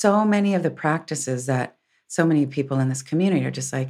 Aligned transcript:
So 0.00 0.24
many 0.24 0.54
of 0.54 0.62
the 0.62 0.70
practices 0.70 1.46
that 1.46 1.76
so 2.06 2.24
many 2.24 2.46
people 2.46 2.78
in 2.78 2.88
this 2.88 3.02
community 3.02 3.44
are 3.44 3.50
just 3.50 3.72
like, 3.72 3.88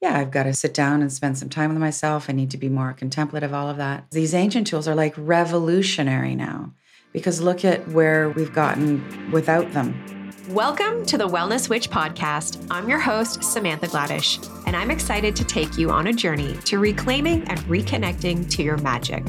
yeah, 0.00 0.16
I've 0.16 0.30
got 0.30 0.44
to 0.44 0.54
sit 0.54 0.72
down 0.72 1.02
and 1.02 1.12
spend 1.12 1.36
some 1.36 1.50
time 1.50 1.68
with 1.68 1.78
myself. 1.78 2.30
I 2.30 2.32
need 2.32 2.50
to 2.52 2.56
be 2.56 2.70
more 2.70 2.94
contemplative, 2.94 3.52
all 3.52 3.68
of 3.68 3.76
that. 3.76 4.10
These 4.10 4.32
ancient 4.32 4.68
tools 4.68 4.88
are 4.88 4.94
like 4.94 5.12
revolutionary 5.18 6.34
now 6.34 6.72
because 7.12 7.42
look 7.42 7.62
at 7.62 7.86
where 7.88 8.30
we've 8.30 8.54
gotten 8.54 9.30
without 9.32 9.70
them. 9.74 10.32
Welcome 10.48 11.04
to 11.04 11.18
the 11.18 11.28
Wellness 11.28 11.68
Witch 11.68 11.90
podcast. 11.90 12.66
I'm 12.70 12.88
your 12.88 12.98
host, 12.98 13.44
Samantha 13.44 13.88
Gladish, 13.88 14.38
and 14.64 14.74
I'm 14.74 14.90
excited 14.90 15.36
to 15.36 15.44
take 15.44 15.76
you 15.76 15.90
on 15.90 16.06
a 16.06 16.12
journey 16.14 16.56
to 16.64 16.78
reclaiming 16.78 17.46
and 17.48 17.60
reconnecting 17.64 18.50
to 18.52 18.62
your 18.62 18.78
magic 18.78 19.26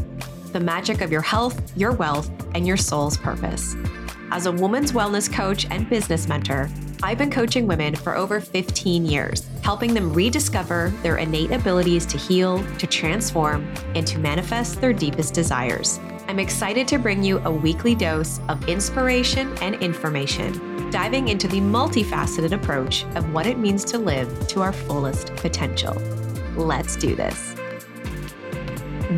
the 0.54 0.60
magic 0.60 1.00
of 1.00 1.12
your 1.12 1.22
health, 1.22 1.76
your 1.78 1.94
wealth, 1.94 2.30
and 2.54 2.68
your 2.68 2.76
soul's 2.76 3.18
purpose. 3.18 3.74
As 4.34 4.46
a 4.46 4.52
woman's 4.52 4.94
wellness 4.94 5.32
coach 5.32 5.68
and 5.72 5.90
business 5.90 6.30
mentor, 6.30 6.70
I've 7.04 7.18
been 7.18 7.30
coaching 7.30 7.68
women 7.68 7.94
for 7.94 8.16
over 8.16 8.40
15 8.40 9.06
years, 9.06 9.46
helping 9.62 9.94
them 9.94 10.14
rediscover 10.14 10.94
their 11.04 11.18
innate 11.18 11.52
abilities 11.52 12.06
to 12.06 12.18
heal, 12.18 12.64
to 12.78 12.88
transform, 12.88 13.70
and 13.94 14.08
to 14.08 14.20
manifest 14.20 14.80
their 14.80 14.94
deepest 14.94 15.34
desires. 15.34 16.00
I'm 16.30 16.40
excited 16.40 16.88
to 16.88 16.98
bring 16.98 17.22
you 17.22 17.40
a 17.40 17.52
weekly 17.52 17.94
dose 17.94 18.40
of 18.48 18.70
inspiration 18.70 19.54
and 19.58 19.76
information, 19.76 20.90
diving 20.92 21.28
into 21.28 21.50
the 21.50 21.60
multifaceted 21.60 22.54
approach 22.54 23.04
of 23.16 23.34
what 23.34 23.46
it 23.46 23.60
means 23.60 23.84
to 23.84 23.98
live 23.98 24.48
to 24.48 24.62
our 24.62 24.72
fullest 24.72 25.36
potential. 25.36 25.94
Let's 26.56 26.96
do 26.96 27.16
this. 27.16 27.54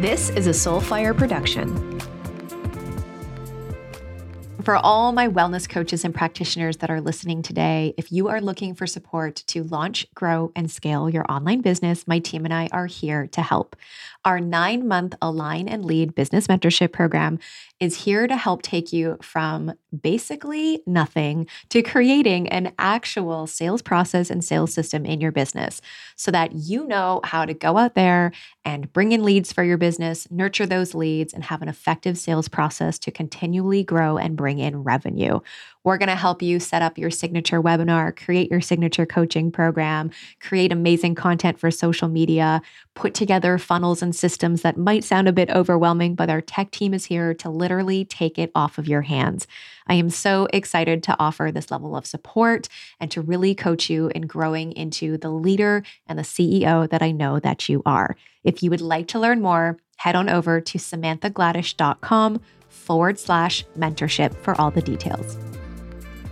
This 0.02 0.31
is 0.31 0.48
a 0.48 0.50
Soulfire 0.50 1.16
production 1.16 1.92
for 4.63 4.77
all 4.77 5.12
my 5.12 5.27
wellness 5.27 5.67
coaches 5.67 6.05
and 6.05 6.16
practitioners 6.16 6.77
that 6.77 6.90
are 6.90 7.02
listening 7.02 7.41
today, 7.41 7.94
if 7.98 8.13
you 8.13 8.30
are 8.30 8.40
looking 8.40 8.73
for 8.73 8.88
support 8.88 9.36
to 9.48 9.63
launch, 9.63 10.08
grow, 10.16 10.53
and 10.55 10.72
scale 10.72 11.09
your 11.09 11.25
online 11.30 11.59
business, 11.59 12.08
my 12.08 12.19
team 12.19 12.45
and 12.45 12.53
I 12.53 12.69
are 12.72 12.86
here 12.86 13.28
to 13.28 13.41
help. 13.41 13.75
Our 14.25 14.39
nine 14.39 14.88
month 14.88 15.16
Align 15.21 15.67
and 15.67 15.83
Lead 15.83 16.16
business 16.16 16.47
mentorship 16.47 16.93
program 16.93 17.39
is 17.81 18.03
here 18.03 18.25
to 18.25 18.38
help 18.38 18.61
take 18.61 18.93
you 18.93 19.17
from 19.21 19.73
basically 20.02 20.81
nothing 20.88 21.45
to 21.69 21.81
creating 21.81 22.47
an 22.47 22.73
actual 22.79 23.47
sales 23.47 23.81
process 23.81 24.29
and 24.29 24.41
sales 24.41 24.73
system 24.73 25.05
in 25.05 25.19
your 25.19 25.33
business 25.33 25.81
so 26.16 26.31
that 26.31 26.53
you 26.53 26.88
know 26.88 27.19
how 27.25 27.45
to 27.45 27.53
go 27.53 27.77
out 27.77 27.95
there 27.95 28.31
and 28.63 28.91
bring 28.94 29.11
in 29.11 29.23
leads 29.23 29.51
for 29.51 29.63
your 29.63 29.77
business, 29.77 30.29
nurture 30.31 30.66
those 30.66 30.95
leads, 30.95 31.33
and 31.33 31.44
have 31.44 31.61
an 31.61 31.67
effective 31.67 32.17
sales 32.17 32.47
process 32.47 32.97
to 32.99 33.11
continually 33.11 33.83
grow 33.83 34.17
and 34.17 34.38
bring 34.38 34.59
in 34.59 34.83
revenue. 34.83 35.41
We're 35.84 35.98
going 35.98 36.08
to 36.08 36.16
help 36.16 36.42
you 36.42 36.62
set 36.62 36.81
up 36.81 36.98
your 36.98 37.12
signature 37.12 37.62
webinar, 37.62 38.16
create 38.16 38.50
your 38.50 38.62
signature 38.62 39.06
coaching 39.06 39.52
program, 39.52 40.12
create 40.40 40.72
amazing 40.72 41.16
content 41.16 41.59
for 41.59 41.72
social 41.72 42.08
media, 42.08 42.62
put 42.94 43.14
together 43.14 43.58
funnels 43.58 44.02
and 44.02 44.16
systems 44.16 44.62
that 44.62 44.78
might 44.78 45.03
sound 45.03 45.28
a 45.28 45.34
bit 45.34 45.50
overwhelming, 45.50 46.16
but 46.16 46.30
our 46.30 46.40
tech 46.40 46.72
team 46.72 46.94
is 46.94 47.06
here 47.06 47.34
to 47.34 47.50
literally 47.50 48.06
take 48.06 48.40
it 48.40 48.50
off 48.56 48.78
of 48.78 48.88
your 48.88 49.02
hands. 49.02 49.45
I 49.88 49.95
am 49.95 50.09
so 50.09 50.48
excited 50.53 51.03
to 51.03 51.16
offer 51.20 51.52
this 51.52 51.70
level 51.70 51.97
of 51.97 52.06
support 52.06 52.70
and 53.02 53.12
to 53.12 53.22
really 53.22 53.53
coach 53.53 53.90
you 53.90 54.09
in 54.16 54.28
growing 54.28 54.72
into 54.72 55.18
the 55.18 55.31
leader 55.31 55.84
and 56.08 56.18
the 56.18 56.23
CEO 56.23 56.90
that 56.90 57.02
I 57.02 57.12
know 57.12 57.40
that 57.40 57.68
you 57.68 57.81
are. 57.86 58.16
If 58.45 58.64
you 58.64 58.70
would 58.70 58.81
like 58.81 59.08
to 59.09 59.20
learn 59.20 59.42
more, 59.42 59.78
head 59.97 60.16
on 60.16 60.30
over 60.30 60.62
to 60.62 60.78
samanthagladish.com 60.78 62.42
forward 62.70 63.20
slash 63.20 63.66
mentorship 63.78 64.36
for 64.38 64.59
all 64.59 64.72
the 64.72 64.81
details. 64.81 65.38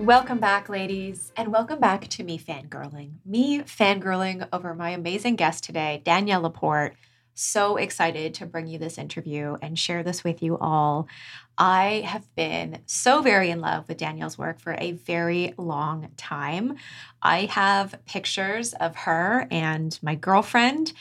Welcome 0.01 0.39
back, 0.39 0.67
ladies, 0.67 1.31
and 1.37 1.53
welcome 1.53 1.79
back 1.79 2.07
to 2.07 2.23
me 2.23 2.39
fangirling. 2.39 3.17
Me 3.23 3.59
fangirling 3.59 4.47
over 4.51 4.73
my 4.73 4.89
amazing 4.89 5.35
guest 5.35 5.63
today, 5.63 6.01
Danielle 6.03 6.41
LaPorte. 6.41 6.95
So 7.35 7.77
excited 7.77 8.33
to 8.33 8.47
bring 8.47 8.65
you 8.65 8.79
this 8.79 8.97
interview 8.97 9.57
and 9.61 9.77
share 9.77 10.01
this 10.01 10.23
with 10.23 10.41
you 10.41 10.57
all. 10.57 11.07
I 11.55 12.01
have 12.07 12.25
been 12.33 12.79
so 12.87 13.21
very 13.21 13.51
in 13.51 13.61
love 13.61 13.87
with 13.87 13.97
Danielle's 13.99 14.39
work 14.39 14.59
for 14.59 14.75
a 14.79 14.93
very 14.93 15.53
long 15.59 16.09
time. 16.17 16.77
I 17.21 17.41
have 17.45 18.03
pictures 18.07 18.73
of 18.73 18.95
her 18.95 19.47
and 19.51 19.99
my 20.01 20.15
girlfriend 20.15 20.93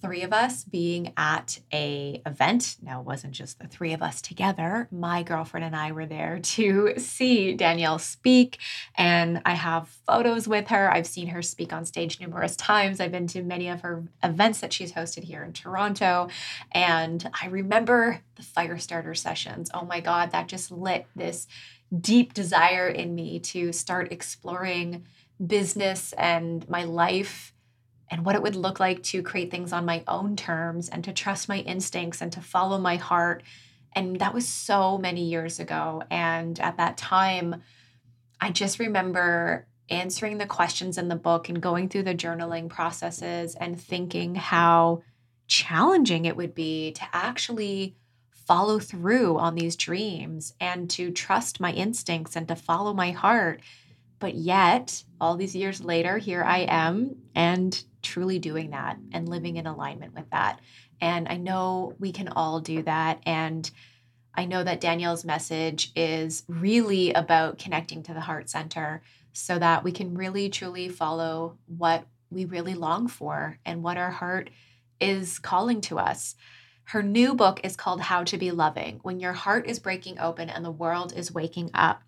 three 0.00 0.22
of 0.22 0.32
us 0.32 0.64
being 0.64 1.12
at 1.16 1.58
a 1.72 2.22
event. 2.26 2.76
Now 2.82 3.00
it 3.00 3.06
wasn't 3.06 3.32
just 3.32 3.58
the 3.58 3.66
three 3.66 3.92
of 3.92 4.02
us 4.02 4.20
together. 4.20 4.88
My 4.90 5.22
girlfriend 5.22 5.64
and 5.64 5.74
i 5.74 5.92
were 5.92 6.06
there 6.06 6.38
to 6.40 6.94
see 6.98 7.54
danielle 7.54 7.98
speak 7.98 8.58
and 8.96 9.40
i 9.44 9.54
have 9.54 9.88
photos 10.06 10.46
with 10.46 10.68
her. 10.68 10.92
I've 10.92 11.06
seen 11.06 11.28
her 11.28 11.42
speak 11.42 11.72
on 11.72 11.84
stage 11.84 12.20
numerous 12.20 12.56
times. 12.56 13.00
I've 13.00 13.12
been 13.12 13.26
to 13.28 13.42
many 13.42 13.68
of 13.68 13.80
her 13.80 14.04
events 14.22 14.60
that 14.60 14.72
she's 14.72 14.92
hosted 14.92 15.24
here 15.24 15.42
in 15.42 15.52
toronto 15.52 16.28
and 16.72 17.28
i 17.40 17.46
remember 17.46 18.20
the 18.36 18.42
fire 18.42 18.78
starter 18.78 19.14
sessions. 19.14 19.70
Oh 19.74 19.84
my 19.84 20.00
god 20.00 20.30
that 20.32 20.48
just 20.48 20.70
lit 20.70 21.06
this 21.16 21.46
deep 21.98 22.34
desire 22.34 22.88
in 22.88 23.14
me 23.14 23.40
to 23.40 23.72
start 23.72 24.12
exploring 24.12 25.06
business 25.44 26.12
and 26.14 26.68
my 26.68 26.84
life 26.84 27.52
and 28.10 28.24
what 28.24 28.34
it 28.34 28.42
would 28.42 28.56
look 28.56 28.80
like 28.80 29.02
to 29.04 29.22
create 29.22 29.50
things 29.50 29.72
on 29.72 29.84
my 29.84 30.02
own 30.08 30.36
terms 30.36 30.88
and 30.88 31.04
to 31.04 31.12
trust 31.12 31.48
my 31.48 31.58
instincts 31.58 32.20
and 32.20 32.32
to 32.32 32.40
follow 32.40 32.78
my 32.78 32.96
heart. 32.96 33.42
And 33.94 34.18
that 34.20 34.34
was 34.34 34.46
so 34.46 34.98
many 34.98 35.24
years 35.24 35.60
ago. 35.60 36.02
And 36.10 36.58
at 36.60 36.76
that 36.76 36.96
time, 36.96 37.62
I 38.40 38.50
just 38.50 38.78
remember 38.78 39.66
answering 39.90 40.38
the 40.38 40.46
questions 40.46 40.98
in 40.98 41.08
the 41.08 41.16
book 41.16 41.48
and 41.48 41.60
going 41.60 41.88
through 41.88 42.02
the 42.02 42.14
journaling 42.14 42.68
processes 42.68 43.54
and 43.54 43.80
thinking 43.80 44.34
how 44.34 45.02
challenging 45.46 46.26
it 46.26 46.36
would 46.36 46.54
be 46.54 46.92
to 46.92 47.02
actually 47.12 47.96
follow 48.30 48.78
through 48.78 49.38
on 49.38 49.54
these 49.54 49.76
dreams 49.76 50.54
and 50.60 50.88
to 50.90 51.10
trust 51.10 51.60
my 51.60 51.72
instincts 51.72 52.36
and 52.36 52.48
to 52.48 52.56
follow 52.56 52.94
my 52.94 53.10
heart. 53.10 53.60
But 54.18 54.34
yet, 54.34 55.04
all 55.20 55.36
these 55.36 55.54
years 55.54 55.80
later, 55.80 56.18
here 56.18 56.42
I 56.42 56.66
am, 56.68 57.16
and 57.34 57.82
truly 58.02 58.38
doing 58.38 58.70
that 58.70 58.98
and 59.12 59.28
living 59.28 59.56
in 59.56 59.66
alignment 59.66 60.14
with 60.14 60.28
that. 60.30 60.60
And 61.00 61.28
I 61.28 61.36
know 61.36 61.94
we 61.98 62.12
can 62.12 62.28
all 62.28 62.60
do 62.60 62.82
that. 62.82 63.20
And 63.24 63.70
I 64.34 64.44
know 64.44 64.62
that 64.62 64.80
Danielle's 64.80 65.24
message 65.24 65.90
is 65.96 66.44
really 66.48 67.12
about 67.12 67.58
connecting 67.58 68.02
to 68.04 68.14
the 68.14 68.20
heart 68.20 68.48
center 68.48 69.02
so 69.32 69.58
that 69.58 69.84
we 69.84 69.92
can 69.92 70.16
really 70.16 70.48
truly 70.48 70.88
follow 70.88 71.58
what 71.66 72.06
we 72.30 72.44
really 72.44 72.74
long 72.74 73.08
for 73.08 73.58
and 73.64 73.82
what 73.82 73.96
our 73.96 74.10
heart 74.10 74.50
is 75.00 75.38
calling 75.38 75.80
to 75.82 75.98
us. 75.98 76.34
Her 76.84 77.02
new 77.02 77.34
book 77.34 77.60
is 77.64 77.76
called 77.76 78.00
How 78.00 78.24
to 78.24 78.38
Be 78.38 78.50
Loving 78.50 79.00
When 79.02 79.20
Your 79.20 79.32
Heart 79.32 79.66
is 79.66 79.78
Breaking 79.78 80.18
Open 80.18 80.48
and 80.48 80.64
the 80.64 80.70
World 80.70 81.12
is 81.14 81.32
Waking 81.32 81.70
Up. 81.74 82.02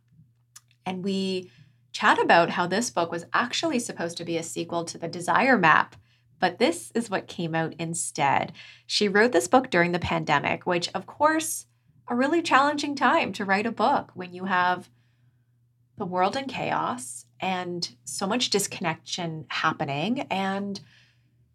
And 0.87 1.05
we 1.05 1.50
chat 1.93 2.21
about 2.21 2.51
how 2.51 2.67
this 2.67 2.91
book 2.91 3.11
was 3.11 3.27
actually 3.33 3.78
supposed 3.78 4.17
to 4.19 4.25
be 4.25 4.37
a 4.37 4.43
sequel 4.43 4.84
to 4.84 4.99
The 4.99 5.09
Desire 5.09 5.59
Map, 5.59 5.97
but 6.39 6.59
this 6.59 6.91
is 6.95 7.11
what 7.11 7.28
came 7.28 7.55
out 7.55 7.75
instead. 7.78 8.53
She 8.87 9.09
wrote 9.09 9.33
this 9.33 9.49
book 9.49 9.71
during 9.71 9.93
the 9.93 9.99
pandemic, 9.99 10.67
which, 10.67 10.89
of 10.95 11.06
course, 11.06 11.67
a 12.09 12.15
really 12.15 12.43
challenging 12.43 12.97
time 12.97 13.33
to 13.34 13.45
write 13.45 13.67
a 13.67 13.73
book 13.73 14.11
when 14.15 14.33
you 14.33 14.47
have 14.47 14.89
the 15.97 16.06
world 16.06 16.34
in 16.34 16.47
chaos 16.47 17.27
and 17.41 17.95
so 18.05 18.27
much 18.27 18.50
disconnection 18.50 19.45
happening 19.49 20.21
and 20.31 20.81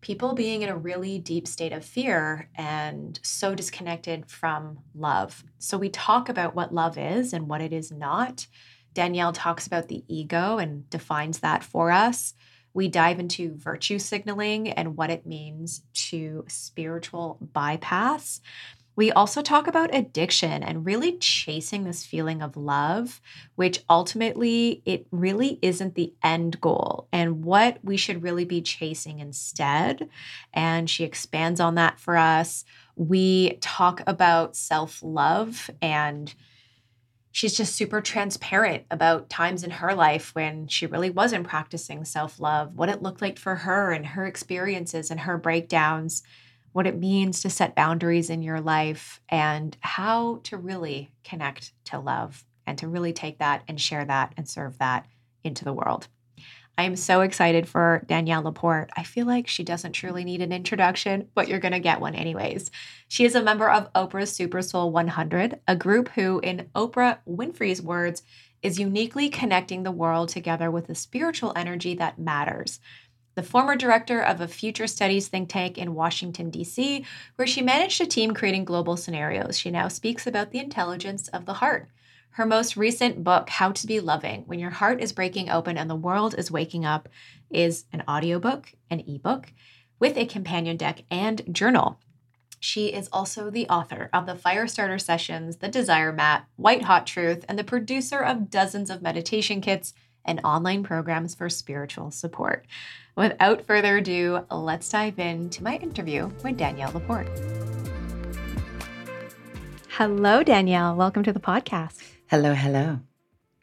people 0.02 0.34
being 0.34 0.62
in 0.62 0.70
a 0.70 0.78
really 0.78 1.18
deep 1.18 1.48
state 1.48 1.74
of 1.74 1.84
fear 1.84 2.48
and 2.56 3.20
so 3.24 3.56
disconnected 3.56 4.30
from 4.30 4.78
love. 4.94 5.44
So, 5.58 5.80
we 5.80 5.90
talk 5.90 6.30
about 6.30 6.56
what 6.56 6.74
love 6.74 6.98
is 6.98 7.34
and 7.34 7.48
what 7.48 7.62
it 7.62 7.74
is 7.74 7.92
not. 7.92 8.46
Danielle 8.96 9.34
talks 9.34 9.68
about 9.68 9.88
the 9.88 10.04
ego 10.08 10.58
and 10.58 10.90
defines 10.90 11.40
that 11.40 11.64
for 11.64 11.92
us. 11.92 12.34
We 12.74 12.88
dive 12.88 13.20
into 13.20 13.56
virtue 13.56 14.00
signaling 14.00 14.70
and 14.70 14.98
what 14.98 15.12
it 15.12 15.28
means 15.28 15.84
to 16.10 16.44
spiritual 16.48 17.38
bypass. 17.54 18.42
We 18.96 19.12
also 19.12 19.42
talk 19.42 19.68
about 19.68 19.94
addiction 19.94 20.64
and 20.64 20.86
really 20.86 21.18
chasing 21.18 21.84
this 21.84 22.06
feeling 22.06 22.42
of 22.42 22.56
love, 22.56 23.22
which 23.56 23.84
ultimately 23.90 24.82
it 24.86 25.06
really 25.12 25.60
isn't 25.62 25.96
the 25.96 26.14
end 26.24 26.62
goal 26.62 27.08
and 27.12 27.44
what 27.44 27.80
we 27.84 27.98
should 27.98 28.24
really 28.24 28.46
be 28.46 28.62
chasing 28.62 29.20
instead. 29.20 30.10
And 30.54 30.90
she 30.90 31.04
expands 31.04 31.60
on 31.60 31.76
that 31.76 32.00
for 32.00 32.16
us. 32.16 32.64
We 32.96 33.58
talk 33.62 34.02
about 34.08 34.56
self 34.56 35.04
love 35.04 35.70
and 35.82 36.34
she's 37.36 37.58
just 37.58 37.76
super 37.76 38.00
transparent 38.00 38.86
about 38.90 39.30
times 39.30 39.66
in 39.66 39.70
her 39.70 39.94
life 39.94 40.34
when 40.36 40.68
she 40.68 40.86
really 40.86 41.10
wasn't 41.10 41.46
practicing 41.46 42.06
self 42.06 42.40
love, 42.40 42.78
what 42.78 42.88
it 42.88 43.02
looked 43.02 43.22
like 43.22 43.38
for 43.38 43.56
her 43.56 43.92
and 43.92 44.06
her 44.06 44.26
experiences 44.26 45.12
and 45.12 45.20
her 45.20 45.38
breakdowns, 45.38 46.24
what 46.72 46.88
it 46.88 46.98
means 46.98 47.42
to 47.42 47.50
set 47.50 47.76
boundaries 47.76 48.30
in 48.30 48.42
your 48.42 48.62
life, 48.62 49.20
and 49.28 49.76
how 49.82 50.40
to 50.44 50.56
really 50.56 51.12
connect 51.26 51.74
to 51.84 52.00
love 52.00 52.46
and 52.66 52.78
to 52.78 52.88
really 52.88 53.12
take 53.12 53.40
that 53.40 53.64
and 53.68 53.82
share 53.82 54.06
that 54.06 54.32
and 54.38 54.48
serve 54.48 54.78
that 54.78 55.06
into 55.44 55.66
the 55.66 55.74
world. 55.74 56.08
I 56.78 56.84
am 56.84 56.98
so 56.98 57.22
excited 57.22 57.70
for 57.70 58.04
Danielle 58.06 58.44
LaPorte. 58.44 58.90
I 58.98 59.04
feel 59.04 59.26
like 59.26 59.48
she 59.48 59.64
doesn't 59.64 59.94
truly 59.94 60.26
need 60.26 60.42
an 60.42 60.52
introduction, 60.52 61.30
but 61.34 61.48
you're 61.48 61.60
going 61.60 61.72
to 61.72 61.80
get 61.80 62.02
one 62.02 62.16
anyways. 62.16 62.70
She 63.08 63.24
is 63.24 63.34
a 63.34 63.42
member 63.42 63.70
of 63.70 63.92
Oprah's 63.94 64.34
Super 64.34 64.62
Soul 64.62 64.92
100, 64.92 65.62
a 65.68 65.76
group 65.76 66.10
who, 66.10 66.40
in 66.40 66.70
Oprah 66.76 67.20
Winfrey's 67.26 67.82
words, 67.82 68.24
is 68.62 68.80
uniquely 68.80 69.30
connecting 69.30 69.84
the 69.84 69.92
world 69.92 70.28
together 70.30 70.70
with 70.70 70.90
a 70.90 70.96
spiritual 70.96 71.54
energy 71.56 71.96
that 71.96 72.20
matters. 72.20 72.80
The 73.36 73.44
former 73.44 73.76
director 73.76 74.22
of 74.22 74.42
a 74.42 74.48
future 74.48 74.88
studies 74.88 75.28
think 75.28 75.50
tank 75.50 75.78
in 75.78 75.94
Washington, 75.94 76.50
D.C., 76.50 77.06
where 77.36 77.48
she 77.48 77.62
managed 77.62 78.02
a 78.02 78.06
team 78.06 78.34
creating 78.34 78.66
global 78.66 78.98
scenarios, 78.98 79.58
she 79.58 79.72
now 79.72 79.88
speaks 79.88 80.26
about 80.26 80.52
the 80.52 80.60
intelligence 80.60 81.28
of 81.30 81.46
the 81.46 81.56
heart. 81.56 81.90
Her 82.36 82.46
most 82.46 82.76
recent 82.76 83.24
book, 83.24 83.50
How 83.50 83.72
to 83.72 83.88
Be 83.88 84.02
Loving 84.02 84.44
When 84.46 84.60
Your 84.60 84.70
Heart 84.70 85.00
is 85.00 85.14
Breaking 85.14 85.50
Open 85.50 85.78
and 85.78 85.90
the 85.90 85.96
World 85.96 86.36
is 86.38 86.52
Waking 86.52 86.84
Up, 86.84 87.08
is 87.50 87.86
an 87.94 88.04
audiobook, 88.10 88.74
an 88.90 89.06
ebook, 89.08 89.54
with 90.02 90.18
a 90.18 90.26
companion 90.26 90.76
deck 90.76 91.04
and 91.10 91.44
journal. 91.50 91.98
She 92.60 92.88
is 92.88 93.08
also 93.14 93.50
the 93.50 93.70
author 93.70 94.10
of 94.12 94.26
the 94.26 94.36
Firestarter 94.36 95.00
Sessions, 95.00 95.60
The 95.60 95.70
Desire 95.70 96.12
Map, 96.12 96.50
White 96.58 96.82
Hot 96.82 97.08
Truth, 97.08 97.46
and 97.48 97.58
the 97.58 97.64
producer 97.64 98.20
of 98.20 98.50
dozens 98.50 98.90
of 98.90 99.02
meditation 99.02 99.62
kits 99.62 99.94
and 100.26 100.42
online 100.44 100.84
programs 100.84 101.36
for 101.36 101.48
spiritual 101.48 102.12
support. 102.12 102.66
Without 103.16 103.66
further 103.66 104.00
ado, 104.00 104.46
let's 104.52 104.90
dive 104.90 105.20
into 105.20 105.64
my 105.64 105.78
interview 105.78 106.30
with 106.44 106.58
Danielle 106.58 106.92
LaPorte. 106.92 107.30
Hello, 109.88 110.44
Danielle. 110.44 110.98
Welcome 110.98 111.24
to 111.24 111.32
the 111.32 111.40
podcast. 111.40 112.15
Hello, 112.28 112.56
hello. 112.56 113.00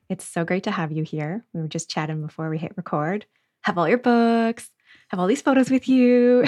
It's 0.08 0.24
so 0.24 0.44
great 0.44 0.62
to 0.64 0.70
have 0.70 0.92
you 0.92 1.02
here. 1.02 1.44
We 1.52 1.60
were 1.60 1.68
just 1.68 1.90
chatting 1.90 2.24
before 2.24 2.48
we 2.48 2.58
hit 2.58 2.76
record. 2.76 3.26
Have 3.62 3.76
all 3.76 3.88
your 3.88 3.98
books, 3.98 4.70
have 5.08 5.18
all 5.18 5.26
these 5.26 5.42
photos 5.42 5.68
with 5.68 5.88
you. 5.88 6.44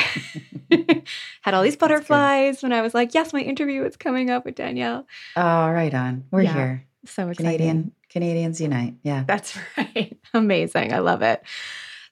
Had 1.42 1.54
all 1.54 1.62
these 1.62 1.76
butterflies 1.76 2.62
when 2.62 2.72
I 2.72 2.82
was 2.82 2.94
like, 2.94 3.14
yes, 3.14 3.32
my 3.32 3.40
interview 3.40 3.82
is 3.82 3.96
coming 3.96 4.30
up 4.30 4.44
with 4.44 4.54
Danielle. 4.54 5.06
Oh, 5.34 5.70
right 5.70 5.92
on. 5.92 6.24
We're 6.30 6.42
yeah, 6.42 6.54
here. 6.54 6.86
So 7.04 7.28
excited. 7.28 7.58
Canadian 7.58 7.92
Canadians 8.10 8.60
unite. 8.60 8.94
Yeah. 9.02 9.24
That's 9.26 9.58
right. 9.76 10.16
Amazing. 10.32 10.92
I 10.92 11.00
love 11.00 11.22
it. 11.22 11.42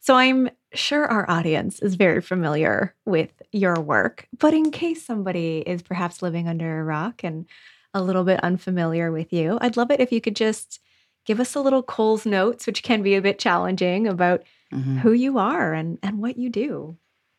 So 0.00 0.16
I'm 0.16 0.50
sure 0.74 1.06
our 1.06 1.30
audience 1.30 1.80
is 1.80 1.94
very 1.94 2.20
familiar 2.20 2.92
with 3.06 3.30
your 3.52 3.76
work, 3.76 4.26
but 4.36 4.52
in 4.52 4.72
case 4.72 5.06
somebody 5.06 5.58
is 5.58 5.80
perhaps 5.80 6.22
living 6.22 6.48
under 6.48 6.80
a 6.80 6.84
rock 6.84 7.22
and 7.22 7.46
a 7.94 8.02
little 8.02 8.24
bit 8.24 8.40
unfamiliar 8.42 9.12
with 9.12 9.32
you, 9.32 9.58
I'd 9.60 9.76
love 9.76 9.90
it 9.90 10.00
if 10.00 10.12
you 10.12 10.20
could 10.20 10.36
just 10.36 10.80
give 11.24 11.40
us 11.40 11.54
a 11.54 11.60
little 11.60 11.82
Coles 11.82 12.26
Notes, 12.26 12.66
which 12.66 12.82
can 12.82 13.02
be 13.02 13.14
a 13.14 13.22
bit 13.22 13.38
challenging 13.38 14.08
about 14.08 14.42
mm-hmm. 14.72 14.98
who 14.98 15.12
you 15.12 15.38
are 15.38 15.72
and, 15.72 15.98
and 16.02 16.18
what 16.18 16.36
you 16.36 16.50
do. 16.50 16.96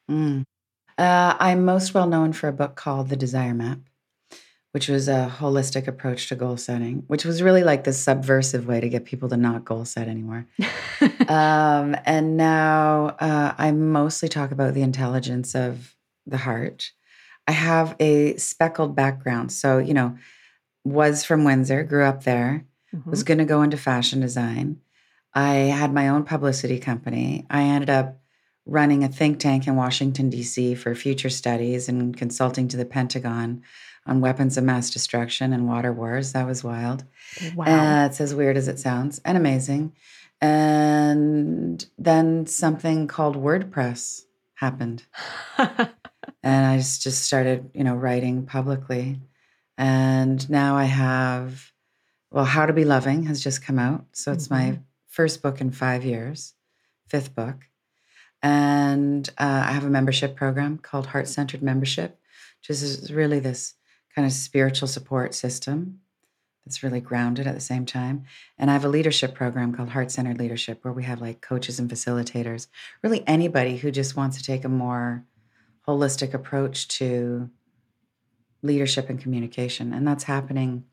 Mm. 0.10 0.44
Uh, 0.98 1.36
I'm 1.40 1.66
most 1.66 1.94
well 1.94 2.08
known 2.08 2.34
for 2.34 2.48
a 2.48 2.54
book 2.54 2.76
called 2.76 3.10
The 3.10 3.16
Desire 3.16 3.54
Map, 3.54 3.80
which 4.72 4.88
was 4.88 5.08
a 5.08 5.34
holistic 5.40 5.88
approach 5.88 6.30
to 6.30 6.36
goal 6.36 6.58
setting, 6.58 7.04
which 7.08 7.26
was 7.26 7.42
really 7.42 7.64
like 7.64 7.84
the 7.84 7.94
subversive 7.94 8.68
way 8.68 8.80
to 8.80 8.90
get 8.90 9.06
people 9.06 9.30
to 9.30 9.38
not 9.38 9.66
goal 9.66 9.86
set 9.86 10.08
anymore. 10.08 10.46
um, 11.28 11.96
and 12.06 12.38
now 12.38 13.16
uh, 13.20 13.54
I 13.58 13.72
mostly 13.72 14.30
talk 14.30 14.52
about 14.52 14.76
the 14.76 14.84
intelligence 14.84 15.56
of 15.56 15.96
the 16.28 16.38
heart. 16.38 16.92
I 17.48 17.52
have 17.52 17.96
a 18.00 18.38
speckled 18.38 18.96
background. 18.96 19.52
So, 19.52 19.80
you 19.80 19.94
know, 19.94 20.18
was 20.84 21.24
from 21.24 21.44
Windsor, 21.44 21.84
grew 21.84 22.04
up 22.04 22.24
there, 22.24 22.66
mm-hmm. 22.94 23.10
was 23.10 23.24
going 23.24 23.38
to 23.38 23.46
go 23.46 23.62
into 23.62 23.78
fashion 23.78 24.20
design. 24.20 24.80
I 25.34 25.54
had 25.54 25.94
my 25.94 26.10
own 26.10 26.24
publicity 26.24 26.80
company. 26.80 27.46
I 27.50 27.64
ended 27.64 27.90
up 27.90 28.20
running 28.66 29.04
a 29.04 29.10
think 29.10 29.40
tank 29.40 29.68
in 29.68 29.76
Washington, 29.76 30.30
D.C. 30.30 30.76
for 30.76 30.96
future 30.96 31.30
studies 31.30 31.90
and 31.90 32.16
consulting 32.16 32.68
to 32.70 32.78
the 32.78 32.86
Pentagon 32.86 33.64
on 34.06 34.22
weapons 34.22 34.58
of 34.58 34.64
mass 34.64 34.90
destruction 34.90 35.54
and 35.54 35.68
water 35.68 35.92
wars. 35.92 36.34
That 36.34 36.48
was 36.48 36.64
wild. 36.64 37.04
Wow. 37.56 37.66
Uh, 37.66 38.06
it's 38.06 38.22
as 38.22 38.36
weird 38.36 38.58
as 38.58 38.68
it 38.68 38.80
sounds 38.80 39.20
and 39.26 39.38
amazing. 39.38 39.94
And 40.42 41.86
then 41.98 42.46
something 42.48 43.08
called 43.08 43.38
WordPress 43.38 44.24
happened. 44.56 45.04
and 45.58 45.90
I 46.44 46.78
just, 46.78 47.02
just 47.02 47.24
started, 47.24 47.72
you 47.74 47.84
know, 47.84 47.96
writing 47.96 48.46
publicly. 48.46 49.20
And 49.78 50.48
now 50.50 50.76
I 50.76 50.86
have, 50.86 51.72
well, 52.32 52.46
How 52.46 52.66
to 52.66 52.74
Be 52.74 52.86
Loving 52.86 53.24
has 53.24 53.44
just 53.44 53.64
come 53.64 53.80
out. 53.80 54.06
So 54.14 54.32
it's 54.32 54.48
mm-hmm. 54.48 54.72
my 54.72 54.80
first 55.08 55.42
book 55.42 55.62
in 55.62 55.72
five 55.72 56.04
years, 56.04 56.54
fifth 57.08 57.36
book. 57.36 57.68
And 58.42 59.28
uh, 59.38 59.64
I 59.68 59.72
have 59.72 59.86
a 59.86 59.90
membership 59.90 60.36
program 60.36 60.78
called 60.78 61.08
Heart 61.08 61.28
Centered 61.28 61.64
Membership, 61.64 62.20
which 62.60 62.70
is 62.70 63.12
really 63.12 63.40
this 63.40 63.76
kind 64.14 64.26
of 64.26 64.34
spiritual 64.34 64.88
support 64.88 65.34
system 65.34 66.02
that's 66.66 66.84
really 66.84 67.02
grounded 67.02 67.48
at 67.48 67.56
the 67.56 67.62
same 67.62 67.86
time. 67.86 68.24
And 68.58 68.70
I 68.70 68.74
have 68.74 68.86
a 68.86 68.90
leadership 68.90 69.34
program 69.34 69.74
called 69.74 69.90
Heart 69.90 70.12
Centered 70.12 70.40
Leadership, 70.40 70.84
where 70.84 70.94
we 70.94 71.04
have 71.04 71.22
like 71.22 71.42
coaches 71.42 71.80
and 71.80 71.90
facilitators, 71.90 72.68
really 73.02 73.26
anybody 73.28 73.78
who 73.78 73.92
just 73.92 74.16
wants 74.16 74.38
to 74.38 74.44
take 74.44 74.64
a 74.64 74.70
more 74.70 75.26
holistic 75.88 76.34
approach 76.34 76.88
to 76.88 77.50
leadership 78.64 79.10
and 79.10 79.22
communication. 79.22 79.94
And 79.94 80.08
that's 80.08 80.24
happening 80.24 80.86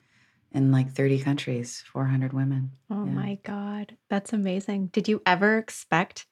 in 0.53 0.73
like 0.73 0.93
30 0.93 1.21
countries, 1.21 1.83
400 1.93 2.33
women. 2.33 2.73
Oh 2.91 3.05
yeah. 3.05 3.13
my 3.13 3.39
God. 3.45 3.97
That's 4.11 4.33
amazing. 4.33 4.89
Did 4.89 5.09
you 5.09 5.23
ever 5.25 5.57
expect 5.59 6.27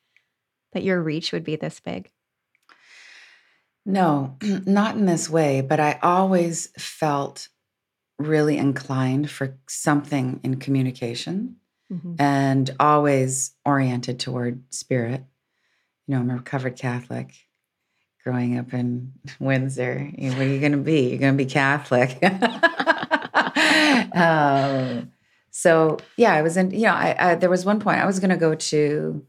that 0.73 0.83
your 0.83 1.01
reach 1.01 1.33
would 1.33 1.45
be 1.45 1.57
this 1.57 1.81
big? 1.81 2.11
No, 3.87 4.37
not 4.43 4.97
in 4.97 5.07
this 5.07 5.31
way, 5.31 5.61
but 5.61 5.81
I 5.81 5.99
always 6.03 6.69
felt 6.77 7.49
really 8.19 8.59
inclined 8.59 9.31
for 9.31 9.57
something 9.69 10.41
in 10.43 10.59
communication 10.59 11.57
mm-hmm. 11.91 12.15
and 12.19 12.71
always 12.81 13.53
oriented 13.65 14.19
toward 14.19 14.63
spirit. 14.75 15.25
You 16.07 16.15
know, 16.15 16.21
I'm 16.21 16.31
a 16.31 16.37
recovered 16.37 16.77
Catholic 16.77 17.35
growing 18.25 18.59
up 18.59 18.73
in 18.75 19.13
Windsor. 19.39 20.11
What 20.19 20.39
are 20.39 20.47
you 20.47 20.61
going 20.61 20.73
to 20.73 20.79
be? 20.79 21.11
You're 21.11 21.19
going 21.19 21.37
to 21.37 21.45
be 21.45 21.51
Catholic. 21.51 22.19
um, 24.15 25.13
so 25.51 25.99
yeah, 26.17 26.35
I 26.35 26.43
was 26.43 26.57
in. 26.57 26.71
You 26.71 26.83
know, 26.83 26.95
I, 26.95 27.17
I 27.19 27.35
there 27.35 27.51
was 27.51 27.65
one 27.65 27.81
point 27.81 28.01
I 28.01 28.07
was 28.07 28.21
going 28.21 28.31
to 28.31 28.37
go 28.37 28.55
to 28.55 29.25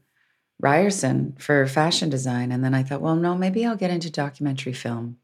Ryerson 0.60 1.36
for 1.38 1.66
fashion 1.66 2.10
design, 2.10 2.52
and 2.52 2.62
then 2.62 2.74
I 2.74 2.82
thought, 2.82 3.00
well, 3.00 3.16
no, 3.16 3.34
maybe 3.34 3.64
I'll 3.64 3.76
get 3.76 3.90
into 3.90 4.10
documentary 4.10 4.72
film. 4.72 5.18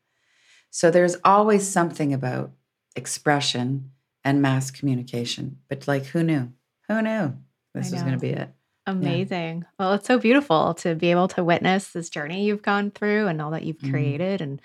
So 0.70 0.90
there's 0.90 1.16
always 1.24 1.68
something 1.68 2.12
about 2.12 2.52
expression 2.96 3.92
and 4.24 4.42
mass 4.42 4.70
communication. 4.70 5.58
But 5.68 5.86
like, 5.86 6.06
who 6.06 6.22
knew? 6.22 6.52
Who 6.88 7.00
knew 7.02 7.36
this 7.74 7.92
was 7.92 8.02
going 8.02 8.14
to 8.14 8.18
be 8.18 8.30
it? 8.30 8.50
Amazing. 8.86 9.58
Yeah. 9.58 9.68
Well, 9.78 9.92
it's 9.94 10.06
so 10.06 10.18
beautiful 10.18 10.74
to 10.74 10.94
be 10.94 11.10
able 11.10 11.28
to 11.28 11.42
witness 11.42 11.88
this 11.88 12.08
journey 12.08 12.44
you've 12.44 12.62
gone 12.62 12.90
through 12.90 13.26
and 13.26 13.42
all 13.42 13.50
that 13.50 13.64
you've 13.64 13.78
mm-hmm. 13.78 13.90
created 13.90 14.40
and 14.40 14.60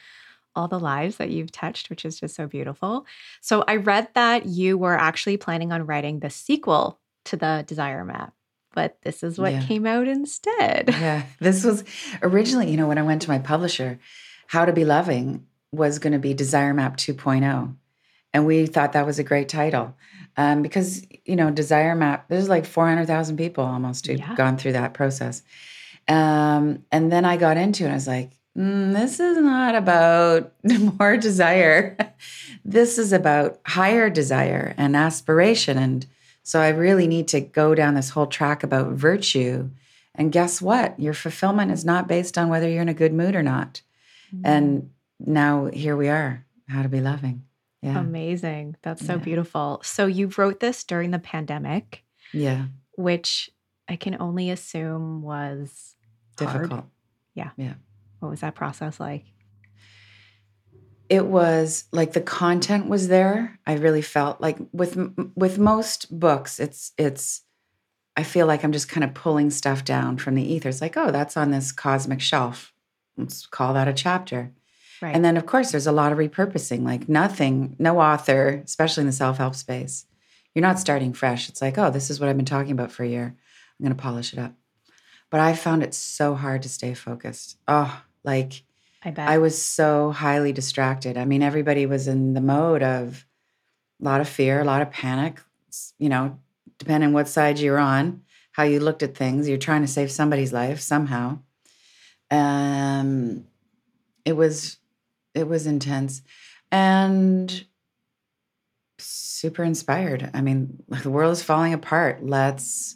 all 0.55 0.67
the 0.67 0.79
lives 0.79 1.17
that 1.17 1.29
you've 1.29 1.51
touched, 1.51 1.89
which 1.89 2.05
is 2.05 2.19
just 2.19 2.35
so 2.35 2.45
beautiful. 2.45 3.05
So, 3.39 3.63
I 3.67 3.77
read 3.77 4.09
that 4.13 4.45
you 4.45 4.77
were 4.77 4.97
actually 4.97 5.37
planning 5.37 5.71
on 5.71 5.85
writing 5.85 6.19
the 6.19 6.29
sequel 6.29 6.99
to 7.25 7.37
the 7.37 7.63
Desire 7.65 8.03
Map, 8.03 8.33
but 8.73 8.97
this 9.01 9.23
is 9.23 9.39
what 9.39 9.53
yeah. 9.53 9.63
came 9.63 9.85
out 9.85 10.07
instead. 10.07 10.89
Yeah. 10.89 11.23
This 11.39 11.63
was 11.63 11.83
originally, 12.21 12.69
you 12.69 12.77
know, 12.77 12.87
when 12.87 12.97
I 12.97 13.03
went 13.03 13.21
to 13.23 13.29
my 13.29 13.39
publisher, 13.39 13.99
How 14.47 14.65
to 14.65 14.73
Be 14.73 14.85
Loving 14.85 15.47
was 15.71 15.99
going 15.99 16.13
to 16.13 16.19
be 16.19 16.33
Desire 16.33 16.73
Map 16.73 16.97
2.0. 16.97 17.75
And 18.33 18.45
we 18.45 18.65
thought 18.65 18.93
that 18.93 19.05
was 19.05 19.19
a 19.19 19.23
great 19.23 19.49
title 19.49 19.95
um, 20.37 20.61
because, 20.61 21.05
you 21.25 21.35
know, 21.35 21.51
Desire 21.51 21.95
Map, 21.95 22.27
there's 22.29 22.49
like 22.49 22.65
400,000 22.65 23.37
people 23.37 23.63
almost 23.63 24.07
who've 24.07 24.19
yeah. 24.19 24.35
gone 24.35 24.57
through 24.57 24.73
that 24.73 24.93
process. 24.93 25.43
Um, 26.07 26.85
and 26.91 27.11
then 27.11 27.25
I 27.25 27.37
got 27.37 27.57
into 27.57 27.83
it. 27.83 27.87
and 27.87 27.93
I 27.93 27.95
was 27.95 28.07
like, 28.07 28.31
mm, 28.57 28.93
this 28.93 29.19
is 29.19 29.37
not 29.37 29.75
about 29.75 30.53
more 30.99 31.17
desire. 31.17 31.97
this 32.65 32.97
is 32.97 33.11
about 33.11 33.59
higher 33.65 34.09
desire 34.09 34.73
and 34.77 34.95
aspiration. 34.95 35.77
And 35.77 36.05
so 36.43 36.59
I 36.59 36.69
really 36.69 37.07
need 37.07 37.27
to 37.29 37.41
go 37.41 37.75
down 37.75 37.95
this 37.95 38.09
whole 38.09 38.27
track 38.27 38.63
about 38.63 38.93
virtue. 38.93 39.69
And 40.15 40.31
guess 40.31 40.61
what? 40.61 40.99
Your 40.99 41.13
fulfillment 41.13 41.71
is 41.71 41.85
not 41.85 42.07
based 42.07 42.37
on 42.37 42.49
whether 42.49 42.67
you're 42.69 42.81
in 42.81 42.89
a 42.89 42.93
good 42.93 43.13
mood 43.13 43.35
or 43.35 43.43
not. 43.43 43.81
Mm-hmm. 44.33 44.45
And 44.45 44.89
now 45.19 45.65
here 45.65 45.95
we 45.95 46.09
are, 46.09 46.45
how 46.67 46.83
to 46.83 46.89
be 46.89 47.01
loving. 47.01 47.43
Yeah. 47.81 47.99
Amazing. 47.99 48.75
That's 48.83 49.05
so 49.05 49.13
yeah. 49.13 49.19
beautiful. 49.19 49.81
So 49.83 50.05
you 50.05 50.31
wrote 50.37 50.59
this 50.59 50.83
during 50.83 51.11
the 51.11 51.19
pandemic. 51.19 52.03
Yeah. 52.31 52.65
Which 52.95 53.49
I 53.89 53.95
can 53.95 54.17
only 54.19 54.51
assume 54.51 55.21
was 55.21 55.95
difficult. 56.37 56.71
Hard. 56.71 56.83
Yeah. 57.33 57.49
Yeah. 57.57 57.73
What 58.19 58.29
was 58.29 58.41
that 58.41 58.55
process 58.55 58.99
like? 58.99 59.25
It 61.09 61.25
was 61.25 61.85
like 61.91 62.13
the 62.13 62.21
content 62.21 62.87
was 62.87 63.07
there. 63.07 63.59
I 63.65 63.73
really 63.73 64.01
felt 64.01 64.39
like 64.39 64.57
with 64.71 64.97
with 65.35 65.59
most 65.59 66.17
books 66.17 66.59
it's 66.59 66.93
it's 66.97 67.41
I 68.15 68.23
feel 68.23 68.45
like 68.45 68.63
I'm 68.63 68.71
just 68.71 68.89
kind 68.89 69.03
of 69.03 69.13
pulling 69.13 69.49
stuff 69.49 69.83
down 69.83 70.17
from 70.17 70.35
the 70.35 70.53
ether. 70.53 70.69
It's 70.69 70.81
like, 70.81 70.97
oh, 70.97 71.11
that's 71.11 71.37
on 71.37 71.51
this 71.51 71.71
cosmic 71.71 72.21
shelf. 72.21 72.73
Let's 73.17 73.45
call 73.45 73.73
that 73.73 73.87
a 73.87 73.93
chapter. 73.93 74.51
Right. 75.01 75.15
And 75.15 75.25
then, 75.25 75.35
of 75.35 75.45
course, 75.45 75.71
there's 75.71 75.87
a 75.87 75.91
lot 75.91 76.11
of 76.11 76.17
repurposing. 76.19 76.83
Like, 76.83 77.09
nothing, 77.09 77.75
no 77.79 77.99
author, 77.99 78.61
especially 78.63 79.01
in 79.01 79.07
the 79.07 79.13
self 79.13 79.37
help 79.37 79.55
space, 79.55 80.05
you're 80.53 80.61
not 80.61 80.79
starting 80.79 81.13
fresh. 81.13 81.49
It's 81.49 81.61
like, 81.61 81.77
oh, 81.77 81.89
this 81.89 82.09
is 82.09 82.19
what 82.19 82.29
I've 82.29 82.37
been 82.37 82.45
talking 82.45 82.71
about 82.71 82.91
for 82.91 83.03
a 83.03 83.07
year. 83.07 83.35
I'm 83.79 83.83
going 83.83 83.95
to 83.95 84.01
polish 84.01 84.33
it 84.33 84.39
up. 84.39 84.53
But 85.31 85.39
I 85.39 85.53
found 85.53 85.81
it 85.81 85.93
so 85.93 86.35
hard 86.35 86.61
to 86.63 86.69
stay 86.69 86.93
focused. 86.93 87.57
Oh, 87.67 88.03
like, 88.23 88.63
I 89.03 89.11
bet. 89.11 89.27
I 89.27 89.39
was 89.39 89.59
so 89.59 90.11
highly 90.11 90.51
distracted. 90.51 91.17
I 91.17 91.25
mean, 91.25 91.41
everybody 91.41 91.85
was 91.85 92.07
in 92.07 92.33
the 92.33 92.41
mode 92.41 92.83
of 92.83 93.25
a 93.99 94.05
lot 94.05 94.21
of 94.21 94.29
fear, 94.29 94.61
a 94.61 94.65
lot 94.65 94.81
of 94.81 94.91
panic, 94.91 95.39
you 95.97 96.09
know, 96.09 96.37
depending 96.77 97.13
what 97.13 97.27
side 97.27 97.59
you're 97.59 97.79
on, 97.79 98.21
how 98.51 98.63
you 98.63 98.79
looked 98.79 99.03
at 99.03 99.15
things. 99.15 99.47
You're 99.47 99.57
trying 99.57 99.81
to 99.81 99.87
save 99.87 100.11
somebody's 100.11 100.53
life 100.53 100.79
somehow. 100.79 101.39
Um, 102.29 103.45
it 104.25 104.33
was 104.33 104.77
it 105.33 105.47
was 105.47 105.65
intense 105.67 106.21
and 106.71 107.65
super 108.99 109.63
inspired. 109.63 110.29
I 110.33 110.41
mean, 110.41 110.83
the 111.03 111.09
world 111.09 111.33
is 111.33 111.43
falling 111.43 111.73
apart. 111.73 112.23
Let's 112.23 112.95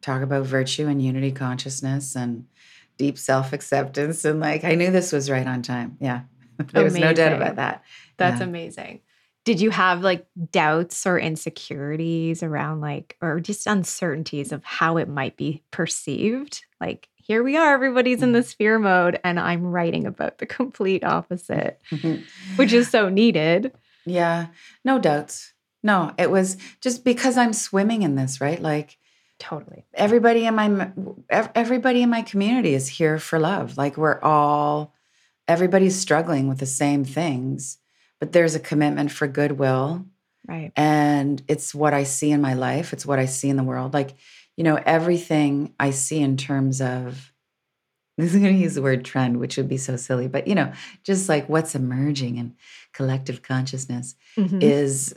talk 0.00 0.22
about 0.22 0.46
virtue 0.46 0.88
and 0.88 1.02
unity 1.02 1.32
consciousness 1.32 2.16
and 2.16 2.46
deep 2.98 3.18
self 3.18 3.52
acceptance. 3.52 4.24
And 4.24 4.40
like, 4.40 4.64
I 4.64 4.74
knew 4.74 4.90
this 4.90 5.12
was 5.12 5.30
right 5.30 5.46
on 5.46 5.62
time. 5.62 5.96
Yeah. 6.00 6.22
There 6.72 6.84
was 6.84 6.94
no 6.96 7.12
doubt 7.12 7.32
about 7.32 7.56
that. 7.56 7.82
That's 8.18 8.40
Yeah. 8.40 8.46
amazing. 8.46 9.00
Did 9.44 9.60
you 9.60 9.70
have 9.70 10.02
like 10.02 10.26
doubts 10.52 11.04
or 11.06 11.18
insecurities 11.18 12.42
around 12.44 12.80
like, 12.80 13.16
or 13.20 13.40
just 13.40 13.66
uncertainties 13.66 14.52
of 14.52 14.62
how 14.62 14.96
it 14.98 15.08
might 15.08 15.36
be 15.36 15.62
perceived? 15.72 16.62
Like, 16.80 17.08
here 17.22 17.42
we 17.42 17.56
are, 17.56 17.72
everybody's 17.74 18.22
in 18.22 18.30
Mm. 18.30 18.34
this 18.34 18.52
fear 18.52 18.78
mode, 18.78 19.18
and 19.24 19.38
I'm 19.40 19.62
writing 19.64 20.06
about 20.06 20.38
the 20.38 20.46
complete 20.58 21.04
opposite, 21.04 21.80
which 22.56 22.72
is 22.72 22.88
so 22.88 23.08
needed. 23.08 23.72
yeah. 24.04 24.46
No 24.84 24.98
doubts. 24.98 25.52
No, 25.82 26.12
it 26.18 26.30
was 26.30 26.56
just 26.80 27.04
because 27.04 27.36
I'm 27.36 27.52
swimming 27.52 28.02
in 28.02 28.14
this, 28.14 28.40
right? 28.40 28.60
Like, 28.60 28.98
Totally. 29.38 29.84
everybody 29.94 30.46
in 30.46 30.54
my 30.54 30.92
everybody 31.30 32.02
in 32.02 32.10
my 32.10 32.22
community 32.22 32.74
is 32.74 32.86
here 32.86 33.18
for 33.18 33.40
love 33.40 33.76
like 33.76 33.96
we're 33.96 34.20
all 34.20 34.94
everybody's 35.48 35.98
struggling 35.98 36.46
with 36.48 36.58
the 36.58 36.66
same 36.66 37.04
things 37.04 37.78
but 38.20 38.30
there's 38.30 38.54
a 38.54 38.60
commitment 38.60 39.10
for 39.10 39.26
goodwill 39.26 40.06
Right. 40.46 40.70
and 40.76 41.42
it's 41.48 41.74
what 41.74 41.92
i 41.92 42.04
see 42.04 42.30
in 42.30 42.40
my 42.40 42.54
life 42.54 42.92
it's 42.92 43.04
what 43.04 43.18
i 43.18 43.24
see 43.24 43.48
in 43.48 43.56
the 43.56 43.64
world 43.64 43.92
like 43.94 44.14
you 44.56 44.64
know 44.64 44.78
everything 44.84 45.74
i 45.80 45.90
see 45.90 46.20
in 46.20 46.36
terms 46.36 46.80
of 46.80 47.32
this 48.18 48.34
is 48.34 48.40
going 48.40 48.54
to 48.54 48.60
use 48.62 48.74
the 48.74 48.82
word 48.82 49.04
trend 49.04 49.40
which 49.40 49.56
would 49.56 49.68
be 49.68 49.78
so 49.78 49.96
silly 49.96 50.28
but 50.28 50.46
you 50.46 50.54
know 50.54 50.72
just 51.02 51.28
like 51.28 51.48
what's 51.48 51.74
emerging 51.74 52.36
in 52.36 52.54
collective 52.92 53.42
consciousness 53.42 54.14
Mhm. 54.36 54.62
is 54.62 55.14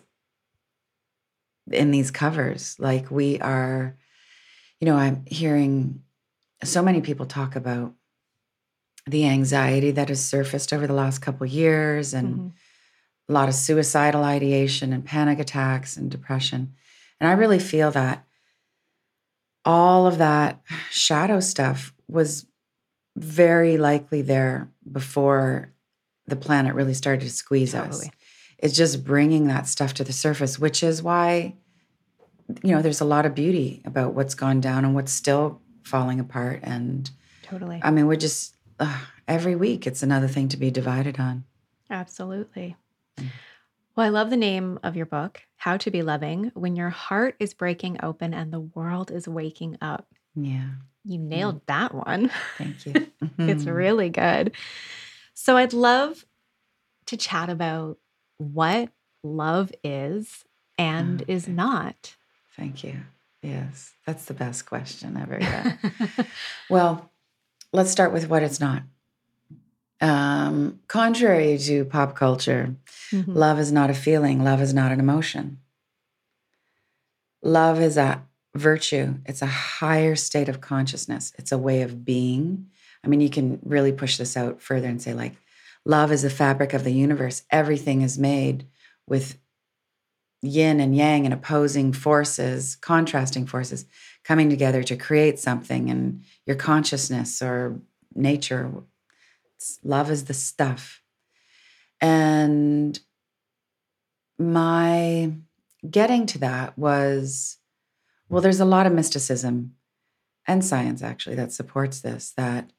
in 1.72 1.92
these 1.92 2.12
covers. 2.12 2.76
Like 2.80 3.10
we 3.10 3.40
are, 3.40 3.98
you 4.80 4.86
know, 4.86 4.96
I'm 4.98 5.26
hearing 5.26 6.04
so 6.64 6.82
many 6.82 7.02
people 7.02 7.26
talk 7.26 7.56
about 7.56 7.94
the 9.08 9.26
anxiety 9.28 9.92
that 9.92 10.10
has 10.10 10.24
surfaced 10.24 10.74
over 10.74 10.88
the 10.88 10.94
last 10.94 11.20
couple 11.20 11.46
years 11.46 12.14
and 12.14 12.36
Mhm. 12.36 12.52
a 13.30 13.34
lot 13.34 13.50
of 13.50 13.56
suicidal 13.56 14.24
ideation 14.24 14.94
and 14.94 15.06
panic 15.06 15.40
attacks 15.40 15.98
and 15.98 16.10
depression. 16.10 16.74
And 17.20 17.30
I 17.30 17.34
really 17.34 17.60
feel 17.60 17.92
that 17.92 18.25
all 19.66 20.08
of 20.08 20.20
that 20.20 20.62
shadow 20.92 21.40
stuff 21.40 21.94
was 22.08 22.46
very 23.18 23.78
likely 23.78 24.22
there 24.22 24.70
before 24.92 25.74
the 26.28 26.36
planet 26.36 26.76
really 26.76 26.94
started 26.94 27.22
to 27.22 27.30
squeeze 27.30 27.74
us 27.76 28.08
it's 28.60 28.76
just 28.76 29.04
bringing 29.04 29.48
that 29.48 29.68
stuff 29.68 29.94
to 29.96 30.04
the 30.04 30.14
surface, 30.14 30.58
which 30.58 30.84
is 30.84 31.04
why, 31.04 31.56
you 32.64 32.74
know, 32.74 32.82
there's 32.82 33.02
a 33.02 33.06
lot 33.06 33.26
of 33.26 33.36
beauty 33.36 33.82
about 33.86 34.14
what's 34.14 34.36
gone 34.36 34.62
down 34.62 34.86
and 34.86 34.96
what's 34.96 35.12
still 35.12 35.62
falling 35.84 36.20
apart. 36.20 36.62
And 36.64 37.10
Totally. 37.44 37.80
I 37.84 37.92
mean, 37.92 38.08
we're 38.08 38.16
just 38.16 38.56
ugh, 38.80 39.02
every 39.28 39.56
week 39.56 39.86
it's 39.86 40.04
another 40.04 40.28
thing 40.28 40.48
to 40.50 40.58
be 40.58 40.72
divided 40.72 41.20
on. 41.20 41.44
Absolutely. 41.90 42.76
Mm. 43.18 43.30
Well, 43.96 44.06
I 44.06 44.10
love 44.10 44.30
the 44.30 44.38
name 44.38 44.80
of 44.84 44.96
your 44.96 45.06
book, 45.06 45.42
How 45.56 45.78
to 45.78 45.90
Be 45.92 46.02
Loving 46.02 46.52
When 46.54 46.76
Your 46.76 46.90
Heart 46.90 47.36
is 47.40 47.54
Breaking 47.54 47.98
Open 48.04 48.34
and 48.34 48.52
the 48.52 48.60
World 48.60 49.10
is 49.12 49.28
Waking 49.28 49.78
Up. 49.82 50.08
Yeah, 50.36 50.68
You 51.06 51.18
nailed 51.18 51.62
that 51.68 51.94
one. 51.94 52.30
thank 52.58 52.86
you. 52.86 52.94
It's 53.38 53.66
Mhm. 53.66 53.76
really 53.76 54.10
good. 54.10 54.54
So 55.34 55.56
I'd 55.58 55.74
love 55.74 56.26
to 57.08 57.16
chat 57.18 57.50
about 57.50 57.98
what 58.38 58.90
love 59.24 59.72
is 59.84 60.44
and 60.78 61.24
is 61.28 61.48
not. 61.48 62.16
Thank 62.56 62.84
you. 62.84 63.02
Yes, 63.42 63.94
that's 64.06 64.26
the 64.26 64.34
best 64.34 64.66
question 64.66 65.16
ever. 65.18 65.38
Yeah. 65.40 65.78
well, 66.70 67.12
let's 67.72 67.92
start 67.92 68.12
with 68.14 68.28
what 68.30 68.42
it's 68.44 68.60
not. 68.60 68.84
Um, 70.02 70.80
contrary 70.88 71.58
to 71.60 71.86
pop 71.86 72.16
culture, 72.16 72.76
Mhm. 73.12 73.36
Love 73.36 73.60
is 73.60 73.72
not 73.72 73.90
a 73.90 73.94
feeling, 73.94 74.44
love 74.44 74.62
is 74.62 74.74
not 74.74 74.92
an 74.92 75.00
emotion. 75.00 75.60
Love 77.42 77.80
is 77.80 77.98
a 77.98 78.24
virtue, 78.56 79.16
it's 79.26 79.42
a 79.42 79.46
higher 79.46 80.16
state 80.16 80.50
of 80.50 80.62
consciousness, 80.62 81.34
it's 81.38 81.52
a 81.52 81.58
way 81.58 81.82
of 81.82 82.04
being. 82.04 82.68
I 83.04 83.08
mean, 83.08 83.22
you 83.22 83.30
can 83.30 83.60
really 83.64 83.92
push 83.92 84.18
this 84.18 84.36
out 84.36 84.62
further 84.62 84.88
and 84.88 85.02
say, 85.02 85.14
like, 85.14 85.36
love 85.86 86.12
is 86.12 86.24
the 86.24 86.30
fabric 86.30 86.74
of 86.74 86.84
the 86.84 86.94
universe. 86.94 87.44
Everything 87.52 88.02
is 88.02 88.18
made 88.18 88.66
with 89.08 89.38
yin 90.42 90.80
and 90.80 90.96
yang 90.96 91.26
and 91.26 91.34
opposing 91.34 91.94
forces, 91.94 92.76
contrasting 92.76 93.46
forces 93.46 93.86
coming 94.24 94.50
together 94.50 94.84
to 94.84 94.96
create 94.96 95.40
something. 95.40 95.90
And 95.90 96.24
your 96.46 96.56
consciousness 96.56 97.42
or 97.42 97.80
nature, 98.16 98.72
it's- 99.66 99.80
love 99.84 100.12
is 100.12 100.26
the 100.26 100.34
stuff. 100.34 101.02
And 102.02 103.00
my 104.38 105.34
getting 105.90 106.26
to 106.28 106.38
that 106.40 106.78
was 106.78 107.58
well, 108.28 108.42
there's 108.42 108.60
a 108.60 108.66
lot 108.66 108.88
of 108.88 108.94
mysticism 108.94 109.76
and 110.48 110.66
science 110.66 111.04
actually 111.04 111.36
that 111.36 111.52
supports 111.52 112.02
this 112.02 112.34
that 112.38 112.72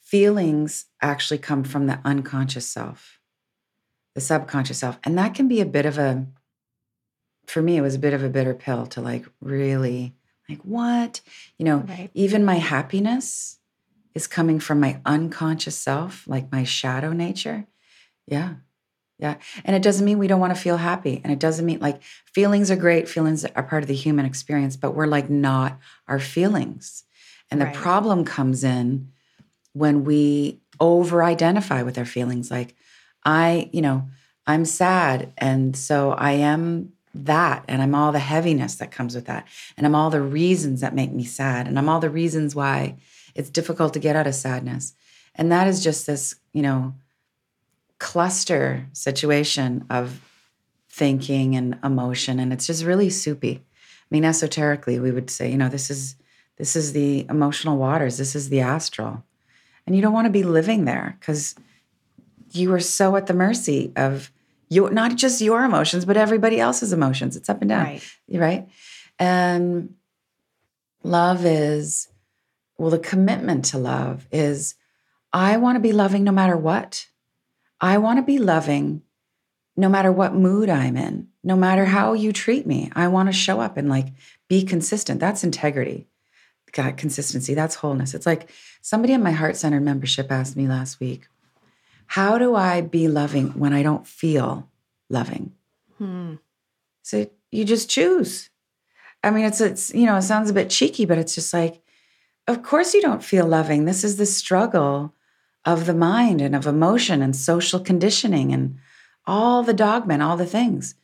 feelings 0.00 0.86
actually 1.02 1.38
come 1.38 1.64
from 1.64 1.86
the 1.86 1.98
unconscious 2.04 2.68
self, 2.68 3.18
the 4.14 4.20
subconscious 4.20 4.78
self. 4.78 4.98
And 5.02 5.18
that 5.18 5.34
can 5.34 5.48
be 5.48 5.60
a 5.60 5.66
bit 5.66 5.86
of 5.86 5.98
a, 5.98 6.24
for 7.48 7.60
me, 7.60 7.76
it 7.76 7.80
was 7.80 7.96
a 7.96 7.98
bit 7.98 8.14
of 8.14 8.22
a 8.22 8.28
bitter 8.28 8.54
pill 8.54 8.86
to 8.86 9.00
like 9.00 9.26
really, 9.40 10.14
like, 10.48 10.60
what? 10.62 11.20
You 11.58 11.64
know, 11.64 11.78
Right. 11.78 12.10
even 12.14 12.44
my 12.44 12.54
happiness 12.56 13.55
is 14.16 14.26
coming 14.26 14.58
from 14.58 14.80
my 14.80 14.98
unconscious 15.04 15.76
self, 15.76 16.26
like 16.26 16.50
my 16.50 16.64
shadow 16.64 17.12
nature. 17.12 17.66
Yeah. 18.26 18.54
Yeah. 19.18 19.36
And 19.62 19.76
it 19.76 19.82
doesn't 19.82 20.06
mean 20.06 20.18
we 20.18 20.26
don't 20.26 20.40
want 20.40 20.56
to 20.56 20.60
feel 20.60 20.78
happy. 20.78 21.20
And 21.22 21.30
it 21.30 21.38
doesn't 21.38 21.66
mean 21.66 21.80
like 21.80 22.02
feelings 22.02 22.70
are 22.70 22.76
great. 22.76 23.10
Feelings 23.10 23.44
are 23.44 23.62
part 23.62 23.82
of 23.82 23.88
the 23.88 23.94
human 23.94 24.24
experience, 24.24 24.74
but 24.74 24.94
we're 24.94 25.06
like 25.06 25.28
not 25.28 25.78
our 26.08 26.18
feelings. 26.18 27.04
And 27.50 27.60
the 27.60 27.66
Right. 27.66 27.74
problem 27.74 28.24
comes 28.24 28.64
in 28.64 29.12
when 29.74 30.04
we 30.04 30.60
over 30.80 31.22
identify 31.22 31.82
with 31.82 31.98
our 31.98 32.06
feelings. 32.06 32.50
Like, 32.50 32.74
I, 33.22 33.68
you 33.70 33.82
know, 33.82 34.08
I'm 34.46 34.64
sad. 34.64 35.30
And 35.36 35.76
so 35.76 36.12
I 36.12 36.32
am 36.32 36.92
that. 37.14 37.66
And 37.68 37.82
I'm 37.82 37.94
all 37.94 38.12
the 38.12 38.18
heaviness 38.18 38.76
that 38.76 38.90
comes 38.90 39.14
with 39.14 39.26
that. 39.26 39.46
And 39.76 39.86
I'm 39.86 39.94
all 39.94 40.08
the 40.08 40.22
reasons 40.22 40.80
that 40.80 40.94
make 40.94 41.12
me 41.12 41.24
sad. 41.24 41.68
And 41.68 41.78
I'm 41.78 41.90
all 41.90 42.00
the 42.00 42.08
reasons 42.10 42.54
why 42.54 42.96
it's 43.36 43.50
difficult 43.50 43.92
to 43.94 44.00
get 44.00 44.16
out 44.16 44.26
of 44.26 44.34
sadness. 44.34 44.94
And 45.34 45.52
that 45.52 45.68
is 45.68 45.82
just 45.84 46.06
this, 46.06 46.34
you 46.52 46.62
know, 46.62 46.94
cluster 47.98 48.86
situation 48.92 49.84
of 49.90 50.20
thinking 50.88 51.56
and 51.56 51.78
emotion. 51.84 52.38
And 52.40 52.52
it's 52.52 52.66
just 52.66 52.84
really 52.84 53.10
soupy. 53.10 53.56
I 53.56 54.08
mean, 54.10 54.24
esoterically, 54.24 54.98
we 54.98 55.10
would 55.10 55.30
say, 55.30 55.50
you 55.50 55.58
know, 55.58 55.68
this 55.68 55.90
is 55.90 56.16
this 56.56 56.74
is 56.74 56.92
the 56.94 57.26
emotional 57.28 57.76
waters, 57.76 58.16
this 58.16 58.34
is 58.34 58.48
the 58.48 58.60
astral. 58.60 59.22
And 59.86 59.94
you 59.94 60.00
don't 60.02 60.14
want 60.14 60.26
to 60.26 60.32
be 60.32 60.42
living 60.42 60.84
there 60.86 61.16
because 61.20 61.54
you 62.52 62.72
are 62.72 62.80
so 62.80 63.14
at 63.16 63.26
the 63.26 63.34
mercy 63.34 63.92
of 63.94 64.32
you 64.68 64.88
not 64.90 65.16
just 65.16 65.40
your 65.40 65.64
emotions, 65.64 66.04
but 66.04 66.16
everybody 66.16 66.58
else's 66.58 66.92
emotions. 66.92 67.36
It's 67.36 67.48
up 67.50 67.60
and 67.60 67.68
down 67.68 67.84
Right. 67.84 68.02
right? 68.30 68.68
And 69.18 69.94
love 71.02 71.44
is, 71.44 72.08
well, 72.78 72.90
the 72.90 72.98
commitment 72.98 73.66
to 73.66 73.78
love 73.78 74.26
is 74.30 74.74
I 75.32 75.56
want 75.56 75.76
to 75.76 75.80
be 75.80 75.92
loving 75.92 76.24
no 76.24 76.32
matter 76.32 76.56
what. 76.56 77.06
I 77.80 77.98
want 77.98 78.18
to 78.18 78.22
be 78.22 78.38
loving 78.38 79.02
no 79.76 79.88
matter 79.88 80.10
what 80.10 80.34
mood 80.34 80.70
I'm 80.70 80.96
in, 80.96 81.28
no 81.44 81.56
matter 81.56 81.84
how 81.84 82.14
you 82.14 82.32
treat 82.32 82.66
me. 82.66 82.90
I 82.94 83.08
want 83.08 83.28
to 83.28 83.32
show 83.32 83.60
up 83.60 83.76
and 83.76 83.88
like 83.88 84.08
Be 84.48 84.62
consistent. 84.62 85.20
That's 85.20 85.44
integrity. 85.44 86.06
Got 86.72 86.96
consistency. 86.96 87.54
That's 87.54 87.76
wholeness. 87.76 88.14
It's 88.14 88.26
like 88.26 88.50
somebody 88.82 89.12
in 89.12 89.22
my 89.22 89.32
heart 89.32 89.56
centered 89.56 89.82
membership 89.82 90.30
asked 90.30 90.56
me 90.56 90.68
last 90.68 91.00
week, 91.00 91.28
How 92.06 92.38
do 92.38 92.54
I 92.54 92.80
be 92.80 93.08
loving 93.08 93.58
when 93.58 93.72
I 93.72 93.82
don't 93.82 94.06
feel 94.06 94.68
loving? 95.08 95.52
Hmm. 95.98 96.34
So 97.02 97.30
you 97.50 97.64
just 97.64 97.88
choose. 97.88 98.50
I 99.22 99.30
mean, 99.30 99.44
it's 99.44 99.60
it's 99.60 99.94
you 99.94 100.06
know, 100.06 100.16
it 100.16 100.22
sounds 100.22 100.50
a 100.50 100.54
bit 100.54 100.70
cheeky, 100.70 101.04
but 101.06 101.18
it's 101.18 101.34
just 101.34 101.52
like, 101.52 101.82
of 102.46 102.62
course 102.62 102.94
you 102.94 103.02
don't 103.02 103.24
feel 103.24 103.46
loving. 103.46 103.84
This 103.84 104.04
is 104.04 104.16
the 104.16 104.26
struggle 104.26 105.14
of 105.64 105.86
the 105.86 105.94
mind 105.94 106.40
and 106.40 106.54
of 106.54 106.66
emotion 106.66 107.22
and 107.22 107.34
social 107.34 107.80
conditioning 107.80 108.52
and 108.52 108.78
all 109.26 109.62
the 109.62 109.74
dogmen, 109.74 110.22
all 110.24 110.36
the 110.36 110.46
things. 110.46 110.94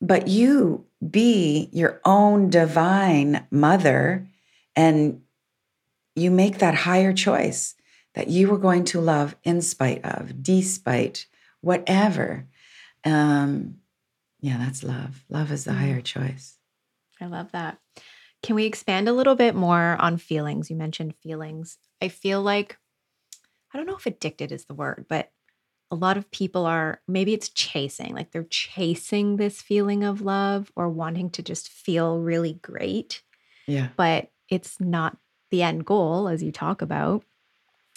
But 0.00 0.26
you 0.28 0.84
be 1.10 1.68
your 1.72 2.00
own 2.04 2.50
divine 2.50 3.46
mother 3.50 4.26
and 4.74 5.22
you 6.16 6.30
make 6.30 6.58
that 6.58 6.74
higher 6.74 7.12
choice 7.12 7.74
that 8.14 8.28
you 8.28 8.52
are 8.52 8.58
going 8.58 8.84
to 8.84 9.00
love 9.00 9.36
in 9.44 9.62
spite 9.62 10.04
of, 10.04 10.42
despite, 10.42 11.26
whatever. 11.60 12.46
Um, 13.04 13.76
yeah, 14.40 14.56
that's 14.58 14.82
love. 14.82 15.24
Love 15.28 15.52
is 15.52 15.64
the 15.64 15.70
Mm. 15.70 15.78
higher 15.78 16.00
choice. 16.00 16.58
I 17.20 17.26
love 17.26 17.52
that. 17.52 17.78
Can 18.42 18.56
we 18.56 18.64
expand 18.64 19.08
a 19.08 19.12
little 19.12 19.34
bit 19.34 19.54
more 19.54 19.96
on 20.00 20.16
feelings? 20.16 20.70
You 20.70 20.76
mentioned 20.76 21.14
feelings. 21.16 21.78
I 22.00 22.08
feel 22.08 22.40
like, 22.42 22.78
I 23.72 23.78
don't 23.78 23.86
know 23.86 23.96
if 23.96 24.06
addicted 24.06 24.50
is 24.52 24.64
the 24.64 24.74
word, 24.74 25.06
but 25.08 25.30
a 25.90 25.96
lot 25.96 26.16
of 26.16 26.30
people 26.30 26.66
are, 26.66 27.00
maybe 27.06 27.34
it's 27.34 27.48
chasing, 27.48 28.14
like 28.14 28.30
they're 28.30 28.44
chasing 28.44 29.36
this 29.36 29.60
feeling 29.60 30.04
of 30.04 30.22
love 30.22 30.72
or 30.76 30.88
wanting 30.88 31.30
to 31.30 31.42
just 31.42 31.68
feel 31.68 32.18
really 32.20 32.54
great, 32.62 33.22
Yeah. 33.66 33.88
but 33.96 34.30
it's 34.48 34.80
not 34.80 35.18
the 35.50 35.62
end 35.62 35.84
goal, 35.84 36.28
as 36.28 36.42
you 36.42 36.52
talk 36.52 36.80
about. 36.80 37.24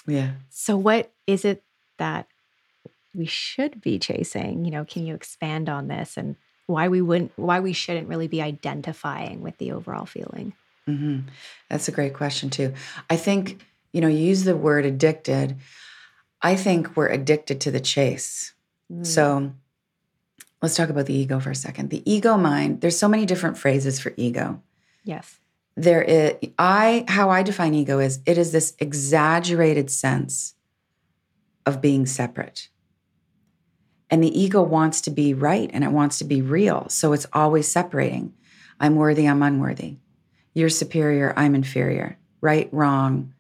Yeah. 0.08 0.32
So, 0.50 0.76
what 0.76 1.14
is 1.28 1.46
it 1.46 1.64
that 1.98 2.28
we 3.14 3.26
should 3.28 3.80
be 3.80 4.00
chasing? 4.00 4.66
You 4.66 4.72
know, 4.72 4.86
can 4.86 5.06
you 5.06 5.14
expand 5.14 5.70
on 5.70 5.88
this 5.88 6.18
and 6.18 6.36
why 6.68 6.88
we 6.88 7.02
wouldn't, 7.02 7.32
why 7.36 7.60
we 7.60 7.74
shouldn't 7.74 8.08
really 8.08 8.28
be 8.28 8.42
identifying 8.42 9.42
with 9.42 9.58
the 9.58 9.72
overall 9.72 10.06
feeling? 10.06 10.54
hmm 10.86 11.20
That's 11.70 11.88
a 11.88 11.92
great 11.92 12.14
question, 12.14 12.50
too. 12.50 12.74
I 13.10 13.16
think, 13.16 13.66
you 13.92 14.02
know, 14.02 14.08
you 14.08 14.18
use 14.18 14.44
the 14.44 14.56
word 14.56 14.86
addicted. 14.86 15.58
I 16.42 16.56
think 16.56 16.96
we're 16.98 17.08
addicted 17.08 17.62
to 17.62 17.72
the 17.72 17.80
chase. 17.80 18.54
Mm. 18.92 19.06
So 19.06 19.54
let's 20.62 20.76
talk 20.76 20.90
about 20.90 21.06
the 21.06 21.14
ego 21.14 21.40
for 21.40 21.52
a 21.52 21.56
second. 21.56 21.90
The 21.90 22.10
ego 22.12 22.38
mind, 22.38 22.82
there's 22.82 22.98
so 22.98 23.08
many 23.08 23.26
different 23.26 23.58
phrases 23.58 24.00
for 24.00 24.14
ego. 24.18 24.62
yes. 25.04 25.40
There 25.76 26.04
is 26.04 26.34
I 26.60 27.04
how 27.08 27.32
I 27.32 27.42
define 27.42 27.74
ego 27.74 27.98
is 27.98 28.20
it 28.28 28.38
is 28.38 28.52
this 28.52 28.76
exaggerated 28.78 29.90
sense 29.90 30.54
of 31.66 31.82
being 31.82 32.06
separate. 32.06 32.70
And 34.14 34.24
the 34.24 34.40
ego 34.40 34.62
wants 34.62 35.02
to 35.02 35.10
be 35.10 35.34
right 35.34 35.72
and 35.74 35.84
it 35.84 35.92
wants 35.92 36.20
to 36.20 36.24
be 36.24 36.44
real. 36.44 36.88
So 36.88 37.14
it's 37.14 37.26
always 37.34 37.68
separating. 37.68 38.36
I'm 38.80 38.96
worthy, 38.96 39.28
I'm 39.28 39.42
unworthy. 39.42 39.98
You're 40.54 40.70
superior, 40.70 41.34
I'm 41.36 41.56
inferior. 41.56 42.20
Right, 42.40 42.70
wrong, 42.72 43.34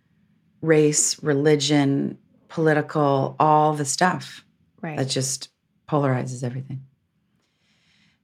race, 0.63 1.21
religion, 1.21 2.17
political, 2.47 3.35
all 3.39 3.75
the 3.75 3.85
stuff 3.85 4.43
Right. 4.81 4.97
that 4.97 5.09
just 5.09 5.49
polarizes 5.87 6.43
everything. 6.43 6.87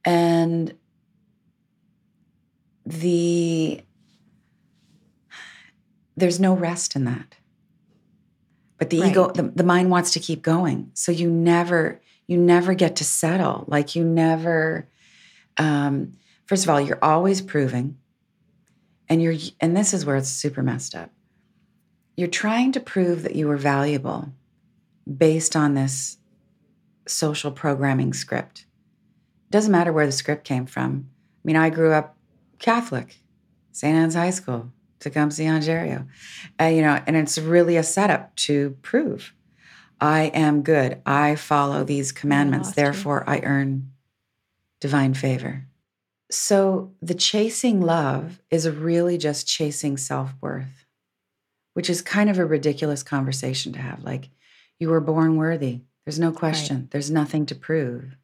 And 0.04 0.74
the 2.84 3.82
there's 6.18 6.40
no 6.40 6.56
rest 6.56 6.96
in 6.96 7.06
that. 7.06 7.36
But 8.80 8.90
the 8.90 8.98
ego, 8.98 9.30
the, 9.30 9.44
the 9.44 9.64
mind 9.64 9.92
wants 9.92 10.14
to 10.14 10.20
keep 10.20 10.42
going. 10.42 10.90
So 10.96 11.12
you 11.12 11.30
never, 11.30 12.02
you 12.30 12.38
never 12.38 12.76
get 12.76 12.98
to 12.98 13.04
settle. 13.04 13.66
Like 13.68 13.96
you 13.96 14.06
never, 14.06 14.88
um, 15.58 16.12
first 16.46 16.64
of 16.64 16.70
all, 16.70 16.80
you're 16.80 17.04
always 17.04 17.42
proving. 17.42 17.98
And 19.10 19.20
you're 19.20 19.34
and 19.60 19.76
this 19.76 19.96
is 19.96 20.06
where 20.06 20.16
it's 20.16 20.30
super 20.30 20.62
messed 20.62 20.94
up. 20.94 21.10
You're 22.16 22.28
trying 22.28 22.72
to 22.74 22.80
prove 22.80 23.24
that 23.24 23.36
you 23.36 23.50
are 23.50 23.58
valuable 23.58 24.32
based 25.12 25.56
on 25.56 25.74
this 25.74 26.18
social 27.08 27.52
programming 27.52 28.14
script. 28.14 28.68
Doesn't 29.50 29.72
matter 29.72 29.92
where 29.92 30.06
the 30.06 30.12
script 30.12 30.44
came 30.44 30.68
from. 30.68 31.10
I 31.10 31.42
mean, 31.44 31.56
I 31.56 31.72
grew 31.72 31.94
up 31.94 32.16
Catholic, 32.60 33.18
St. 33.72 33.96
Anne's 33.96 34.14
High 34.14 34.30
School, 34.30 34.72
Tecumseh, 35.00 35.48
Ontario. 35.48 36.06
Uh, 36.62 36.66
you 36.66 36.84
know, 36.84 37.02
and 37.08 37.16
it's 37.16 37.40
really 37.40 37.76
a 37.76 37.82
setup 37.82 38.36
to 38.36 38.78
prove 38.84 39.34
I 40.02 40.24
am 40.26 40.62
good. 40.62 41.02
I 41.06 41.36
follow 41.36 41.84
these 41.84 42.12
commandments. 42.12 42.70
you. 42.70 42.76
Therefore, 42.76 43.24
I 43.28 43.40
earn 43.42 43.92
divine 44.80 45.14
favor. 45.14 45.66
So 46.32 46.94
the 47.02 47.16
chasing 47.16 47.82
love 47.82 48.42
is 48.50 48.70
really 48.70 49.18
just 49.18 49.48
chasing 49.48 49.98
self 49.98 50.34
worth, 50.42 50.86
which 51.74 51.90
is 51.90 52.02
kind 52.02 52.30
of 52.30 52.38
a 52.38 52.46
ridiculous 52.46 53.04
conversation 53.04 53.74
to 53.74 53.80
have. 53.80 54.04
Like, 54.04 54.30
you 54.80 54.90
were 54.90 55.02
born 55.02 55.36
worthy. 55.36 55.82
There's 56.06 56.20
no 56.20 56.32
question. 56.32 56.88
There's 56.92 57.12
nothing 57.12 57.46
to 57.48 57.56
prove. 57.56 58.16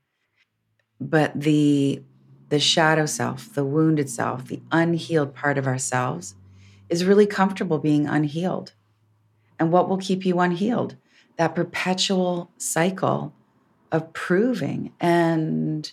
But 1.00 1.40
the 1.40 2.02
the 2.50 2.60
shadow 2.60 3.06
self, 3.06 3.54
the 3.54 3.66
wounded 3.66 4.10
self, 4.10 4.48
the 4.48 4.62
unhealed 4.72 5.34
part 5.34 5.58
of 5.58 5.68
ourselves 5.68 6.36
is 6.90 7.04
really 7.04 7.26
comfortable 7.26 7.80
being 7.80 8.08
unhealed. 8.08 8.74
And 9.60 9.72
what 9.72 9.90
will 9.90 9.98
keep 9.98 10.26
you 10.26 10.40
unhealed? 10.40 10.96
That 11.38 11.56
perpetual 11.56 12.50
cycle 12.58 13.34
of 13.92 14.14
proving. 14.14 14.94
And, 15.00 15.92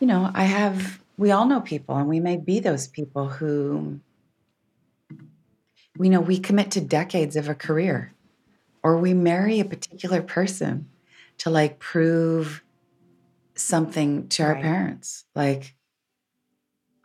you 0.00 0.06
know, 0.06 0.30
I 0.34 0.44
have, 0.44 1.00
we 1.16 1.30
all 1.30 1.46
know 1.46 1.60
people, 1.60 1.96
and 1.96 2.08
we 2.08 2.20
may 2.20 2.36
be 2.36 2.60
those 2.60 2.88
people 2.88 3.28
who, 3.28 4.00
we 5.98 6.08
know 6.08 6.20
we 6.20 6.38
commit 6.38 6.70
to 6.72 6.80
decades 6.80 7.36
of 7.36 7.48
a 7.48 7.54
career 7.54 8.14
or 8.82 8.96
we 8.98 9.14
marry 9.14 9.60
a 9.60 9.64
particular 9.64 10.22
person 10.22 10.88
to 11.38 11.50
like 11.50 11.78
prove 11.78 12.62
something 13.54 14.28
to 14.28 14.42
our 14.42 14.54
Right. 14.54 14.62
parents 14.62 15.24
like 15.34 15.74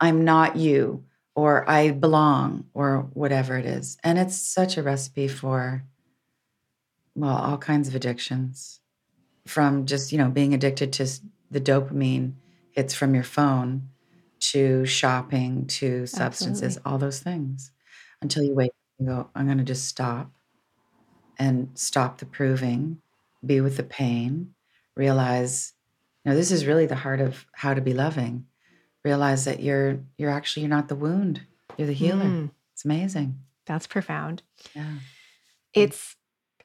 i'm 0.00 0.24
not 0.24 0.56
you 0.56 1.04
or 1.34 1.68
i 1.68 1.90
belong 1.90 2.64
or 2.72 3.08
whatever 3.12 3.58
it 3.58 3.66
is 3.66 3.98
and 4.02 4.18
it's 4.18 4.36
such 4.36 4.76
a 4.76 4.82
recipe 4.82 5.28
for 5.28 5.84
well 7.16 7.36
all 7.36 7.58
kinds 7.58 7.88
of 7.88 7.94
addictions 7.94 8.80
from 9.46 9.86
just 9.86 10.12
you 10.12 10.18
know 10.18 10.28
being 10.30 10.54
addicted 10.54 10.92
to 10.92 11.06
the 11.50 11.60
dopamine 11.60 12.34
hits 12.70 12.94
from 12.94 13.14
your 13.14 13.24
phone 13.24 13.88
to 14.38 14.84
shopping 14.86 15.66
to 15.66 16.06
substances 16.06 16.76
Absolutely. 16.76 16.92
all 16.92 16.98
those 16.98 17.18
things 17.20 17.72
until 18.22 18.42
you 18.44 18.54
wake 18.54 18.70
up 18.70 18.98
and 18.98 19.08
go 19.08 19.30
i'm 19.34 19.46
going 19.46 19.58
to 19.58 19.64
just 19.64 19.86
stop 19.88 20.30
and 21.38 21.68
stop 21.74 22.16
the 22.18 22.24
proving, 22.26 22.98
be 23.44 23.60
with 23.60 23.76
the 23.76 23.82
pain, 23.82 24.54
realize, 24.94 25.74
you 26.24 26.30
know, 26.30 26.36
this 26.36 26.50
is 26.50 26.64
really 26.66 26.86
the 26.86 26.94
heart 26.94 27.20
of 27.20 27.44
how 27.52 27.74
to 27.74 27.80
be 27.82 27.92
loving. 27.92 28.46
Realize 29.04 29.44
that 29.44 29.60
you're 29.60 30.00
you're 30.16 30.30
actually 30.30 30.62
you're 30.62 30.70
not 30.70 30.88
the 30.88 30.96
wound, 30.96 31.42
you're 31.76 31.86
the 31.86 31.92
healer. 31.92 32.24
Mm, 32.24 32.50
It's 32.72 32.84
amazing. 32.86 33.38
that's 33.66 33.86
profound. 33.86 34.42
Yeah. 34.74 34.94
It's 35.74 36.16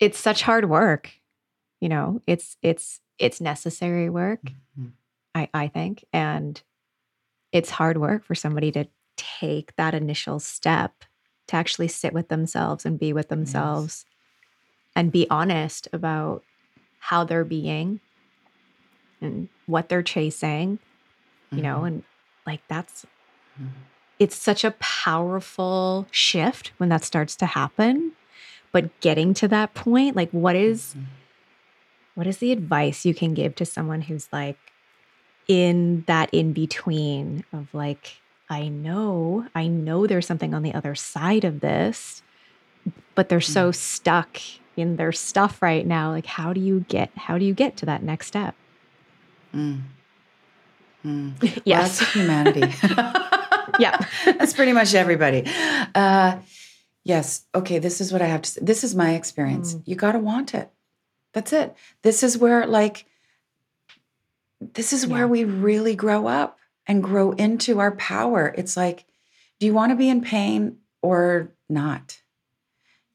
it's 0.01 0.19
such 0.19 0.41
hard 0.41 0.69
work. 0.69 1.11
You 1.79 1.87
know, 1.89 2.21
it's 2.27 2.57
it's 2.61 2.99
it's 3.17 3.39
necessary 3.39 4.09
work, 4.09 4.41
Mhm. 4.77 4.91
I 5.33 5.49
I 5.53 5.67
think, 5.69 6.03
and 6.11 6.61
it's 7.53 7.69
hard 7.69 7.97
work 7.97 8.25
for 8.25 8.35
somebody 8.35 8.71
to 8.73 8.87
take 9.17 9.75
that 9.77 9.93
initial 9.93 10.39
step 10.39 11.03
to 11.47 11.55
actually 11.55 11.87
sit 11.87 12.13
with 12.13 12.27
themselves 12.29 12.85
and 12.85 12.99
be 12.99 13.13
with 13.13 13.29
themselves 13.29 14.05
and 14.95 15.11
be 15.11 15.27
honest 15.29 15.87
about 15.93 16.43
how 16.99 17.23
they're 17.23 17.43
being 17.45 17.99
and 19.21 19.49
what 19.65 19.89
they're 19.89 20.03
chasing, 20.03 20.79
you 21.51 21.61
know, 21.61 21.79
Mhm. 21.81 21.87
and 21.87 22.03
like 22.45 22.61
that's 22.67 23.05
Mhm. 23.59 23.69
it's 24.19 24.35
such 24.35 24.63
a 24.63 24.71
powerful 24.79 26.07
shift 26.11 26.73
when 26.77 26.89
that 26.89 27.03
starts 27.03 27.35
to 27.37 27.45
happen. 27.47 28.13
But 28.71 28.99
getting 29.01 29.33
to 29.35 29.47
that 29.49 29.73
point, 29.73 30.15
like 30.15 30.31
what 30.31 30.55
is 30.55 30.95
Mhm. 30.97 31.05
what 32.15 32.27
is 32.27 32.37
the 32.37 32.51
advice 32.51 33.05
you 33.05 33.13
can 33.13 33.33
give 33.33 33.55
to 33.55 33.65
someone 33.65 34.01
who's 34.01 34.27
like 34.33 34.57
in 35.47 36.03
that 36.07 36.29
in 36.33 36.53
between 36.53 37.43
of 37.53 37.73
like, 37.73 38.17
I 38.49 38.67
know, 38.67 39.47
I 39.55 39.67
know 39.67 40.07
there's 40.07 40.27
something 40.27 40.53
on 40.53 40.61
the 40.61 40.73
other 40.73 40.93
side 40.95 41.43
of 41.45 41.61
this, 41.61 42.21
but 43.15 43.29
they're 43.29 43.41
so 43.41 43.71
stuck 43.71 44.39
in 44.77 44.95
their 44.97 45.11
stuff 45.11 45.61
right 45.61 45.85
now. 45.85 46.11
Like, 46.11 46.25
how 46.25 46.53
do 46.53 46.61
you 46.61 46.85
get 46.87 47.11
how 47.15 47.37
do 47.37 47.45
you 47.45 47.53
get 47.53 47.75
to 47.77 47.85
that 47.87 48.03
next 48.03 48.27
step? 48.27 48.55
Mm. 49.55 49.81
Mm. 51.05 51.33
Well, 51.41 51.51
Yes. 51.65 51.99
that's 51.99 52.13
humanity. 52.13 52.61
yeah. 53.79 53.97
That's 54.25 54.53
pretty 54.53 54.73
much 54.73 54.93
everybody. 54.93 55.43
Uh, 55.95 56.37
yes. 57.03 57.45
Okay. 57.53 57.79
This 57.79 58.01
is 58.01 58.11
what 58.11 58.21
I 58.21 58.27
have 58.27 58.41
to 58.43 58.49
say. 58.49 58.61
This 58.63 58.83
is 58.83 58.95
my 58.95 59.13
experience. 59.15 59.75
Mm. 59.75 59.83
You 59.85 59.95
got 59.95 60.11
to 60.13 60.19
want 60.19 60.53
it. 60.53 60.71
That's 61.33 61.53
it. 61.53 61.75
This 62.01 62.23
is 62.23 62.37
where, 62.37 62.65
like, 62.67 63.05
this 64.59 64.93
is 64.93 65.07
where 65.07 65.27
we 65.27 65.43
really 65.43 65.95
grow 65.95 66.27
up 66.27 66.59
and 66.85 67.01
grow 67.03 67.31
into 67.31 67.79
our 67.79 67.91
power. 67.93 68.53
It's 68.57 68.75
like, 68.75 69.05
do 69.59 69.65
you 69.65 69.73
want 69.73 69.91
to 69.91 69.95
be 69.95 70.09
in 70.09 70.21
pain 70.21 70.77
or 71.01 71.51
not? 71.69 72.21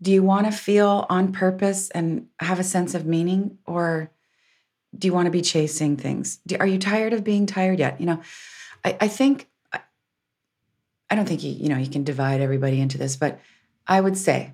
Do 0.01 0.11
you 0.13 0.23
want 0.23 0.47
to 0.47 0.53
feel 0.53 1.07
on 1.09 1.33
purpose 1.33 1.91
and 1.91 2.27
have 2.41 2.59
a 2.59 2.65
sense 2.65 2.95
of 2.95 3.07
meaning 3.07 3.59
or 3.67 4.11
do 4.97 5.07
you 5.09 5.13
want 5.13 5.27
to 5.27 5.31
be 5.31 5.43
chasing 5.43 5.97
things? 5.97 6.39
Do, 6.47 6.57
are 6.59 6.67
you 6.67 6.79
tired 6.79 7.13
of 7.13 7.23
being 7.23 7.47
tired 7.47 7.79
yet? 7.79 8.01
You 8.01 8.07
know, 8.07 8.23
I, 8.85 8.97
I 9.03 9.09
think 9.09 9.49
I- 9.73 9.81
I 11.11 11.15
don't 11.15 11.27
think 11.27 11.45
you, 11.45 11.53
you 11.53 11.69
know 11.69 11.79
you 11.79 11.89
can 11.91 12.03
divide 12.03 12.41
everybody 12.41 12.81
into 12.81 12.99
this, 12.99 13.15
but 13.17 13.41
I 13.87 14.01
would 14.01 14.17
say 14.17 14.53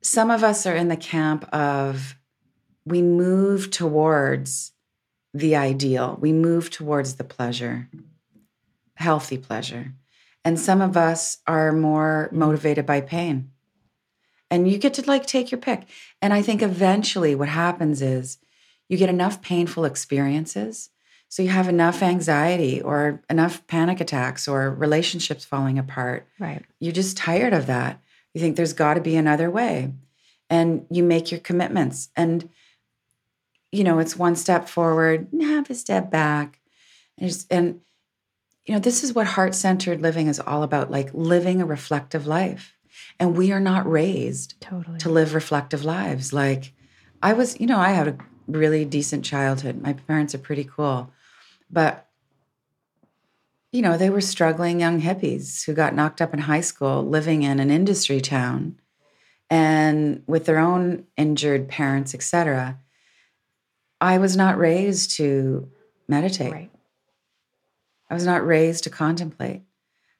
some 0.00 0.30
of 0.30 0.44
us 0.44 0.66
are 0.66 0.74
in 0.74 0.88
the 0.88 0.96
camp 0.96 1.44
of 1.52 2.16
we 2.84 3.02
move 3.02 3.70
towards 3.70 4.72
the 5.32 5.56
ideal. 5.56 6.18
We 6.20 6.32
move 6.32 6.70
towards 6.70 7.14
the 7.14 7.24
pleasure, 7.24 7.88
healthy 8.96 9.38
pleasure. 9.38 9.94
And 10.44 10.60
some 10.60 10.80
of 10.80 10.96
us 10.96 11.38
are 11.46 11.72
more 11.72 12.28
motivated 12.32 12.84
by 12.86 13.00
pain. 13.00 13.50
And 14.50 14.70
you 14.70 14.78
get 14.78 14.94
to 14.94 15.06
like 15.06 15.26
take 15.26 15.50
your 15.50 15.60
pick. 15.60 15.88
And 16.20 16.32
I 16.32 16.42
think 16.42 16.62
eventually 16.62 17.34
what 17.34 17.48
happens 17.48 18.02
is 18.02 18.38
you 18.88 18.98
get 18.98 19.08
enough 19.08 19.40
painful 19.42 19.84
experiences. 19.84 20.90
So 21.28 21.42
you 21.42 21.48
have 21.48 21.68
enough 21.68 22.02
anxiety 22.02 22.80
or 22.80 23.22
enough 23.28 23.66
panic 23.66 24.00
attacks 24.00 24.46
or 24.46 24.70
relationships 24.70 25.44
falling 25.44 25.78
apart. 25.78 26.28
Right. 26.38 26.62
You're 26.78 26.92
just 26.92 27.16
tired 27.16 27.52
of 27.54 27.66
that. 27.66 28.00
You 28.34 28.40
think 28.40 28.56
there's 28.56 28.72
got 28.72 28.94
to 28.94 29.00
be 29.00 29.16
another 29.16 29.50
way. 29.50 29.92
And 30.50 30.86
you 30.90 31.02
make 31.02 31.30
your 31.30 31.40
commitments. 31.40 32.10
And, 32.14 32.50
you 33.72 33.82
know, 33.82 33.98
it's 33.98 34.16
one 34.16 34.36
step 34.36 34.68
forward, 34.68 35.28
half 35.40 35.70
a 35.70 35.74
step 35.74 36.10
back. 36.10 36.60
And, 37.16 37.46
and 37.50 37.80
you 38.66 38.74
know, 38.74 38.80
this 38.80 39.02
is 39.04 39.14
what 39.14 39.26
heart 39.26 39.54
centered 39.54 40.02
living 40.02 40.26
is 40.26 40.40
all 40.40 40.62
about 40.62 40.90
like 40.90 41.10
living 41.12 41.60
a 41.60 41.66
reflective 41.66 42.26
life. 42.26 42.76
And 43.18 43.36
we 43.36 43.52
are 43.52 43.60
not 43.60 43.90
raised 43.90 44.60
Totally. 44.60 44.98
to 44.98 45.08
live 45.08 45.34
reflective 45.34 45.84
lives. 45.84 46.32
Like 46.32 46.72
I 47.22 47.32
was, 47.32 47.58
you 47.60 47.66
know, 47.66 47.78
I 47.78 47.90
had 47.90 48.08
a 48.08 48.18
really 48.46 48.84
decent 48.84 49.24
childhood. 49.24 49.80
My 49.80 49.94
parents 49.94 50.34
are 50.34 50.38
pretty 50.38 50.64
cool. 50.64 51.10
But 51.70 52.08
you 53.74 53.82
know, 53.82 53.96
they 53.96 54.08
were 54.08 54.20
struggling 54.20 54.78
young 54.78 55.02
hippies 55.02 55.66
who 55.66 55.74
got 55.74 55.96
knocked 55.96 56.22
up 56.22 56.32
in 56.32 56.38
high 56.38 56.60
school 56.60 57.04
living 57.04 57.42
in 57.42 57.58
an 57.58 57.72
industry 57.72 58.20
town 58.20 58.80
and 59.50 60.22
with 60.28 60.46
their 60.46 60.58
own 60.58 61.04
injured 61.16 61.66
parents, 61.66 62.14
etc. 62.14 62.78
I 64.00 64.18
was 64.18 64.36
not 64.36 64.58
raised 64.58 65.16
to 65.16 65.68
meditate. 66.06 66.52
Right. 66.52 66.70
I 68.08 68.14
was 68.14 68.24
not 68.24 68.46
raised 68.46 68.84
to 68.84 68.90
contemplate. 68.90 69.62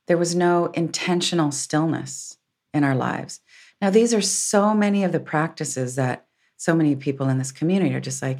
There 0.08 0.18
was 0.18 0.34
no 0.34 0.66
intentional 0.74 1.52
stillness 1.52 2.38
in 2.72 2.82
our 2.82 2.96
lives. 2.96 3.38
Now, 3.80 3.90
these 3.90 4.12
are 4.12 4.20
so 4.20 4.74
many 4.74 5.04
of 5.04 5.12
the 5.12 5.20
practices 5.20 5.94
that 5.94 6.26
so 6.56 6.74
many 6.74 6.96
people 6.96 7.28
in 7.28 7.38
this 7.38 7.52
community 7.52 7.94
are 7.94 8.00
just 8.00 8.20
like, 8.20 8.38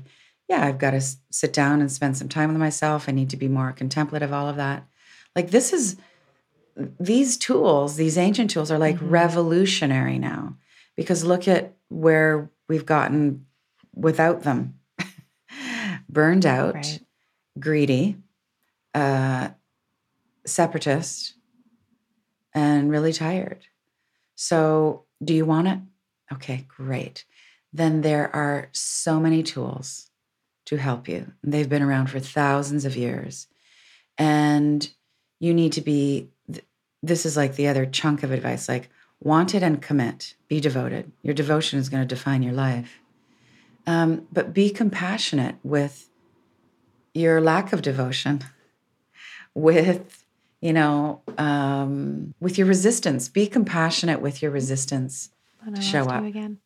yeah, 0.49 0.67
I've 0.67 0.79
got 0.79 0.91
to 0.91 1.01
sit 1.31 1.53
down 1.53 1.81
and 1.81 1.93
spend 1.93 2.17
some 2.17 2.29
time 2.29 2.49
with 2.49 2.59
myself. 2.59 3.09
I 3.09 3.13
need 3.13 3.31
to 3.31 3.37
be 3.37 3.47
more 3.47 3.71
contemplative, 3.71 4.33
all 4.33 4.49
of 4.49 4.57
that. 4.57 4.89
Like, 5.35 5.51
this 5.51 5.73
is, 5.73 5.97
these 6.99 7.37
tools, 7.37 7.97
these 7.97 8.19
ancient 8.19 8.51
tools 8.51 8.71
are 8.71 8.79
like 8.79 8.97
Mhm. 8.99 9.11
revolutionary 9.11 10.19
now 10.19 10.57
because 10.97 11.25
look 11.25 11.47
at 11.49 11.75
where 11.89 12.51
we've 12.69 12.87
gotten 12.87 13.47
without 13.95 14.43
them 14.43 14.79
burned 16.09 16.47
out, 16.47 16.75
Right. 16.75 17.01
greedy, 17.59 18.17
uh, 18.95 19.51
separatist, 20.45 21.35
and 22.53 22.91
really 22.91 23.13
tired. 23.13 23.65
So, 24.37 25.05
do 25.23 25.33
you 25.35 25.45
want 25.45 25.69
it? 25.69 25.79
Okay, 26.33 26.65
great. 26.69 27.25
Then 27.73 28.01
there 28.03 28.35
are 28.35 28.69
so 28.73 29.21
many 29.21 29.43
tools 29.43 30.11
to 30.67 30.77
help 30.77 31.09
you. 31.09 31.33
They've 31.43 31.69
been 31.69 31.83
around 31.83 32.09
for 32.11 32.21
thousands 32.21 32.85
of 32.85 32.97
years. 32.97 33.47
And 34.19 34.89
you 35.45 35.53
need 35.53 35.73
to 35.73 35.83
be, 35.83 36.29
this 37.03 37.27
is 37.27 37.37
like 37.37 37.57
the 37.57 37.69
other 37.69 37.85
chunk 37.85 38.23
of 38.23 38.31
advice 38.31 38.67
like, 38.67 38.89
want 39.21 39.55
it 39.55 39.63
and 39.63 39.83
commit, 39.83 40.35
be 40.49 40.59
devoted. 40.59 41.13
Your 41.23 41.35
devotion 41.35 41.79
is 41.79 41.91
going 41.91 42.03
to 42.03 42.15
define 42.15 42.43
your 42.43 42.55
life. 42.55 43.01
Um, 43.87 44.27
but 44.33 44.55
be 44.55 44.71
compassionate 44.71 45.57
with 45.63 46.09
your 47.13 47.43
lack 47.43 47.75
of 47.75 47.83
devotion, 47.83 48.43
with, 49.55 50.25
you 50.63 50.73
know, 50.73 51.21
um, 51.37 52.33
with 52.41 52.57
your 52.57 52.67
resistance. 52.67 53.29
Be 53.29 53.47
compassionate 53.47 54.23
with 54.23 54.41
your 54.41 54.51
resistance. 54.51 55.29
I 55.65 55.79
Show 55.81 56.07
up. 56.07 56.25
again. 56.25 56.59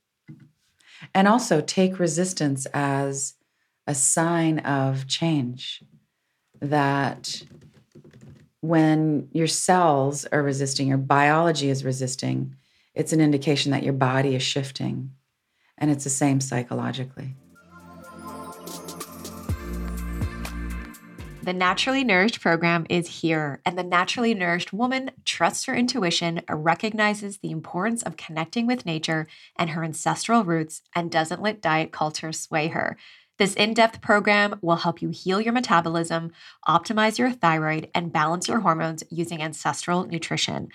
And 1.13 1.27
also 1.27 1.61
take 1.61 1.99
resistance 1.99 2.67
as 2.73 3.35
a 3.89 3.95
sign 3.95 4.61
of 4.61 5.09
change. 5.09 5.83
That 6.61 7.43
when 8.61 9.29
your 9.33 9.47
cells 9.47 10.25
are 10.27 10.43
resisting, 10.43 10.89
your 10.89 10.99
biology 10.99 11.71
is 11.71 11.85
resisting, 11.85 12.57
it's 12.95 13.13
an 13.13 13.21
indication 13.21 13.71
that 13.73 13.85
your 13.85 13.93
body 13.93 14.35
is 14.35 14.43
shifting. 14.43 15.13
And 15.77 15.91
it's 15.91 16.05
the 16.05 16.11
same 16.11 16.41
psychologically. 16.41 17.37
The 21.45 21.55
Naturally 21.55 22.05
Nourished 22.05 22.43
program 22.43 22.85
is 22.91 23.21
here, 23.23 23.63
and 23.65 23.79
the 23.79 23.83
naturally 23.83 24.35
nourished 24.35 24.73
woman 24.73 25.13
trusts 25.25 25.65
her 25.65 25.75
intuition, 25.75 26.43
recognizes 26.47 27.39
the 27.39 27.53
importance 27.53 28.03
of 28.03 28.19
connecting 28.19 28.67
with 28.67 28.85
nature 28.85 29.27
and 29.57 29.71
her 29.71 29.83
ancestral 29.83 30.45
roots, 30.45 30.83
and 30.95 31.11
doesn't 31.11 31.41
let 31.41 31.63
diet 31.63 31.91
culture 31.91 32.33
sway 32.33 32.69
her. 32.69 32.99
This 33.39 33.55
in 33.55 33.73
depth 33.73 34.01
program 34.01 34.59
will 34.63 34.77
help 34.77 35.01
you 35.01 35.11
heal 35.11 35.41
your 35.41 35.53
metabolism, 35.53 36.33
optimize 36.67 37.19
your 37.19 37.31
thyroid, 37.31 37.89
and 37.95 38.13
balance 38.13 38.49
your 38.49 38.61
hormones 38.61 39.05
using 39.11 39.41
ancestral 39.41 40.05
nutrition. 40.07 40.69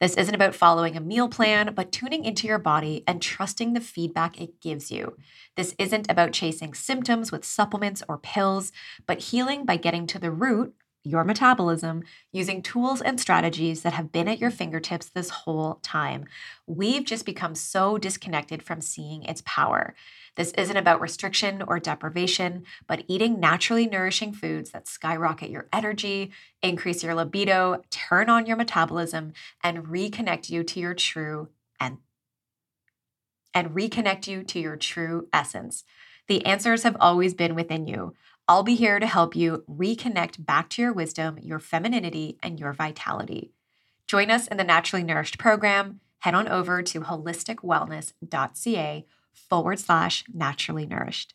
This 0.00 0.14
isn't 0.14 0.34
about 0.34 0.56
following 0.56 0.96
a 0.96 1.00
meal 1.00 1.28
plan, 1.28 1.74
but 1.74 1.92
tuning 1.92 2.24
into 2.24 2.48
your 2.48 2.58
body 2.58 3.04
and 3.06 3.22
trusting 3.22 3.72
the 3.72 3.80
feedback 3.80 4.40
it 4.40 4.60
gives 4.60 4.90
you. 4.90 5.16
This 5.56 5.76
isn't 5.78 6.10
about 6.10 6.32
chasing 6.32 6.74
symptoms 6.74 7.30
with 7.30 7.44
supplements 7.44 8.02
or 8.08 8.18
pills, 8.18 8.72
but 9.06 9.20
healing 9.20 9.64
by 9.64 9.76
getting 9.76 10.06
to 10.08 10.18
the 10.18 10.32
root, 10.32 10.74
your 11.08 11.24
metabolism, 11.24 12.02
using 12.32 12.62
tools 12.62 13.00
and 13.00 13.18
strategies 13.18 13.82
that 13.82 13.94
have 13.94 14.12
been 14.12 14.28
at 14.28 14.38
your 14.38 14.50
fingertips 14.50 15.08
this 15.08 15.30
whole 15.30 15.80
time. 15.82 16.26
We've 16.66 17.04
just 17.04 17.24
become 17.24 17.54
so 17.54 17.98
disconnected 17.98 18.62
from 18.62 18.80
seeing 18.80 19.22
its 19.22 19.42
power. 19.46 19.94
This 20.36 20.52
isn't 20.52 20.76
about 20.76 21.00
restriction 21.00 21.62
or 21.66 21.80
deprivation, 21.80 22.64
but 22.86 23.04
eating 23.08 23.40
naturally 23.40 23.86
nourishing 23.86 24.32
foods 24.32 24.70
that 24.70 24.86
skyrocket 24.86 25.50
your 25.50 25.66
energy, 25.72 26.30
increase 26.62 27.02
your 27.02 27.14
libido, 27.14 27.82
turn 27.90 28.28
on 28.28 28.46
your 28.46 28.56
metabolism, 28.56 29.32
and 29.64 29.86
reconnect 29.86 30.50
you 30.50 30.62
to 30.62 30.80
your 30.80 30.94
true 30.94 31.48
and 31.80 31.98
and 33.54 33.70
reconnect 33.70 34.26
you 34.26 34.44
to 34.44 34.60
your 34.60 34.76
true 34.76 35.26
essence. 35.32 35.84
The 36.28 36.44
answers 36.44 36.82
have 36.82 36.96
always 37.00 37.34
been 37.34 37.54
within 37.54 37.88
you. 37.88 38.14
I'll 38.50 38.62
be 38.62 38.76
here 38.76 38.98
to 38.98 39.06
help 39.06 39.36
you 39.36 39.62
reconnect 39.70 40.46
back 40.46 40.70
to 40.70 40.80
your 40.80 40.94
wisdom, 40.94 41.38
your 41.42 41.58
femininity, 41.58 42.38
and 42.42 42.58
your 42.58 42.72
vitality. 42.72 43.52
Join 44.06 44.30
us 44.30 44.46
in 44.46 44.56
the 44.56 44.64
Naturally 44.64 45.04
Nourished 45.04 45.38
program. 45.38 46.00
Head 46.20 46.34
on 46.34 46.48
over 46.48 46.82
to 46.82 47.02
holisticwellness.ca 47.02 49.06
forward 49.34 49.78
slash 49.78 50.24
naturally 50.32 50.86
nourished. 50.86 51.34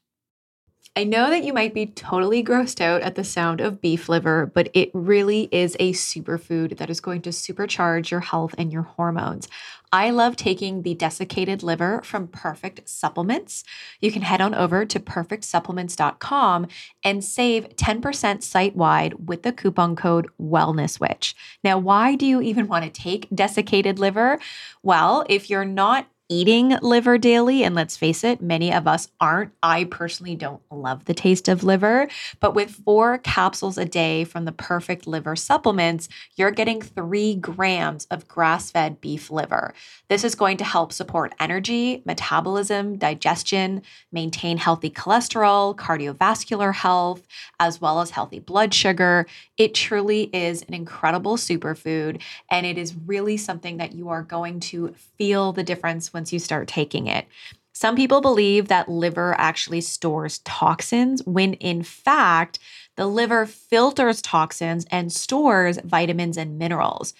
I 0.95 1.05
know 1.05 1.29
that 1.29 1.43
you 1.43 1.53
might 1.53 1.73
be 1.73 1.87
totally 1.87 2.43
grossed 2.43 2.81
out 2.81 3.01
at 3.01 3.15
the 3.15 3.23
sound 3.23 3.61
of 3.61 3.81
beef 3.81 4.09
liver, 4.09 4.45
but 4.45 4.69
it 4.73 4.91
really 4.93 5.49
is 5.51 5.75
a 5.79 5.93
superfood 5.93 6.77
that 6.77 6.89
is 6.89 6.99
going 6.99 7.21
to 7.23 7.31
supercharge 7.31 8.11
your 8.11 8.19
health 8.19 8.53
and 8.57 8.71
your 8.71 8.83
hormones. 8.83 9.47
I 9.93 10.09
love 10.09 10.35
taking 10.35 10.81
the 10.81 10.95
desiccated 10.95 11.61
liver 11.61 12.01
from 12.03 12.27
Perfect 12.27 12.89
Supplements. 12.89 13.63
You 14.01 14.11
can 14.11 14.23
head 14.23 14.41
on 14.41 14.55
over 14.55 14.85
to 14.87 14.99
perfectsupplements.com 14.99 16.65
and 17.03 17.23
save 17.23 17.69
10% 17.75 18.41
site 18.41 18.75
wide 18.75 19.27
with 19.27 19.43
the 19.43 19.53
coupon 19.53 19.95
code 19.95 20.29
WellnessWitch. 20.41 21.35
Now, 21.63 21.77
why 21.77 22.15
do 22.15 22.25
you 22.25 22.41
even 22.41 22.67
want 22.67 22.85
to 22.85 22.89
take 22.89 23.27
desiccated 23.31 23.99
liver? 23.99 24.39
Well, 24.81 25.27
if 25.29 25.51
you're 25.51 25.63
not 25.63 26.07
eating 26.29 26.77
liver 26.81 27.17
daily. 27.17 27.63
And 27.63 27.75
let's 27.75 27.95
face 27.95 28.23
it, 28.23 28.41
many 28.41 28.73
of 28.73 28.87
us 28.87 29.09
aren't. 29.19 29.51
I 29.61 29.83
personally 29.83 30.35
don't 30.35 30.61
love 30.71 31.05
the 31.05 31.13
taste 31.13 31.47
of 31.47 31.63
liver, 31.63 32.07
but 32.39 32.55
with 32.55 32.71
four 32.71 33.19
capsules 33.19 33.77
a 33.77 33.85
day 33.85 34.23
from 34.23 34.45
the 34.45 34.51
perfect 34.51 35.05
liver 35.05 35.35
supplements, 35.35 36.09
you're 36.35 36.51
getting 36.51 36.81
three 36.81 37.35
grams 37.35 38.05
of 38.05 38.27
grass 38.27 38.71
fed 38.71 38.99
beef 38.99 39.29
liver. 39.29 39.73
This 40.07 40.23
is 40.23 40.33
going 40.35 40.57
to 40.57 40.63
help 40.63 40.91
support 40.91 41.35
energy, 41.39 42.01
metabolism, 42.05 42.97
digestion, 42.97 43.81
maintain 44.11 44.57
healthy 44.57 44.89
cholesterol, 44.89 45.75
cardiovascular 45.75 46.73
health, 46.73 47.27
as 47.59 47.79
well 47.79 48.01
as 48.01 48.09
healthy 48.09 48.39
blood 48.39 48.73
sugar. 48.73 49.27
It 49.57 49.73
truly 49.75 50.23
is 50.33 50.63
an 50.63 50.73
incredible 50.73 51.37
superfood, 51.37 52.21
and 52.49 52.65
it 52.65 52.77
is 52.77 52.95
really 53.05 53.37
something 53.37 53.77
that 53.77 53.93
you 53.93 54.09
are 54.09 54.23
going 54.23 54.59
to 54.61 54.95
feel 55.17 55.51
the 55.51 55.63
difference 55.63 56.11
when 56.11 56.22
once 56.23 56.31
you 56.31 56.39
start 56.39 56.69
taking 56.69 57.07
it. 57.07 57.27
Some 57.73 57.97
people 57.97 58.21
believe 58.21 58.69
that 58.69 58.87
liver 58.87 59.35
actually 59.37 59.81
stores 59.81 60.39
toxins 60.45 61.21
when 61.25 61.55
in 61.55 61.83
fact, 61.83 62.59
the 62.95 63.07
liver 63.07 63.45
filters 63.45 64.21
toxins 64.21 64.85
and 64.89 65.11
stores 65.11 65.79
vitamins 65.83 66.37
and 66.37 66.57
minerals. 66.57 67.13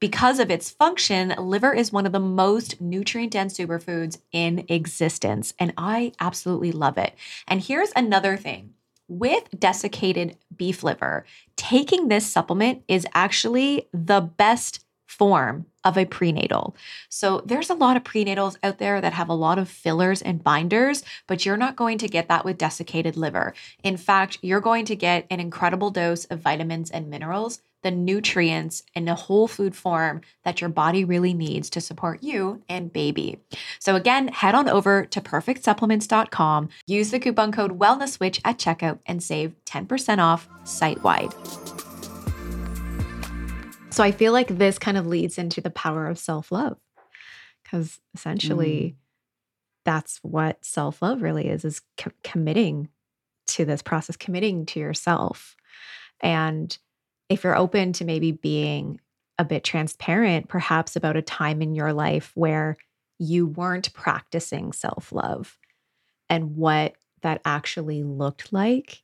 Because 0.00 0.38
of 0.38 0.50
its 0.50 0.70
function, 0.70 1.34
liver 1.38 1.74
is 1.74 1.92
one 1.92 2.06
of 2.06 2.12
the 2.12 2.18
most 2.18 2.80
nutrient 2.80 3.32
dense 3.32 3.58
superfoods 3.58 4.18
in 4.32 4.64
existence, 4.68 5.52
and 5.58 5.74
I 5.76 6.12
absolutely 6.18 6.72
love 6.72 6.96
it. 6.96 7.12
And 7.46 7.60
here's 7.60 7.92
another 7.94 8.38
thing 8.38 8.72
with 9.08 9.44
desiccated 9.58 10.38
beef 10.56 10.82
liver, 10.82 11.26
taking 11.56 12.08
this 12.08 12.26
supplement 12.26 12.84
is 12.88 13.06
actually 13.12 13.86
the 13.92 14.22
best 14.22 14.85
form 15.06 15.66
of 15.84 15.96
a 15.96 16.04
prenatal. 16.04 16.76
So 17.08 17.42
there's 17.46 17.70
a 17.70 17.74
lot 17.74 17.96
of 17.96 18.04
prenatals 18.04 18.56
out 18.62 18.78
there 18.78 19.00
that 19.00 19.12
have 19.12 19.28
a 19.28 19.34
lot 19.34 19.58
of 19.58 19.68
fillers 19.68 20.20
and 20.20 20.42
binders, 20.42 21.04
but 21.26 21.46
you're 21.46 21.56
not 21.56 21.76
going 21.76 21.98
to 21.98 22.08
get 22.08 22.28
that 22.28 22.44
with 22.44 22.58
desiccated 22.58 23.16
liver. 23.16 23.54
In 23.84 23.96
fact, 23.96 24.38
you're 24.42 24.60
going 24.60 24.84
to 24.86 24.96
get 24.96 25.26
an 25.30 25.40
incredible 25.40 25.90
dose 25.90 26.24
of 26.26 26.40
vitamins 26.40 26.90
and 26.90 27.08
minerals, 27.08 27.60
the 27.82 27.90
nutrients 27.92 28.82
in 28.96 29.04
the 29.04 29.14
whole 29.14 29.46
food 29.46 29.76
form 29.76 30.20
that 30.44 30.60
your 30.60 30.70
body 30.70 31.04
really 31.04 31.32
needs 31.32 31.70
to 31.70 31.80
support 31.80 32.20
you 32.20 32.60
and 32.68 32.92
baby. 32.92 33.38
So 33.78 33.94
again, 33.94 34.26
head 34.28 34.56
on 34.56 34.68
over 34.68 35.04
to 35.04 35.20
perfectsupplements.com, 35.20 36.68
use 36.88 37.12
the 37.12 37.20
coupon 37.20 37.52
code 37.52 37.78
wellnesswitch 37.78 38.40
at 38.44 38.58
checkout 38.58 38.98
and 39.06 39.22
save 39.22 39.54
10% 39.66 40.18
off 40.18 40.48
site 40.64 41.00
wide. 41.04 41.32
So 43.96 44.04
I 44.04 44.12
feel 44.12 44.34
like 44.34 44.48
this 44.48 44.78
kind 44.78 44.98
of 44.98 45.06
leads 45.06 45.38
into 45.38 45.62
the 45.62 45.70
power 45.70 46.06
of 46.06 46.18
self 46.18 46.52
love 46.52 46.76
because 47.64 47.98
essentially 48.14 48.94
mm. 48.94 48.94
that's 49.86 50.18
what 50.20 50.62
self 50.62 51.00
love 51.00 51.22
really 51.22 51.48
is 51.48 51.64
is 51.64 51.80
co- 51.96 52.10
committing 52.22 52.90
to 53.46 53.64
this 53.64 53.80
process, 53.80 54.14
committing 54.14 54.66
to 54.66 54.78
yourself. 54.78 55.56
And 56.20 56.76
if 57.30 57.42
you're 57.42 57.56
open 57.56 57.94
to 57.94 58.04
maybe 58.04 58.32
being 58.32 59.00
a 59.38 59.46
bit 59.46 59.64
transparent, 59.64 60.48
perhaps 60.48 60.94
about 60.94 61.16
a 61.16 61.22
time 61.22 61.62
in 61.62 61.74
your 61.74 61.94
life 61.94 62.32
where 62.34 62.76
you 63.18 63.46
weren't 63.46 63.94
practicing 63.94 64.72
self 64.74 65.10
love 65.10 65.56
and 66.28 66.54
what 66.54 66.96
that 67.22 67.40
actually 67.46 68.02
looked 68.02 68.52
like, 68.52 69.02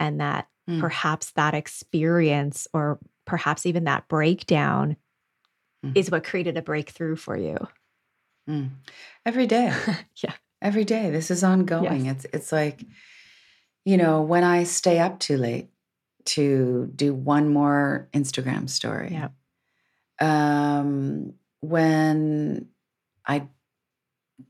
and 0.00 0.20
that 0.20 0.48
mm. 0.68 0.80
perhaps 0.80 1.30
that 1.36 1.54
experience 1.54 2.66
or 2.74 2.98
perhaps 3.28 3.66
even 3.66 3.84
that 3.84 4.08
breakdown 4.08 4.96
mm. 5.84 5.96
is 5.96 6.10
what 6.10 6.24
created 6.24 6.56
a 6.56 6.62
breakthrough 6.62 7.14
for 7.14 7.36
you. 7.36 7.58
Mm. 8.48 8.70
Every 9.24 9.46
day. 9.46 9.72
yeah. 10.24 10.32
Every 10.60 10.84
day. 10.84 11.10
This 11.10 11.30
is 11.30 11.44
ongoing. 11.44 12.06
Yes. 12.06 12.24
It's 12.24 12.34
it's 12.34 12.52
like, 12.52 12.82
you 13.84 13.96
know, 13.96 14.22
when 14.22 14.42
I 14.42 14.64
stay 14.64 14.98
up 14.98 15.20
too 15.20 15.36
late 15.36 15.68
to 16.24 16.90
do 16.96 17.14
one 17.14 17.52
more 17.52 18.08
Instagram 18.12 18.68
story. 18.68 19.10
Yeah. 19.12 19.28
Um, 20.20 21.34
when 21.60 22.68
I 23.26 23.48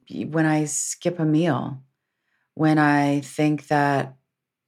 when 0.09 0.47
I 0.47 0.64
skip 0.67 1.19
a 1.19 1.25
meal, 1.25 1.83
when 2.55 2.79
I 2.79 3.21
think 3.21 3.67
that 3.67 4.17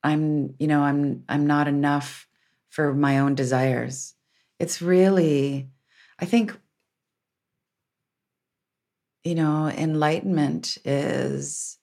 I'm, 0.02 0.54
you 0.58 0.66
know, 0.66 0.82
I'm 0.82 1.24
I'm 1.28 1.46
not 1.46 1.68
enough 1.68 2.26
for 2.70 2.94
my 2.94 3.18
own 3.18 3.34
desires. 3.34 4.14
It's 4.58 4.80
really, 4.80 5.68
I 6.18 6.24
think, 6.24 6.58
you 9.24 9.34
know, 9.34 9.68
enlightenment 9.68 10.78
is, 10.84 11.78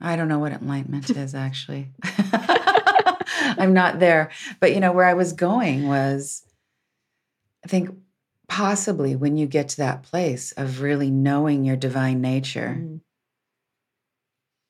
I 0.00 0.14
don't 0.14 0.28
know 0.28 0.38
what 0.38 0.52
enlightenment 0.52 1.10
is 1.16 1.34
actually. 1.34 1.88
I'm 2.02 3.72
not 3.72 3.98
there. 3.98 4.30
But, 4.60 4.74
you 4.74 4.80
know, 4.80 4.92
where 4.92 5.06
I 5.06 5.14
was 5.14 5.32
going 5.32 5.88
was, 5.88 6.44
I 7.64 7.68
think 7.68 7.90
possibly 8.48 9.16
when 9.16 9.36
you 9.36 9.46
get 9.46 9.70
to 9.70 9.76
that 9.78 10.02
place 10.02 10.52
of 10.52 10.82
really 10.82 11.10
knowing 11.10 11.64
your 11.64 11.76
divine 11.76 12.20
nature. 12.20 12.78
Mm 12.78 13.00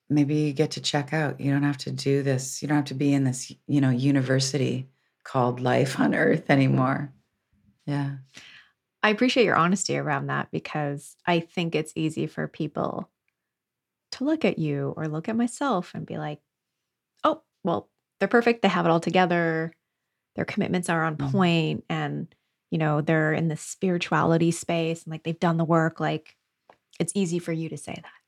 maybe 0.09 0.35
you 0.35 0.53
get 0.53 0.71
to 0.71 0.81
check 0.81 1.13
out. 1.13 1.39
You 1.39 1.51
don't 1.51 1.63
have 1.63 1.77
to 1.79 1.91
do 1.91 2.23
this. 2.23 2.61
You 2.61 2.67
don't 2.67 2.77
have 2.77 2.85
to 2.85 2.93
be 2.93 3.13
in 3.13 3.23
this, 3.23 3.53
you 3.67 3.81
know, 3.81 3.89
university 3.89 4.87
called 5.23 5.59
life 5.59 5.99
on 5.99 6.15
earth 6.15 6.49
anymore. 6.49 7.13
Yeah. 7.85 8.15
I 9.01 9.09
appreciate 9.09 9.45
your 9.45 9.55
honesty 9.55 9.97
around 9.97 10.27
that 10.27 10.49
because 10.51 11.15
I 11.25 11.39
think 11.39 11.73
it's 11.73 11.93
easy 11.95 12.27
for 12.27 12.47
people 12.47 13.09
to 14.13 14.23
look 14.23 14.43
at 14.43 14.59
you 14.59 14.93
or 14.97 15.07
look 15.07 15.29
at 15.29 15.37
myself 15.37 15.91
and 15.93 16.05
be 16.05 16.17
like, 16.17 16.39
oh, 17.23 17.41
well, 17.63 17.89
they're 18.19 18.27
perfect. 18.27 18.61
They 18.61 18.67
have 18.67 18.85
it 18.85 18.89
all 18.89 18.99
together. 18.99 19.73
Their 20.35 20.45
commitments 20.45 20.89
are 20.89 21.05
on 21.05 21.15
mm-hmm. 21.15 21.31
point 21.31 21.85
and, 21.89 22.27
you 22.71 22.77
know, 22.77 23.01
they're 23.01 23.33
in 23.33 23.47
the 23.47 23.57
spirituality 23.57 24.51
space 24.51 25.03
and 25.03 25.11
like 25.11 25.23
they've 25.23 25.39
done 25.39 25.57
the 25.57 25.65
work. 25.65 25.99
Like 25.99 26.35
it's 26.99 27.13
easy 27.15 27.39
for 27.39 27.53
you 27.53 27.69
to 27.69 27.77
say 27.77 27.93
that 27.95 28.18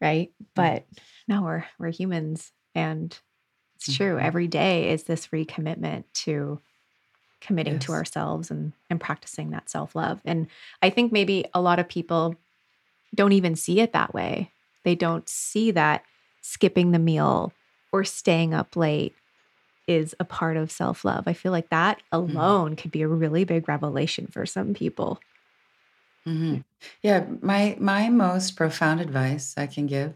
right? 0.00 0.30
Mm. 0.42 0.46
But 0.54 0.86
no, 1.26 1.42
we're 1.42 1.64
we're 1.78 1.90
humans 1.90 2.52
and 2.74 3.16
it's 3.76 3.94
true. 3.96 4.16
Mm-hmm. 4.16 4.26
Every 4.26 4.48
day 4.48 4.90
is 4.90 5.04
this 5.04 5.28
recommitment 5.28 6.04
to 6.24 6.60
committing 7.40 7.74
yes. 7.74 7.84
to 7.84 7.92
ourselves 7.92 8.50
and 8.50 8.72
and 8.90 9.00
practicing 9.00 9.50
that 9.50 9.70
self-love. 9.70 10.20
And 10.24 10.48
I 10.82 10.90
think 10.90 11.12
maybe 11.12 11.46
a 11.54 11.60
lot 11.60 11.78
of 11.78 11.88
people 11.88 12.34
don't 13.14 13.32
even 13.32 13.54
see 13.54 13.80
it 13.80 13.92
that 13.92 14.12
way. 14.12 14.50
They 14.84 14.94
don't 14.94 15.28
see 15.28 15.70
that 15.72 16.02
skipping 16.40 16.92
the 16.92 16.98
meal 16.98 17.52
or 17.92 18.04
staying 18.04 18.54
up 18.54 18.76
late 18.76 19.14
is 19.86 20.14
a 20.20 20.24
part 20.24 20.56
of 20.56 20.70
self-love. 20.70 21.24
I 21.26 21.32
feel 21.32 21.52
like 21.52 21.70
that 21.70 22.00
mm-hmm. 22.12 22.36
alone 22.36 22.74
mm. 22.74 22.78
could 22.78 22.90
be 22.90 23.02
a 23.02 23.08
really 23.08 23.44
big 23.44 23.68
revelation 23.68 24.26
for 24.26 24.44
some 24.44 24.74
people. 24.74 25.20
Mm-hmm. 26.28 26.56
Yeah, 27.02 27.24
my 27.40 27.76
my 27.80 28.10
most 28.10 28.56
profound 28.56 29.00
advice 29.00 29.54
I 29.56 29.66
can 29.66 29.86
give, 29.86 30.14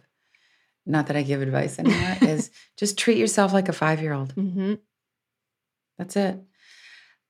not 0.84 1.06
that 1.06 1.16
I 1.16 1.22
give 1.22 1.40
advice 1.40 1.78
anymore, 1.78 2.16
is 2.20 2.50
just 2.76 2.98
treat 2.98 3.16
yourself 3.16 3.52
like 3.52 3.68
a 3.68 3.72
five 3.72 4.02
year 4.02 4.12
old. 4.12 4.34
Mm-hmm. 4.34 4.74
That's 5.98 6.16
it. 6.16 6.38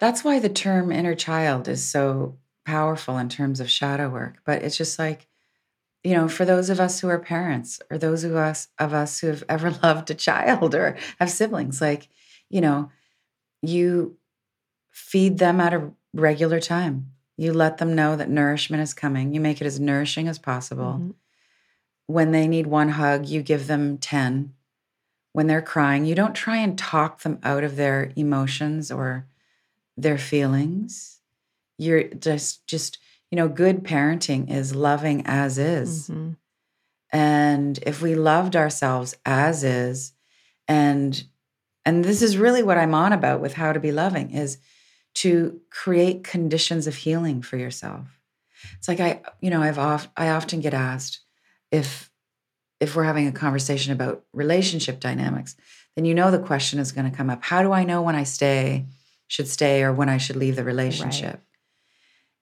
That's 0.01 0.25
why 0.25 0.41
the 0.41 0.49
term 0.49 0.91
inner 0.91 1.15
child 1.15 1.69
is 1.69 1.85
so 1.85 2.39
powerful 2.65 3.19
in 3.19 3.29
terms 3.29 3.61
of 3.61 3.71
shadow 3.71 4.09
work. 4.09 4.39
But 4.45 4.63
it's 4.63 4.77
just 4.77 4.99
like, 4.99 5.29
you 6.03 6.15
know, 6.15 6.29
for 6.29 6.45
those 6.45 6.71
of 6.71 6.81
us 6.81 6.99
who 7.01 7.09
are 7.09 7.19
parents 7.19 7.81
or 7.91 7.99
those 7.99 8.25
of 8.25 8.35
us 8.35 8.69
of 8.81 8.93
us 8.93 9.21
who 9.21 9.29
have 9.29 9.45
ever 9.49 9.71
loved 9.83 10.11
a 10.11 10.15
child 10.15 10.75
or 10.75 10.97
have 11.21 11.31
siblings, 11.31 11.81
like, 11.81 12.09
you 12.51 12.61
know, 12.61 12.91
you 13.63 14.17
feed 14.91 15.39
them 15.39 15.61
at 15.61 15.73
a 15.73 15.91
regular 16.13 16.59
time 16.59 17.13
you 17.37 17.53
let 17.53 17.79
them 17.79 17.95
know 17.95 18.17
that 18.17 18.29
nourishment 18.29 18.83
is 18.83 18.95
coming. 18.95 19.35
You 19.35 19.41
make 19.41 19.61
it 19.61 19.67
as 19.67 19.81
nourishing 19.81 20.29
as 20.29 20.39
possible. 20.39 20.99
Mm-hmm. 20.99 21.11
When 22.07 22.33
they 22.33 22.47
need 22.47 22.67
one 22.67 22.91
hug, 22.91 23.27
you 23.27 23.43
give 23.43 23.67
them 23.67 23.99
10. 23.99 24.53
When 25.33 25.47
they're 25.47 25.63
crying, 25.63 26.05
you 26.05 26.15
don't 26.15 26.35
try 26.35 26.59
and 26.59 26.77
talk 26.77 27.21
them 27.21 27.39
out 27.43 27.65
of 27.65 27.77
their 27.77 28.13
emotions 28.17 28.91
or 28.91 29.27
their 29.97 30.19
feelings. 30.19 31.21
You're 31.79 32.05
just 32.05 32.67
just, 32.67 32.99
you 33.31 33.37
know, 33.37 33.49
good 33.49 33.83
parenting 33.83 34.51
is 34.51 34.75
loving 34.75 35.23
as 35.25 35.57
is. 35.57 36.09
Mm-hmm. 36.09 36.33
And 37.13 37.79
if 37.83 38.03
we 38.03 38.15
loved 38.15 38.57
ourselves 38.57 39.15
as 39.25 39.65
is 39.65 40.13
and 40.69 41.25
and 41.85 42.05
this 42.05 42.23
is 42.23 42.37
really 42.37 42.63
what 42.63 42.79
I'm 42.79 42.95
on 42.95 43.13
about 43.13 43.41
with 43.41 43.55
how 43.55 43.73
to 43.73 43.81
be 43.81 43.93
loving 43.93 44.31
is 44.31 44.59
to 45.15 45.61
create 45.71 46.25
conditions 46.25 46.87
of 46.87 46.95
healing 46.95 47.43
for 47.43 47.57
yourself. 47.57 48.07
It's 48.79 48.89
like 48.89 49.01
I, 49.01 49.21
you 49.41 49.51
know, 49.51 49.63
I've 49.63 49.79
oft, 49.79 50.09
I 50.17 50.31
often 50.31 50.61
get 50.61 50.75
asked 50.75 51.21
if 51.71 52.11
if 52.81 52.97
we're 52.97 53.05
having 53.05 53.29
a 53.29 53.33
conversation 53.33 53.93
about 53.93 54.25
relationship 54.33 54.99
dynamics, 54.99 55.55
then 55.95 56.05
you 56.05 56.15
know 56.15 56.33
the 56.33 56.39
question 56.41 56.81
is 56.81 56.91
going 56.91 57.09
to 57.09 57.17
come 57.17 57.31
up. 57.31 57.45
How 57.45 57.63
do 57.63 57.71
I 57.71 57.85
know 57.85 58.03
when 58.03 58.17
I 58.17 58.25
stay 58.25 58.87
should 59.29 59.47
stay 59.47 59.85
or 59.85 59.93
when 59.93 60.09
I 60.09 60.19
should 60.19 60.35
leave 60.35 60.57
the 60.57 60.65
relationship? 60.65 61.35
Right. 61.35 61.41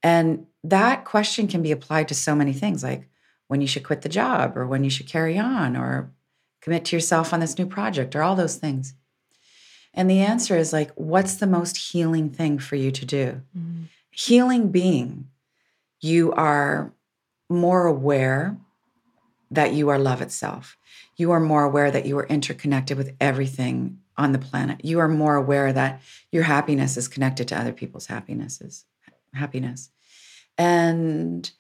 And 0.03 0.47
that 0.65 1.05
question 1.05 1.47
can 1.47 1.61
be 1.61 1.73
applied 1.73 2.09
to 2.09 2.15
so 2.15 2.35
many 2.35 2.55
things 2.55 2.83
like 2.83 3.07
when 3.49 3.61
you 3.61 3.67
should 3.67 3.85
quit 3.85 4.01
the 4.01 4.09
job 4.09 4.57
or 4.57 4.67
when 4.67 4.83
you 4.83 4.89
should 4.89 5.07
carry 5.07 5.39
on 5.39 5.77
or 5.77 6.11
commit 6.63 6.87
to 6.87 6.97
yourself 6.97 7.35
on 7.35 7.41
this 7.41 7.59
new 7.59 7.67
project 7.67 8.17
or 8.17 8.23
all 8.23 8.35
those 8.35 8.57
things. 8.57 8.95
And 9.94 10.09
the 10.09 10.20
answer 10.20 10.57
is 10.57 10.72
like, 10.72 10.90
what's 10.94 11.35
the 11.37 11.46
most 11.46 11.76
healing 11.76 12.31
thing 12.31 12.59
for 12.59 12.76
you 12.76 12.90
to 12.90 13.05
do? 13.05 13.42
Mm-hmm. 13.57 13.83
Healing 14.11 14.70
being, 14.70 15.29
you 16.00 16.33
are 16.33 16.92
more 17.48 17.87
aware 17.87 18.57
that 19.50 19.72
you 19.72 19.88
are 19.88 19.98
love 19.98 20.22
itself. 20.22 20.76
You 21.16 21.33
are 21.33 21.40
more 21.40 21.64
aware 21.64 21.90
that 21.90 22.07
you 22.07 22.16
are 22.18 22.26
interconnected 22.26 22.96
with 22.96 23.14
everything 23.20 23.98
on 24.16 24.33
the 24.33 24.38
planet. 24.38 24.85
You 24.85 25.00
are 25.00 25.09
more 25.09 25.35
aware 25.35 25.72
that 25.72 26.00
your 26.31 26.44
happiness 26.44 26.96
is 26.96 27.09
connected 27.09 27.48
to 27.48 27.59
other 27.59 27.72
people's 27.72 28.07
happinesses, 28.07 28.85
happiness. 29.35 29.90
And 30.57 31.50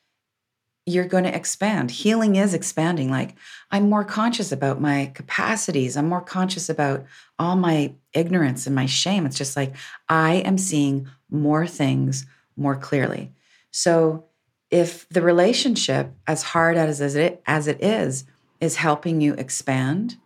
you're 0.90 1.06
going 1.06 1.24
to 1.24 1.34
expand. 1.34 1.90
Healing 1.90 2.36
is 2.36 2.54
expanding. 2.54 3.10
Like, 3.10 3.36
I'm 3.70 3.88
more 3.88 4.04
conscious 4.04 4.52
about 4.52 4.80
my 4.80 5.12
capacities. 5.14 5.96
I'm 5.96 6.08
more 6.08 6.20
conscious 6.20 6.68
about 6.68 7.04
all 7.38 7.56
my 7.56 7.94
ignorance 8.12 8.66
and 8.66 8.74
my 8.74 8.86
shame. 8.86 9.26
It's 9.26 9.38
just 9.38 9.56
like 9.56 9.74
I 10.08 10.34
am 10.34 10.58
seeing 10.58 11.08
more 11.30 11.66
things 11.66 12.26
more 12.56 12.76
clearly. 12.76 13.32
So, 13.70 14.26
if 14.70 15.08
the 15.08 15.22
relationship, 15.22 16.12
as 16.28 16.42
hard 16.42 16.76
as 16.76 17.00
it, 17.00 17.42
as 17.46 17.66
it 17.66 17.82
is, 17.82 18.24
is 18.60 18.76
helping 18.76 19.20
you 19.20 19.34
expand, 19.34 20.16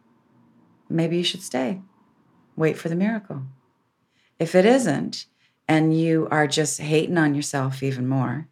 maybe 0.91 1.17
you 1.17 1.25
should 1.25 1.43
stay. 1.43 1.81
Wait 2.57 2.77
for 2.77 2.89
the 2.89 2.97
miracle. 2.97 3.43
If 4.39 4.55
it 4.55 4.67
isn't, 4.67 5.27
and 5.67 5.99
you 5.99 6.29
are 6.31 6.47
just 6.47 6.81
hating 6.81 7.17
on 7.17 7.35
yourself 7.35 7.83
even 7.83 8.07
more, 8.07 8.49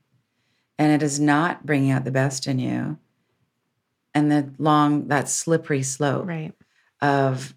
and 0.82 0.90
it 0.90 1.00
is 1.00 1.20
not 1.20 1.64
bringing 1.64 1.92
out 1.92 2.04
the 2.04 2.10
best 2.10 2.48
in 2.48 2.58
you, 2.58 2.98
and 4.14 4.32
the 4.32 4.52
long, 4.58 5.06
that 5.06 5.28
slippery 5.28 5.84
slope 5.84 6.26
right. 6.26 6.52
of 7.00 7.54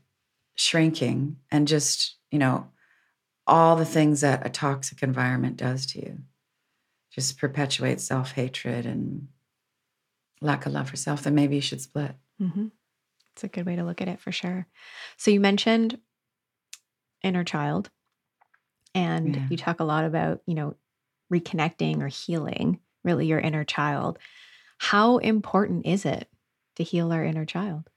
shrinking 0.54 1.38
and 1.50 1.68
just, 1.68 2.18
you 2.30 2.38
know, 2.38 2.68
all 3.48 3.76
the 3.76 3.84
things 3.84 4.22
that 4.22 4.46
a 4.46 4.50
toxic 4.50 5.02
environment 5.02 5.58
does 5.58 5.88
to 5.88 6.00
you 6.00 6.20
just 7.12 7.40
perpetuates 7.40 8.04
self 8.04 8.34
hatred 8.34 8.86
and 8.86 9.28
lack 10.40 10.68
of 10.68 10.74
love 10.74 10.88
for 10.92 10.96
self, 10.96 11.24
then 11.24 11.34
maybe 11.34 11.56
you 11.56 11.62
should 11.62 11.82
split. 11.82 12.14
Mm-hmm. 12.40 12.68
It's 13.34 13.44
a 13.44 13.48
good 13.48 13.66
way 13.66 13.76
to 13.76 13.84
look 13.84 14.02
at 14.02 14.08
it 14.08 14.20
for 14.20 14.32
sure. 14.32 14.68
So 15.18 15.32
you 15.32 15.40
mentioned 15.40 15.98
inner 17.24 17.44
child, 17.44 17.90
and 18.94 19.36
yeah. 19.36 19.48
you 19.50 19.58
talk 19.58 19.80
a 19.80 19.84
lot 19.84 20.06
about, 20.06 20.42
you 20.46 20.54
know, 20.54 20.76
reconnecting 21.34 22.04
or 22.04 22.08
healing 22.08 22.82
really 23.06 23.28
your 23.28 23.40
inner 23.40 23.64
child. 23.64 24.20
How 24.78 25.18
important 25.20 25.86
is 25.86 26.06
it 26.06 26.28
to 26.76 26.84
heal 26.84 27.12
our 27.12 27.24
inner 27.24 27.46
child? 27.46 27.90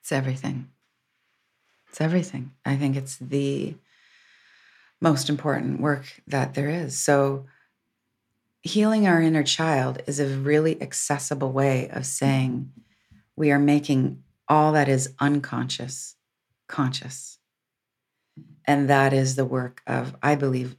It's 0.00 0.12
everything. 0.12 0.70
It's 1.90 2.00
everything. 2.00 2.52
I 2.64 2.76
think 2.76 2.96
it's 2.96 3.16
the 3.16 3.74
most 5.00 5.28
important 5.28 5.80
work 5.80 6.22
that 6.26 6.54
there 6.54 6.70
is. 6.70 6.96
So, 6.96 7.46
healing 8.62 9.06
our 9.06 9.20
inner 9.20 9.42
child 9.42 10.00
is 10.06 10.18
a 10.18 10.26
really 10.26 10.80
accessible 10.80 11.52
way 11.52 11.90
of 11.90 12.06
saying 12.06 12.72
we 13.36 13.52
are 13.52 13.58
making 13.58 14.22
all 14.48 14.72
that 14.72 14.88
is 14.88 15.12
unconscious 15.18 16.16
conscious. 16.66 17.38
And 18.66 18.88
that 18.88 19.12
is 19.12 19.36
the 19.36 19.44
work 19.44 19.82
of, 19.86 20.16
I 20.22 20.34
believe, 20.34 20.76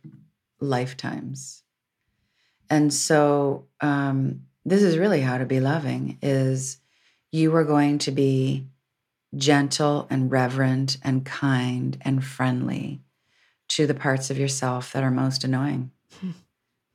lifetimes. 0.59 1.63
And 2.69 2.93
so 2.93 3.65
um, 3.81 4.41
this 4.65 4.81
is 4.81 4.97
really 4.97 5.21
how 5.21 5.37
to 5.37 5.45
be 5.45 5.59
loving 5.59 6.17
is 6.21 6.77
you 7.31 7.55
are 7.55 7.63
going 7.63 7.97
to 7.99 8.11
be 8.11 8.65
gentle 9.35 10.07
and 10.09 10.31
reverent 10.31 10.97
and 11.03 11.25
kind 11.25 11.97
and 12.01 12.23
friendly 12.23 13.01
to 13.67 13.85
the 13.85 13.93
parts 13.93 14.29
of 14.29 14.37
yourself 14.37 14.93
that 14.93 15.03
are 15.03 15.11
most 15.11 15.43
annoying. 15.43 15.91
Hmm 16.19 16.31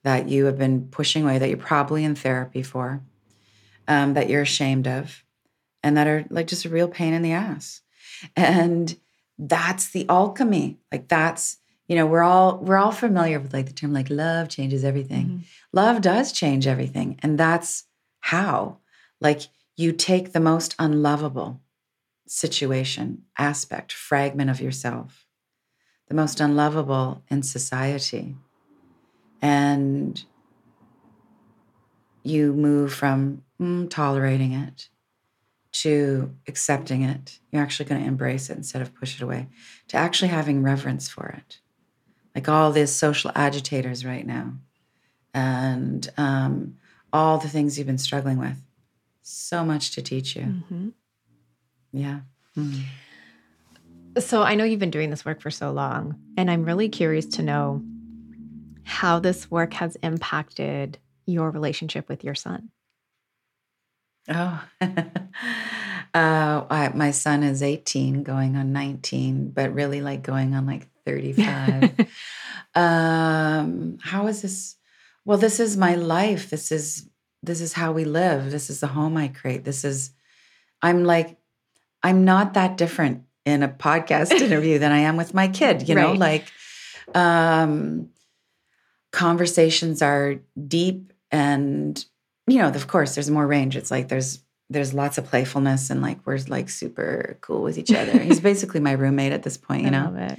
that 0.02 0.28
you 0.28 0.46
have 0.46 0.58
been 0.58 0.88
pushing 0.88 1.24
away, 1.24 1.38
that 1.38 1.48
you're 1.48 1.58
probably 1.58 2.04
in 2.04 2.14
therapy 2.14 2.62
for, 2.62 3.02
um, 3.86 4.14
that 4.14 4.28
you're 4.28 4.42
ashamed 4.42 4.86
of, 4.86 5.24
and 5.82 5.96
that 5.96 6.06
are 6.06 6.24
like 6.30 6.46
just 6.46 6.64
a 6.64 6.70
real 6.70 6.88
pain 6.88 7.12
in 7.12 7.22
the 7.22 7.32
ass. 7.32 7.82
And 8.36 8.96
that's 9.38 9.90
the 9.90 10.08
alchemy. 10.08 10.78
Like 10.90 11.08
that's, 11.08 11.58
you 11.90 11.96
know, 11.96 12.06
we're 12.06 12.22
all 12.22 12.58
we're 12.58 12.76
all 12.76 12.92
familiar 12.92 13.40
with 13.40 13.52
like 13.52 13.66
the 13.66 13.72
term 13.72 13.92
like 13.92 14.08
love 14.10 14.48
changes 14.48 14.84
everything. 14.84 15.26
Mm-hmm. 15.26 15.40
Love 15.72 16.00
does 16.00 16.30
change 16.30 16.68
everything. 16.68 17.18
And 17.20 17.36
that's 17.36 17.82
how. 18.20 18.78
Like 19.20 19.40
you 19.76 19.90
take 19.90 20.30
the 20.30 20.38
most 20.38 20.76
unlovable 20.78 21.60
situation, 22.28 23.24
aspect, 23.36 23.90
fragment 23.90 24.50
of 24.50 24.60
yourself, 24.60 25.26
the 26.06 26.14
most 26.14 26.38
unlovable 26.38 27.24
in 27.28 27.42
society 27.42 28.36
and 29.42 30.24
you 32.22 32.52
move 32.52 32.94
from 32.94 33.42
mm, 33.60 33.90
tolerating 33.90 34.52
it 34.52 34.90
to 35.72 36.36
accepting 36.46 37.02
it. 37.02 37.40
You're 37.50 37.62
actually 37.62 37.88
going 37.88 38.00
to 38.00 38.06
embrace 38.06 38.48
it 38.48 38.56
instead 38.56 38.80
of 38.80 38.94
push 38.94 39.16
it 39.16 39.22
away, 39.22 39.48
to 39.88 39.96
actually 39.96 40.28
having 40.28 40.62
reverence 40.62 41.08
for 41.08 41.26
it. 41.30 41.58
Like 42.34 42.48
all 42.48 42.70
these 42.72 42.92
social 42.92 43.32
agitators 43.34 44.04
right 44.04 44.26
now, 44.26 44.52
and 45.34 46.08
um, 46.16 46.76
all 47.12 47.38
the 47.38 47.48
things 47.48 47.76
you've 47.76 47.86
been 47.86 47.98
struggling 47.98 48.38
with. 48.38 48.56
So 49.22 49.64
much 49.64 49.92
to 49.92 50.02
teach 50.02 50.36
you. 50.36 50.42
Mm-hmm. 50.42 50.88
Yeah. 51.92 52.20
Mm. 52.56 52.82
So 54.18 54.42
I 54.42 54.54
know 54.54 54.64
you've 54.64 54.80
been 54.80 54.90
doing 54.90 55.10
this 55.10 55.24
work 55.24 55.40
for 55.40 55.50
so 55.50 55.70
long, 55.72 56.16
and 56.36 56.50
I'm 56.50 56.64
really 56.64 56.88
curious 56.88 57.26
to 57.26 57.42
know 57.42 57.82
how 58.84 59.20
this 59.20 59.50
work 59.50 59.74
has 59.74 59.96
impacted 60.02 60.98
your 61.26 61.50
relationship 61.50 62.08
with 62.08 62.24
your 62.24 62.34
son. 62.34 62.70
Oh, 64.28 64.64
uh, 66.14 66.64
I, 66.68 66.90
my 66.94 67.10
son 67.10 67.42
is 67.42 67.62
18, 67.62 68.22
going 68.22 68.56
on 68.56 68.72
19, 68.72 69.50
but 69.50 69.72
really 69.72 70.00
like 70.00 70.22
going 70.22 70.54
on 70.54 70.66
like 70.66 70.88
35. 71.04 72.08
um, 72.74 73.98
how 74.02 74.26
is 74.26 74.42
this? 74.42 74.76
Well, 75.24 75.38
this 75.38 75.60
is 75.60 75.76
my 75.76 75.94
life. 75.94 76.50
This 76.50 76.72
is 76.72 77.08
this 77.42 77.60
is 77.60 77.72
how 77.72 77.92
we 77.92 78.04
live. 78.04 78.50
This 78.50 78.70
is 78.70 78.80
the 78.80 78.86
home 78.86 79.16
I 79.16 79.28
create. 79.28 79.64
This 79.64 79.84
is 79.84 80.10
I'm 80.82 81.04
like 81.04 81.38
I'm 82.02 82.24
not 82.24 82.54
that 82.54 82.76
different 82.76 83.24
in 83.44 83.62
a 83.62 83.68
podcast 83.68 84.32
interview 84.40 84.78
than 84.78 84.92
I 84.92 85.00
am 85.00 85.16
with 85.16 85.34
my 85.34 85.48
kid, 85.48 85.88
you 85.88 85.94
know, 85.94 86.10
right. 86.10 86.18
like 86.18 86.52
um 87.14 88.10
conversations 89.12 90.02
are 90.02 90.36
deep 90.68 91.12
and 91.32 92.04
you 92.46 92.58
know 92.58 92.68
of 92.68 92.86
course 92.86 93.16
there's 93.16 93.28
more 93.28 93.44
range 93.44 93.76
it's 93.76 93.90
like 93.90 94.06
there's 94.06 94.38
there's 94.70 94.94
lots 94.94 95.18
of 95.18 95.26
playfulness 95.26 95.90
and 95.90 96.00
like 96.00 96.24
we're 96.24 96.38
like 96.48 96.70
super 96.70 97.36
cool 97.40 97.62
with 97.62 97.76
each 97.76 97.92
other. 97.92 98.18
He's 98.18 98.40
basically 98.50 98.80
my 98.80 98.92
roommate 98.92 99.32
at 99.32 99.42
this 99.42 99.56
point 99.56 99.82
you 99.82 99.88
I 99.88 99.90
know? 99.90 100.36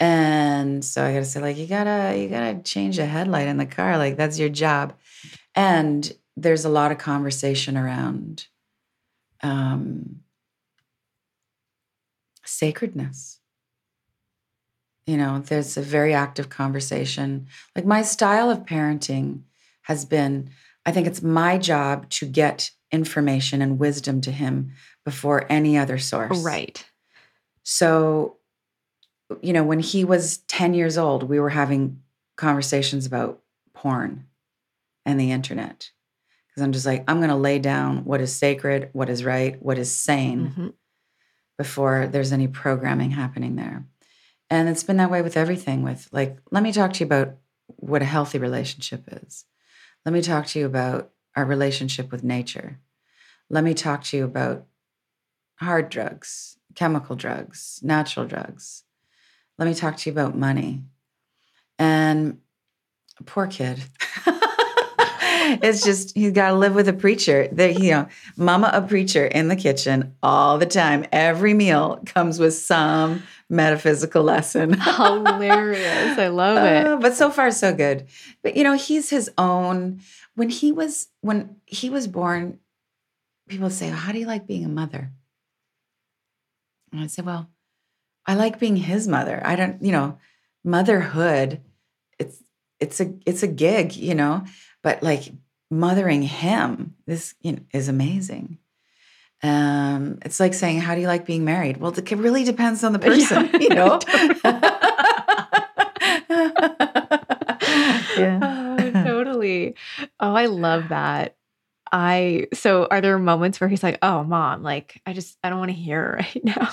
and 0.00 0.84
so 0.84 1.04
i 1.04 1.12
gotta 1.12 1.24
say 1.24 1.40
like 1.40 1.56
you 1.56 1.68
gotta 1.68 2.16
you 2.18 2.28
gotta 2.28 2.60
change 2.62 2.96
the 2.96 3.06
headlight 3.06 3.46
in 3.46 3.58
the 3.58 3.66
car 3.66 3.96
like 3.96 4.16
that's 4.16 4.38
your 4.38 4.48
job. 4.48 4.94
And 5.54 6.12
there's 6.36 6.64
a 6.64 6.68
lot 6.68 6.90
of 6.90 6.98
conversation 6.98 7.76
around 7.76 8.46
um 9.42 10.20
sacredness. 12.44 13.40
You 15.06 15.16
know, 15.18 15.40
there's 15.40 15.76
a 15.76 15.82
very 15.82 16.14
active 16.14 16.48
conversation. 16.48 17.46
Like 17.76 17.84
my 17.84 18.02
style 18.02 18.50
of 18.50 18.60
parenting 18.60 19.42
has 19.82 20.04
been, 20.06 20.50
I 20.86 20.92
think 20.92 21.06
it's 21.06 21.22
my 21.22 21.58
job 21.58 22.08
to 22.10 22.26
get 22.26 22.70
information 22.94 23.60
and 23.60 23.78
wisdom 23.78 24.20
to 24.22 24.30
him 24.30 24.72
before 25.04 25.44
any 25.50 25.76
other 25.76 25.98
source. 25.98 26.42
Right. 26.42 26.82
So, 27.64 28.36
you 29.42 29.52
know, 29.52 29.64
when 29.64 29.80
he 29.80 30.04
was 30.04 30.38
10 30.48 30.74
years 30.74 30.96
old, 30.96 31.24
we 31.24 31.40
were 31.40 31.50
having 31.50 32.00
conversations 32.36 33.04
about 33.04 33.40
porn 33.74 34.26
and 35.04 35.18
the 35.18 35.32
internet. 35.32 35.90
Because 36.48 36.62
I'm 36.62 36.72
just 36.72 36.86
like, 36.86 37.02
I'm 37.08 37.18
going 37.18 37.30
to 37.30 37.36
lay 37.36 37.58
down 37.58 38.04
what 38.04 38.20
is 38.20 38.34
sacred, 38.34 38.90
what 38.92 39.10
is 39.10 39.24
right, 39.24 39.60
what 39.60 39.76
is 39.76 39.94
sane 39.94 40.48
mm-hmm. 40.48 40.68
before 41.58 42.06
there's 42.06 42.32
any 42.32 42.46
programming 42.46 43.10
happening 43.10 43.56
there. 43.56 43.84
And 44.50 44.68
it's 44.68 44.84
been 44.84 44.98
that 44.98 45.10
way 45.10 45.20
with 45.20 45.36
everything. 45.36 45.82
With 45.82 46.08
like, 46.12 46.38
let 46.52 46.62
me 46.62 46.70
talk 46.70 46.92
to 46.92 47.00
you 47.00 47.06
about 47.06 47.38
what 47.66 48.02
a 48.02 48.06
healthy 48.06 48.38
relationship 48.38 49.02
is. 49.10 49.46
Let 50.04 50.12
me 50.12 50.22
talk 50.22 50.46
to 50.48 50.60
you 50.60 50.66
about 50.66 51.10
our 51.34 51.44
relationship 51.44 52.12
with 52.12 52.22
nature. 52.22 52.78
Let 53.50 53.64
me 53.64 53.74
talk 53.74 54.04
to 54.04 54.16
you 54.16 54.24
about 54.24 54.66
hard 55.56 55.88
drugs, 55.88 56.56
chemical 56.74 57.16
drugs, 57.16 57.80
natural 57.82 58.26
drugs. 58.26 58.84
Let 59.58 59.68
me 59.68 59.74
talk 59.74 59.96
to 59.98 60.10
you 60.10 60.12
about 60.12 60.36
money. 60.36 60.82
And 61.78 62.38
poor 63.26 63.46
kid. 63.46 63.82
it's 65.62 65.84
just 65.84 66.16
he's 66.16 66.32
got 66.32 66.50
to 66.50 66.56
live 66.56 66.74
with 66.74 66.88
a 66.88 66.92
preacher. 66.92 67.48
That 67.52 67.78
you 67.78 67.90
know, 67.90 68.08
mama 68.36 68.70
a 68.72 68.82
preacher 68.82 69.24
in 69.24 69.48
the 69.48 69.56
kitchen 69.56 70.14
all 70.22 70.58
the 70.58 70.66
time. 70.66 71.04
Every 71.12 71.54
meal 71.54 72.02
comes 72.06 72.38
with 72.38 72.54
some 72.54 73.22
metaphysical 73.48 74.22
lesson. 74.22 74.72
Hilarious. 74.80 76.18
I 76.18 76.28
love 76.28 76.64
it. 76.64 76.86
Uh, 76.86 76.96
but 76.96 77.14
so 77.14 77.30
far 77.30 77.50
so 77.50 77.74
good. 77.74 78.06
But 78.42 78.56
you 78.56 78.64
know, 78.64 78.74
he's 78.74 79.10
his 79.10 79.30
own 79.38 80.00
when 80.34 80.50
he 80.50 80.72
was 80.72 81.08
when 81.20 81.56
he 81.66 81.90
was 81.90 82.06
born, 82.06 82.58
people 83.48 83.70
say, 83.70 83.88
How 83.88 84.12
do 84.12 84.18
you 84.18 84.26
like 84.26 84.46
being 84.46 84.64
a 84.64 84.68
mother? 84.68 85.12
And 86.92 87.00
I 87.00 87.06
say, 87.06 87.22
Well, 87.22 87.48
I 88.26 88.34
like 88.34 88.58
being 88.58 88.76
his 88.76 89.06
mother. 89.06 89.40
I 89.44 89.56
don't, 89.56 89.82
you 89.82 89.92
know, 89.92 90.18
motherhood, 90.64 91.60
it's 92.18 92.42
it's 92.80 93.00
a 93.00 93.14
it's 93.26 93.42
a 93.42 93.48
gig, 93.48 93.96
you 93.96 94.14
know, 94.14 94.44
but 94.82 95.02
like 95.02 95.32
mothering 95.70 96.22
him, 96.22 96.94
this 97.06 97.34
you 97.40 97.52
know, 97.52 97.60
is 97.72 97.88
amazing. 97.88 98.58
Um, 99.42 100.18
it's 100.22 100.40
like 100.40 100.54
saying, 100.54 100.80
"How 100.80 100.94
do 100.94 101.02
you 101.02 101.06
like 101.06 101.26
being 101.26 101.44
married?" 101.44 101.76
Well, 101.76 101.92
it 101.92 102.10
really 102.12 102.44
depends 102.44 102.82
on 102.82 102.92
the 102.92 102.98
person, 103.10 103.50
yeah, 103.52 103.58
you 103.60 103.68
know. 103.68 104.00
yeah, 108.16 108.38
oh, 108.42 109.04
totally. 109.04 109.74
Oh, 110.20 110.34
I 110.34 110.46
love 110.46 110.88
that. 110.88 111.36
I 111.94 112.48
so 112.52 112.86
are 112.90 113.00
there 113.00 113.18
moments 113.18 113.60
where 113.60 113.68
he's 113.68 113.82
like, 113.82 113.98
"Oh, 114.02 114.24
mom, 114.24 114.62
like 114.62 115.00
I 115.06 115.12
just 115.12 115.38
I 115.42 115.48
don't 115.48 115.60
want 115.60 115.70
to 115.70 115.76
hear 115.76 116.16
right 116.18 116.44
now." 116.44 116.70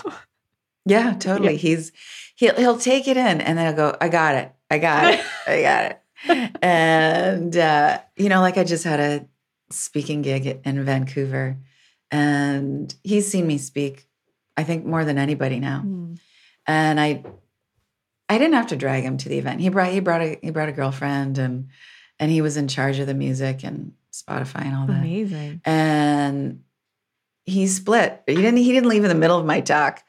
Yeah, 0.85 1.13
totally. 1.13 1.53
Yeah. 1.53 1.59
He's 1.59 1.91
he'll 2.35 2.55
he'll 2.55 2.77
take 2.77 3.07
it 3.07 3.15
in 3.15 3.39
and 3.39 3.57
then 3.57 3.67
he'll 3.67 3.75
go, 3.75 3.95
"I 4.01 4.09
got 4.09 4.35
it. 4.35 4.51
I 4.69 4.79
got 4.79 5.13
it. 5.13 5.25
I 5.47 5.61
got 5.61 5.85
it." 5.85 6.57
and 6.61 7.55
uh, 7.55 7.99
you 8.17 8.29
know, 8.29 8.41
like 8.41 8.57
I 8.57 8.63
just 8.63 8.83
had 8.83 8.99
a 8.99 9.27
speaking 9.69 10.21
gig 10.23 10.59
in 10.65 10.83
Vancouver 10.83 11.57
and 12.11 12.93
he's 13.03 13.31
seen 13.31 13.47
me 13.47 13.57
speak 13.57 14.07
i 14.57 14.63
think 14.63 14.85
more 14.85 15.05
than 15.05 15.17
anybody 15.17 15.59
now 15.59 15.81
mm. 15.85 16.19
and 16.67 16.99
i 16.99 17.23
i 18.29 18.37
didn't 18.37 18.53
have 18.53 18.67
to 18.67 18.75
drag 18.75 19.03
him 19.03 19.17
to 19.17 19.29
the 19.29 19.37
event 19.37 19.61
he 19.61 19.69
brought 19.69 19.91
he 19.91 19.99
brought 19.99 20.21
a 20.21 20.37
he 20.41 20.51
brought 20.51 20.69
a 20.69 20.73
girlfriend 20.73 21.37
and 21.37 21.69
and 22.19 22.29
he 22.31 22.41
was 22.41 22.57
in 22.57 22.67
charge 22.67 22.99
of 22.99 23.07
the 23.07 23.13
music 23.13 23.63
and 23.63 23.93
spotify 24.21 24.65
and 24.65 24.75
all 24.75 24.87
that. 24.87 24.97
Amazing. 24.97 25.61
And 25.65 26.63
he 27.45 27.67
split. 27.67 28.21
He 28.27 28.35
didn't 28.35 28.57
he 28.57 28.71
didn't 28.71 28.89
leave 28.89 29.03
in 29.03 29.09
the 29.09 29.15
middle 29.15 29.37
of 29.37 29.45
my 29.45 29.61
talk 29.61 30.03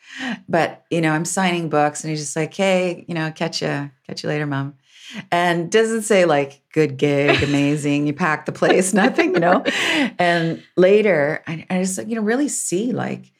but 0.48 0.84
you 0.90 1.00
know 1.00 1.12
i'm 1.12 1.24
signing 1.24 1.68
books 1.68 2.04
and 2.04 2.10
he's 2.10 2.20
just 2.20 2.36
like 2.36 2.52
hey 2.52 3.04
you 3.08 3.14
know 3.14 3.32
catch 3.32 3.62
you 3.62 3.90
catch 4.06 4.22
you 4.22 4.28
later 4.28 4.46
mom. 4.46 4.74
And 5.30 5.70
doesn't 5.70 6.02
say 6.02 6.24
like 6.24 6.62
good 6.72 6.96
gig 6.96 7.42
amazing 7.48 8.06
you 8.06 8.12
packed 8.12 8.46
the 8.46 8.52
place 8.52 8.94
nothing 9.04 9.34
you 9.34 9.40
know? 9.40 9.64
And 10.18 10.62
later 10.76 11.42
I, 11.46 11.66
I 11.70 11.82
just 11.82 12.06
you 12.06 12.16
know 12.16 12.22
really 12.22 12.48
see 12.48 12.92
like 12.92 13.32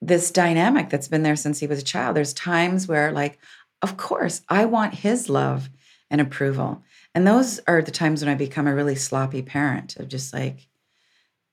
this 0.00 0.30
dynamic 0.30 0.90
that's 0.90 1.08
been 1.08 1.22
there 1.22 1.36
since 1.36 1.58
he 1.58 1.66
was 1.66 1.78
a 1.78 1.84
child. 1.84 2.14
There's 2.14 2.34
times 2.34 2.86
where 2.86 3.10
like 3.10 3.38
of 3.82 3.96
course 3.96 4.42
i 4.48 4.64
want 4.64 4.94
his 4.94 5.28
love 5.28 5.68
and 6.10 6.20
approval 6.20 6.82
and 7.14 7.26
those 7.26 7.60
are 7.66 7.82
the 7.82 7.90
times 7.90 8.22
when 8.22 8.32
i 8.32 8.34
become 8.34 8.66
a 8.66 8.74
really 8.74 8.94
sloppy 8.94 9.42
parent 9.42 9.96
of 9.96 10.08
just 10.08 10.32
like 10.32 10.68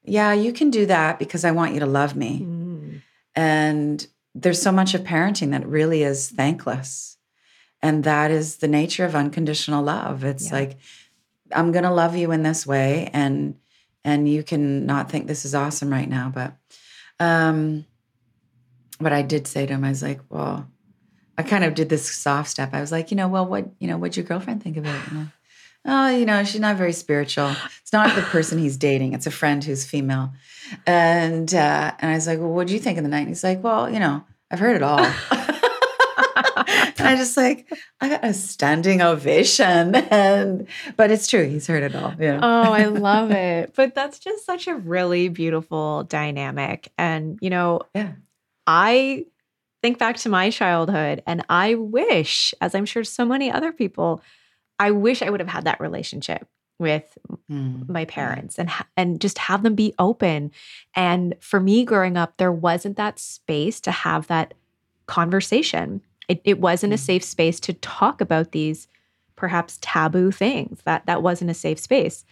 yeah 0.03 0.34
you 0.34 0.51
can 0.53 0.70
do 0.70 0.86
that 0.86 1.20
because 1.20 1.45
i 1.45 1.51
want 1.51 1.74
you 1.74 1.80
to 1.80 1.86
love 1.86 2.16
me 2.16 2.41
mm. 2.41 3.01
and 3.36 4.07
there's 4.34 4.62
so 4.62 4.72
much 4.72 4.93
of 4.93 5.01
parenting 5.01 5.51
that 5.51 5.66
really 5.68 6.03
is 6.03 6.30
thankless 6.30 7.18
and 7.82 8.03
that 8.03 8.32
is 8.32 8.57
the 8.57 8.68
nature 8.68 9.05
of 9.05 9.16
unconditional 9.16 9.84
love. 9.84 10.24
It's 10.24 10.49
yeah. 10.49 10.55
like, 10.55 10.78
I'm 11.51 11.72
going 11.72 11.84
to 11.84 11.91
love 11.91 12.16
you 12.16 12.32
in 12.32 12.43
this 12.43 12.66
way. 12.66 13.09
And, 13.12 13.55
and 14.05 14.30
you 14.30 14.43
can 14.43 14.86
not 14.86 15.09
think 15.09 15.28
this 15.28 15.45
is 15.45 15.55
awesome 15.55 15.89
right 15.89 16.09
now. 16.09 16.32
But, 16.34 16.53
um, 17.20 17.86
but 18.99 19.14
I 19.14 19.24
did 19.24 19.47
say 19.47 19.66
to 19.66 19.74
him, 19.74 19.84
I 19.84 19.89
was 19.89 20.03
like, 20.03 20.22
well, 20.30 20.68
I 21.38 21.43
kind 21.43 21.64
of 21.64 21.74
did 21.74 21.89
this 21.89 22.09
soft 22.09 22.49
step. 22.49 22.74
I 22.74 22.82
was 22.82 22.91
like, 22.91 23.09
you 23.09 23.18
know, 23.18 23.28
well, 23.28 23.45
what, 23.45 23.68
you 23.80 23.88
know, 23.88 23.97
what'd 23.97 24.16
your 24.16 24.26
girlfriend 24.26 24.62
think 24.62 24.78
of 24.78 24.86
it? 24.86 25.01
Oh, 25.86 26.09
you 26.09 26.25
know, 26.25 26.43
she's 26.43 26.61
not 26.61 26.75
very 26.77 26.93
spiritual. 26.93 27.55
It's 27.82 27.91
not 27.91 28.15
the 28.15 28.21
person 28.21 28.59
he's 28.59 28.77
dating. 28.77 29.13
It's 29.13 29.25
a 29.25 29.32
friend 29.32 29.63
who's 29.63 29.84
female. 29.86 30.32
And 30.86 31.53
uh, 31.53 31.93
and 31.99 32.11
I 32.11 32.15
was 32.15 32.27
like, 32.27 32.39
well, 32.39 32.49
what 32.51 32.67
do 32.67 32.73
you 32.73 32.79
think 32.79 32.97
of 32.97 33.03
the 33.03 33.09
night? 33.09 33.21
And 33.21 33.29
he's 33.29 33.43
like, 33.43 33.63
well, 33.63 33.89
you 33.91 33.99
know, 33.99 34.23
I've 34.51 34.59
heard 34.59 34.75
it 34.75 34.84
all. 34.84 34.99
And 34.99 35.15
I 37.07 37.15
just 37.17 37.36
like 37.36 37.67
I 37.99 38.09
got 38.09 38.23
a 38.23 38.34
standing 38.34 39.01
ovation, 39.01 39.95
and 39.95 40.67
but 40.97 41.11
it's 41.11 41.27
true. 41.27 41.47
He's 41.47 41.67
heard 41.67 41.84
it 41.84 41.95
all. 41.95 42.13
Yeah. 42.19 42.39
Oh, 42.41 42.71
I 42.71 42.86
love 42.86 43.32
it. 43.32 43.73
But 43.75 43.95
that's 43.95 44.19
just 44.19 44.45
such 44.45 44.67
a 44.67 44.75
really 44.75 45.29
beautiful 45.29 46.03
dynamic, 46.03 46.91
and 46.97 47.39
you 47.41 47.49
know, 47.49 47.82
yeah, 47.95 48.13
I 48.67 49.25
think 49.82 49.97
back 49.97 50.17
to 50.17 50.29
my 50.29 50.51
childhood, 50.51 51.23
and 51.25 51.43
I 51.49 51.75
wish, 51.75 52.53
as 52.61 52.75
I'm 52.75 52.86
sure 52.86 53.03
so 53.03 53.25
many 53.25 53.51
other 53.51 53.71
people, 53.71 54.21
I 54.82 54.89
wish 54.91 55.21
I 55.21 55.29
would 55.29 55.39
have 55.39 55.49
had 55.49 55.65
that 55.65 55.79
relationship 55.79 56.47
with 56.79 57.15
mm. 57.49 57.88
my 57.88 58.05
parents 58.05 58.57
and 58.57 58.71
and 58.97 59.21
just 59.21 59.38
have 59.38 59.61
them 59.61 59.75
be 59.75 59.93
open. 59.99 60.51
And 60.95 61.36
for 61.39 61.59
me 61.59 61.86
growing 61.86 62.17
up 62.17 62.38
there 62.38 62.51
wasn't 62.51 62.97
that 62.97 63.19
space 63.19 63.79
to 63.82 63.91
have 63.91 64.25
that 64.27 64.55
conversation. 65.05 66.01
It, 66.27 66.41
it 66.43 66.59
wasn't 66.59 66.93
a 66.93 66.97
mm. 66.97 66.99
safe 66.99 67.23
space 67.23 67.59
to 67.61 67.73
talk 67.73 68.21
about 68.21 68.51
these 68.51 68.88
perhaps 69.36 69.77
taboo 69.82 70.32
things. 70.32 70.82
That 70.86 71.05
that 71.05 71.21
wasn't 71.21 71.51
a 71.51 71.55
safe 71.55 71.79
space. 71.79 72.25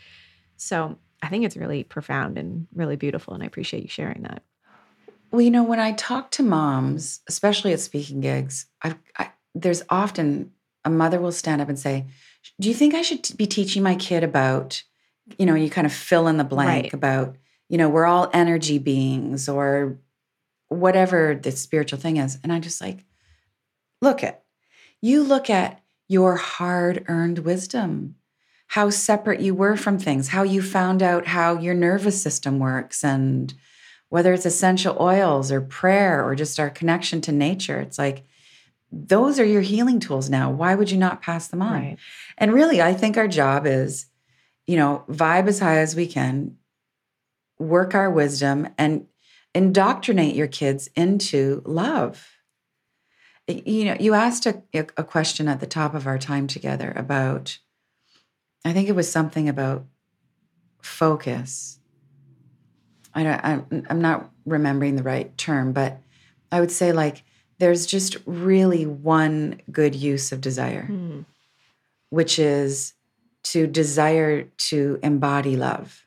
So 0.58 0.98
I 1.22 1.28
think 1.28 1.46
it's 1.46 1.58
really 1.58 1.84
profound 1.84 2.38
and 2.40 2.68
really 2.74 2.96
beautiful, 2.96 3.36
and 3.36 3.44
I 3.44 3.46
appreciate 3.46 3.84
you 3.84 3.90
sharing 3.90 4.24
that. 4.24 4.42
Well, 5.32 5.42
you 5.42 5.52
know, 5.52 5.64
when 5.64 5.80
I 5.80 5.92
talk 5.92 6.32
to 6.32 6.44
moms, 6.44 7.20
especially 7.28 7.72
at 7.74 7.80
speaking 7.80 8.20
gigs, 8.20 8.66
I, 8.82 8.96
I, 9.18 9.30
there's 9.54 9.84
often 9.90 10.54
a 10.86 10.90
mother 10.90 11.20
will 11.20 11.32
stand 11.32 11.62
up 11.62 11.70
and 11.70 11.78
say, 11.78 12.06
"Do 12.60 12.68
you 12.68 12.74
think 12.74 12.94
I 12.94 13.02
should 13.02 13.30
be 13.38 13.48
teaching 13.48 13.84
my 13.84 13.96
kid 13.96 14.24
about?" 14.24 14.84
You 15.38 15.46
know, 15.46 15.56
you 15.56 15.70
kind 15.70 15.86
of 15.86 15.94
fill 15.94 16.28
in 16.28 16.38
the 16.38 16.44
blank 16.44 16.86
right. 16.86 16.94
about, 16.94 17.36
you 17.70 17.78
know, 17.78 17.88
we're 17.88 18.06
all 18.06 18.32
energy 18.34 18.80
beings 18.80 19.48
or 19.48 20.00
whatever 20.70 21.40
the 21.42 21.52
spiritual 21.52 22.00
thing 22.00 22.18
is, 22.18 22.40
and 22.44 22.52
I 22.52 22.60
just 22.60 22.82
like, 22.82 23.06
look 24.02 24.24
at. 24.24 24.44
You 25.02 25.24
look 25.24 25.50
at 25.50 25.82
your 26.08 26.36
hard 26.36 27.06
earned 27.08 27.40
wisdom, 27.40 28.16
how 28.68 28.90
separate 28.90 29.40
you 29.40 29.54
were 29.54 29.78
from 29.78 29.98
things, 30.00 30.30
how 30.30 30.44
you 30.44 30.62
found 30.62 31.02
out 31.04 31.28
how 31.28 31.58
your 31.58 31.74
nervous 31.74 32.22
system 32.22 32.60
works, 32.60 33.04
and 33.04 33.54
whether 34.10 34.34
it's 34.34 34.46
essential 34.46 34.98
oils 35.00 35.52
or 35.52 35.62
prayer 35.62 36.24
or 36.24 36.36
just 36.36 36.60
our 36.60 36.70
connection 36.70 37.22
to 37.22 37.32
nature. 37.32 37.80
It's 37.80 38.00
like, 38.00 38.24
those 38.92 39.40
are 39.40 39.46
your 39.46 39.62
healing 39.62 40.00
tools 40.00 40.30
now. 40.30 40.50
Why 40.50 40.74
would 40.74 40.90
you 40.90 40.98
not 40.98 41.22
pass 41.22 41.48
them 41.48 41.62
on? 41.62 41.74
Right. 41.74 41.98
And 42.40 42.54
really, 42.54 42.82
I 42.82 42.94
think 42.94 43.18
our 43.18 43.28
job 43.28 43.68
is, 43.68 44.08
you 44.66 44.78
know, 44.78 45.04
vibe 45.08 45.48
as 45.48 45.60
high 45.60 45.78
as 45.78 45.96
we 45.96 46.08
can, 46.08 46.58
work 47.60 47.94
our 47.94 48.10
wisdom, 48.10 48.68
and 48.78 49.06
indoctrinate 49.54 50.36
your 50.36 50.48
kids 50.48 50.90
into 50.96 51.62
love 51.66 52.26
you 53.50 53.86
know, 53.86 53.98
you 54.00 54.14
asked 54.14 54.46
a, 54.46 54.62
a 54.74 55.04
question 55.04 55.48
at 55.48 55.60
the 55.60 55.68
top 55.68 55.96
of 55.96 56.08
our 56.08 56.18
time 56.18 56.48
together 56.48 56.94
about, 56.96 57.58
I 58.64 58.74
think 58.74 58.90
it 58.90 58.96
was 58.96 59.12
something 59.12 59.50
about 59.50 59.86
focus. 60.82 61.80
I 63.14 63.24
don't, 63.24 63.86
I'm, 63.90 64.02
not 64.02 64.30
remembering 64.46 64.96
the 64.96 65.04
right 65.04 65.36
term, 65.38 65.74
but 65.74 66.00
I 66.52 66.60
would 66.60 66.72
say 66.72 66.92
like 66.92 67.24
there's 67.58 67.86
just 67.86 68.18
really 68.26 68.86
one 68.86 69.62
good 69.72 69.96
use 69.96 70.32
of 70.32 70.42
desire, 70.42 70.88
mm. 70.90 71.26
Which 72.10 72.40
is 72.40 72.94
to 73.44 73.68
desire 73.68 74.44
to 74.44 75.00
embody 75.02 75.56
love. 75.56 76.06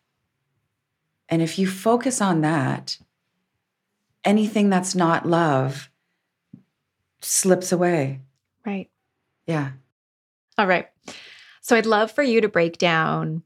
And 1.29 1.41
if 1.41 1.59
you 1.59 1.67
focus 1.67 2.21
on 2.21 2.43
that, 2.43 2.99
anything 4.25 4.71
that's 4.71 4.95
not 4.95 5.27
love 5.27 5.91
slips 7.21 7.73
away. 7.73 8.21
Right. 8.67 8.91
Yeah. 9.47 9.73
All 10.59 10.67
right. 10.67 10.89
So 11.61 11.77
I'd 11.77 11.87
love 11.87 12.11
for 12.11 12.23
you 12.23 12.41
to 12.41 12.49
break 12.49 12.79
down 12.79 13.43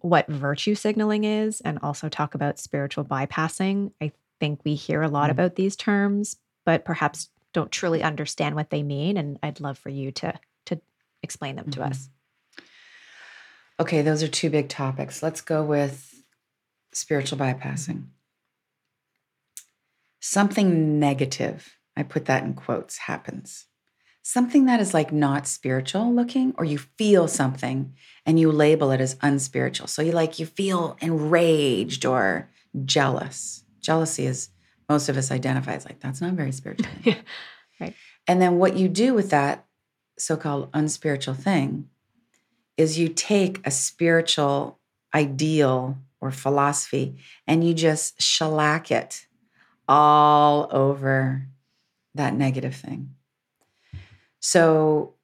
what 0.00 0.28
virtue 0.28 0.74
signaling 0.74 1.24
is 1.24 1.60
and 1.60 1.78
also 1.82 2.08
talk 2.08 2.34
about 2.34 2.58
spiritual 2.58 3.04
bypassing. 3.04 3.92
I 4.00 4.12
think 4.40 4.60
we 4.64 4.74
hear 4.74 5.02
a 5.02 5.08
lot 5.08 5.24
mm-hmm. 5.24 5.32
about 5.32 5.56
these 5.56 5.76
terms, 5.76 6.36
but 6.64 6.84
perhaps 6.84 7.28
don't 7.52 7.72
truly 7.72 8.02
understand 8.02 8.54
what 8.54 8.70
they 8.70 8.82
mean. 8.82 9.16
And 9.16 9.38
I'd 9.42 9.60
love 9.60 9.78
for 9.78 9.88
you 9.88 10.12
to, 10.12 10.32
to 10.32 10.40
explain 11.22 11.56
them 11.56 11.66
mm-hmm. 11.66 11.82
to 11.82 11.88
us. 11.88 12.08
Okay, 13.80 14.02
those 14.02 14.22
are 14.22 14.28
two 14.28 14.50
big 14.50 14.68
topics. 14.68 15.22
Let's 15.22 15.40
go 15.40 15.62
with 15.62 16.24
spiritual 16.92 17.38
bypassing. 17.38 18.06
Something 20.20 20.98
negative 20.98 21.78
I 21.98 22.04
put 22.04 22.26
that 22.26 22.44
in 22.44 22.54
quotes, 22.54 22.96
happens. 22.98 23.66
something 24.22 24.66
that 24.66 24.78
is 24.78 24.92
like 24.92 25.10
not 25.10 25.46
spiritual 25.46 26.14
looking, 26.14 26.54
or 26.58 26.64
you 26.64 26.76
feel 26.76 27.26
something 27.26 27.94
and 28.26 28.38
you 28.38 28.52
label 28.52 28.90
it 28.90 29.00
as 29.00 29.16
unspiritual. 29.22 29.86
So 29.86 30.02
you 30.02 30.12
like, 30.12 30.38
you 30.38 30.44
feel 30.44 30.98
enraged 31.00 32.04
or 32.04 32.50
jealous. 32.84 33.64
Jealousy 33.80 34.26
is, 34.26 34.50
most 34.86 35.08
of 35.08 35.16
us 35.16 35.30
identify 35.30 35.72
as 35.72 35.86
like, 35.86 36.00
that's 36.00 36.20
not 36.20 36.34
very 36.34 36.52
spiritual. 36.52 36.90
yeah. 37.04 37.14
Right. 37.80 37.94
And 38.26 38.40
then 38.42 38.58
what 38.58 38.76
you 38.76 38.86
do 38.88 39.14
with 39.14 39.30
that 39.30 39.64
so 40.18 40.36
called 40.36 40.70
unspiritual 40.74 41.34
thing 41.34 41.88
is 42.76 42.98
you 42.98 43.08
take 43.08 43.66
a 43.66 43.70
spiritual 43.70 44.78
ideal 45.14 45.98
or 46.20 46.30
philosophy 46.30 47.16
and 47.46 47.66
you 47.66 47.74
just 47.74 48.20
shellac 48.20 48.90
it 48.90 49.26
all 49.88 50.68
over 50.70 51.46
that 52.14 52.34
negative 52.34 52.74
thing. 52.74 53.14
So, 54.40 55.14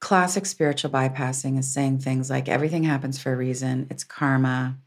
classic 0.00 0.46
spiritual 0.46 0.90
bypassing 0.90 1.58
is 1.58 1.72
saying 1.72 1.98
things 1.98 2.28
like 2.30 2.48
everything 2.48 2.84
happens 2.84 3.20
for 3.20 3.32
a 3.32 3.36
reason, 3.36 3.86
it's 3.90 4.04
karma. 4.04 4.78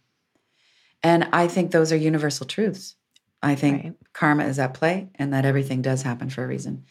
And 1.03 1.29
I 1.31 1.47
think 1.47 1.71
those 1.71 1.91
are 1.91 1.97
universal 1.97 2.45
truths. 2.45 2.95
I 3.41 3.55
think 3.55 3.83
right. 3.83 3.93
karma 4.13 4.45
is 4.45 4.57
at 4.57 4.73
play 4.73 5.09
and 5.15 5.33
that 5.33 5.45
everything 5.45 5.81
does 5.81 6.01
happen 6.01 6.29
for 6.29 6.43
a 6.43 6.47
reason. 6.47 6.85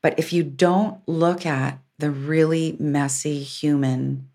But 0.00 0.18
if 0.18 0.32
you 0.32 0.44
don't 0.44 1.00
look 1.08 1.44
at 1.44 1.80
the 1.98 2.10
really 2.10 2.76
messy 2.78 3.42
human, 3.42 4.28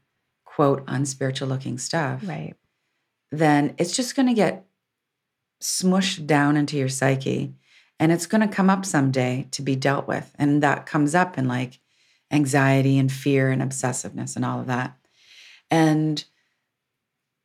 quote, 0.45 0.83
unspiritual 0.87 1.47
looking 1.47 1.77
stuff, 1.77 2.21
right. 2.25 2.55
then 3.31 3.73
it's 3.77 3.95
just 3.95 4.15
going 4.15 4.27
to 4.27 4.33
get 4.33 4.65
smushed 5.61 6.27
down 6.27 6.57
into 6.57 6.77
your 6.77 6.89
psyche 6.89 7.53
and 7.99 8.11
it's 8.11 8.25
going 8.25 8.41
to 8.41 8.53
come 8.53 8.69
up 8.69 8.85
someday 8.85 9.47
to 9.51 9.61
be 9.61 9.75
dealt 9.75 10.07
with. 10.07 10.33
And 10.37 10.61
that 10.61 10.85
comes 10.85 11.15
up 11.15 11.37
in 11.37 11.47
like 11.47 11.79
anxiety 12.31 12.97
and 12.97 13.11
fear 13.11 13.49
and 13.49 13.61
obsessiveness 13.61 14.35
and 14.35 14.43
all 14.43 14.59
of 14.59 14.67
that. 14.67 14.97
And 15.71 16.23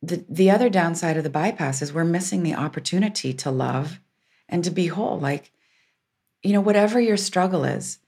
the, 0.01 0.25
the 0.27 0.51
other 0.51 0.69
downside 0.69 1.17
of 1.17 1.23
the 1.23 1.29
bypass 1.29 1.81
is 1.81 1.93
we're 1.93 2.03
missing 2.03 2.43
the 2.43 2.55
opportunity 2.55 3.33
to 3.33 3.51
love 3.51 3.99
and 4.49 4.63
to 4.63 4.71
be 4.71 4.87
whole. 4.87 5.19
Like, 5.19 5.51
you 6.43 6.53
know, 6.53 6.61
whatever 6.61 6.99
your 6.99 7.17
struggle 7.17 7.63
is, 7.63 7.99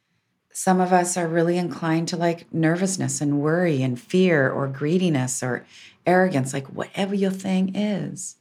some 0.53 0.79
of 0.79 0.91
us 0.91 1.17
are 1.17 1.27
really 1.27 1.57
inclined 1.57 2.07
to 2.09 2.17
like 2.17 2.51
nervousness 2.53 3.21
and 3.21 3.39
worry 3.39 3.81
and 3.81 3.99
fear 3.99 4.49
or 4.49 4.67
greediness 4.67 5.41
or 5.41 5.65
arrogance, 6.05 6.53
like 6.53 6.67
whatever 6.67 7.15
your 7.15 7.31
thing 7.31 7.75
is. 7.75 8.35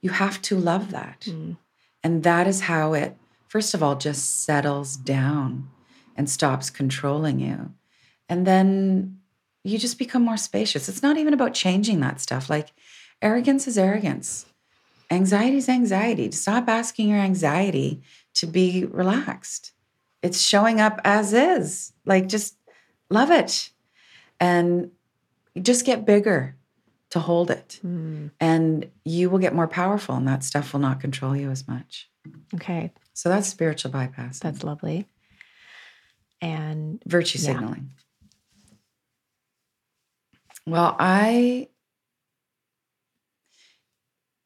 You 0.00 0.10
have 0.10 0.40
to 0.42 0.56
love 0.56 0.90
that. 0.90 1.26
Mm. 1.28 1.56
And 2.02 2.22
that 2.22 2.46
is 2.46 2.62
how 2.62 2.92
it, 2.92 3.16
first 3.48 3.74
of 3.74 3.82
all, 3.82 3.96
just 3.96 4.44
settles 4.44 4.96
down 4.96 5.68
and 6.16 6.28
stops 6.28 6.70
controlling 6.70 7.40
you. 7.40 7.72
And 8.28 8.46
then 8.46 9.18
you 9.64 9.78
just 9.78 9.98
become 9.98 10.22
more 10.22 10.36
spacious. 10.36 10.88
It's 10.88 11.02
not 11.02 11.16
even 11.16 11.34
about 11.34 11.54
changing 11.54 12.00
that 12.00 12.20
stuff. 12.20 12.48
Like 12.50 12.68
arrogance 13.22 13.66
is 13.66 13.78
arrogance, 13.78 14.46
anxiety 15.10 15.56
is 15.56 15.68
anxiety. 15.68 16.30
Stop 16.30 16.68
asking 16.68 17.08
your 17.08 17.18
anxiety 17.18 18.02
to 18.34 18.46
be 18.46 18.84
relaxed 18.84 19.72
it's 20.22 20.40
showing 20.40 20.80
up 20.80 21.00
as 21.04 21.32
is. 21.32 21.92
Like 22.04 22.28
just 22.28 22.56
love 23.10 23.30
it. 23.30 23.70
And 24.40 24.90
just 25.60 25.84
get 25.84 26.06
bigger 26.06 26.56
to 27.10 27.20
hold 27.20 27.50
it. 27.50 27.80
Mm. 27.84 28.30
And 28.40 28.90
you 29.04 29.30
will 29.30 29.38
get 29.38 29.54
more 29.54 29.68
powerful 29.68 30.14
and 30.14 30.28
that 30.28 30.44
stuff 30.44 30.72
will 30.72 30.80
not 30.80 31.00
control 31.00 31.34
you 31.36 31.50
as 31.50 31.66
much. 31.66 32.10
Okay. 32.54 32.92
So 33.14 33.28
that's 33.28 33.48
spiritual 33.48 33.90
bypass. 33.90 34.38
That's 34.38 34.62
lovely. 34.62 35.06
And 36.40 37.02
virtue 37.06 37.38
signaling. 37.38 37.90
Yeah. 37.90 38.04
Well, 40.66 40.96
I 40.98 41.68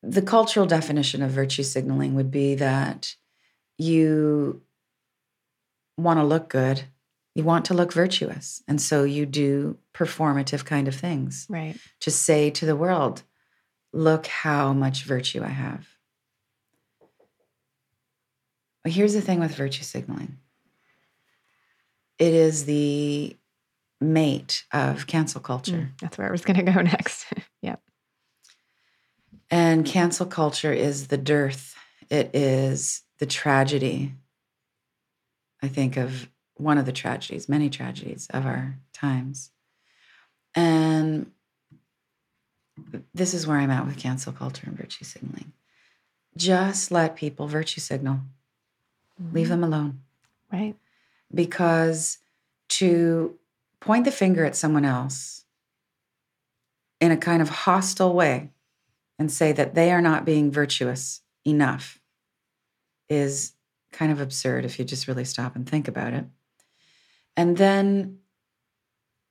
the 0.02 0.22
cultural 0.22 0.66
definition 0.66 1.22
of 1.22 1.30
virtue 1.30 1.62
signaling 1.62 2.14
would 2.14 2.30
be 2.30 2.56
that 2.56 3.14
you 3.78 4.62
want 5.96 6.18
to 6.18 6.24
look 6.24 6.48
good, 6.48 6.84
you 7.34 7.44
want 7.44 7.64
to 7.66 7.74
look 7.74 7.92
virtuous. 7.92 8.62
And 8.68 8.80
so 8.80 9.04
you 9.04 9.26
do 9.26 9.78
performative 9.94 10.64
kind 10.64 10.88
of 10.88 10.94
things. 10.94 11.46
Right. 11.48 11.76
To 12.00 12.10
say 12.10 12.50
to 12.50 12.66
the 12.66 12.76
world, 12.76 13.22
look 13.92 14.26
how 14.26 14.72
much 14.72 15.04
virtue 15.04 15.42
I 15.42 15.48
have. 15.48 15.86
But 18.82 18.92
here's 18.92 19.14
the 19.14 19.20
thing 19.20 19.40
with 19.40 19.54
virtue 19.54 19.84
signaling 19.84 20.38
it 22.18 22.34
is 22.34 22.66
the 22.66 23.36
mate 24.00 24.64
of 24.72 25.06
cancel 25.06 25.40
culture. 25.40 25.72
Mm, 25.72 26.00
that's 26.00 26.18
where 26.18 26.28
I 26.28 26.30
was 26.30 26.44
going 26.44 26.64
to 26.64 26.72
go 26.72 26.80
next. 26.82 27.26
yep. 27.62 27.80
And 29.50 29.84
cancel 29.84 30.26
culture 30.26 30.72
is 30.72 31.08
the 31.08 31.16
dearth, 31.16 31.74
it 32.10 32.30
is 32.34 33.02
the 33.18 33.26
tragedy 33.26 34.14
I 35.62 35.68
think 35.68 35.96
of 35.96 36.28
one 36.56 36.78
of 36.78 36.86
the 36.86 36.92
tragedies, 36.92 37.48
many 37.48 37.70
tragedies 37.70 38.26
of 38.30 38.44
our 38.44 38.78
times. 38.92 39.50
And 40.54 41.30
this 43.14 43.32
is 43.32 43.46
where 43.46 43.58
I'm 43.58 43.70
at 43.70 43.86
with 43.86 43.98
cancel 43.98 44.32
culture 44.32 44.66
and 44.66 44.76
virtue 44.76 45.04
signaling. 45.04 45.52
Just 46.36 46.90
let 46.90 47.16
people 47.16 47.46
virtue 47.46 47.80
signal, 47.80 48.20
mm-hmm. 49.20 49.34
leave 49.34 49.48
them 49.48 49.64
alone. 49.64 50.00
Right. 50.52 50.74
Because 51.32 52.18
to 52.70 53.38
point 53.80 54.04
the 54.04 54.10
finger 54.10 54.44
at 54.44 54.56
someone 54.56 54.84
else 54.84 55.44
in 57.00 57.10
a 57.10 57.16
kind 57.16 57.42
of 57.42 57.48
hostile 57.48 58.14
way 58.14 58.50
and 59.18 59.30
say 59.30 59.52
that 59.52 59.74
they 59.74 59.90
are 59.90 60.00
not 60.00 60.24
being 60.24 60.50
virtuous 60.50 61.20
enough 61.44 62.00
is 63.08 63.52
kind 63.92 64.10
of 64.10 64.20
absurd 64.20 64.64
if 64.64 64.78
you 64.78 64.84
just 64.84 65.06
really 65.06 65.24
stop 65.24 65.54
and 65.54 65.68
think 65.68 65.86
about 65.86 66.12
it. 66.14 66.24
And 67.36 67.56
then 67.56 68.18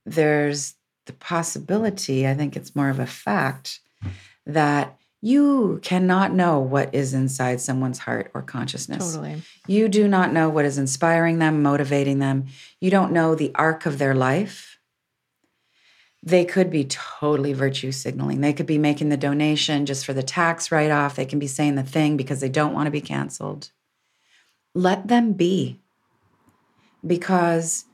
there's 0.05 0.75
the 1.05 1.13
possibility, 1.13 2.27
I 2.27 2.33
think 2.33 2.55
it's 2.55 2.75
more 2.75 2.89
of 2.89 2.99
a 2.99 3.05
fact, 3.05 3.79
that 4.45 4.97
you 5.21 5.79
cannot 5.83 6.33
know 6.33 6.59
what 6.59 6.93
is 6.95 7.13
inside 7.13 7.61
someone's 7.61 7.99
heart 7.99 8.31
or 8.33 8.41
consciousness. 8.41 9.13
Totally. 9.13 9.41
You 9.67 9.87
do 9.87 10.07
not 10.07 10.33
know 10.33 10.49
what 10.49 10.65
is 10.65 10.79
inspiring 10.79 11.37
them, 11.37 11.61
motivating 11.61 12.19
them. 12.19 12.47
You 12.79 12.89
don't 12.89 13.11
know 13.11 13.35
the 13.35 13.51
arc 13.53 13.85
of 13.85 13.99
their 13.99 14.15
life. 14.15 14.79
They 16.23 16.45
could 16.45 16.69
be 16.69 16.85
totally 16.85 17.53
virtue 17.53 17.91
signaling. 17.91 18.41
They 18.41 18.53
could 18.53 18.65
be 18.65 18.77
making 18.77 19.09
the 19.09 19.17
donation 19.17 19.85
just 19.85 20.05
for 20.05 20.13
the 20.13 20.23
tax 20.23 20.71
write 20.71 20.91
off. 20.91 21.15
They 21.15 21.25
can 21.25 21.39
be 21.39 21.47
saying 21.47 21.75
the 21.75 21.83
thing 21.83 22.17
because 22.17 22.39
they 22.39 22.49
don't 22.49 22.73
want 22.73 22.87
to 22.87 22.91
be 22.91 23.01
canceled 23.01 23.71
let 24.73 25.07
them 25.07 25.33
be. 25.33 25.79
Because 27.05 27.85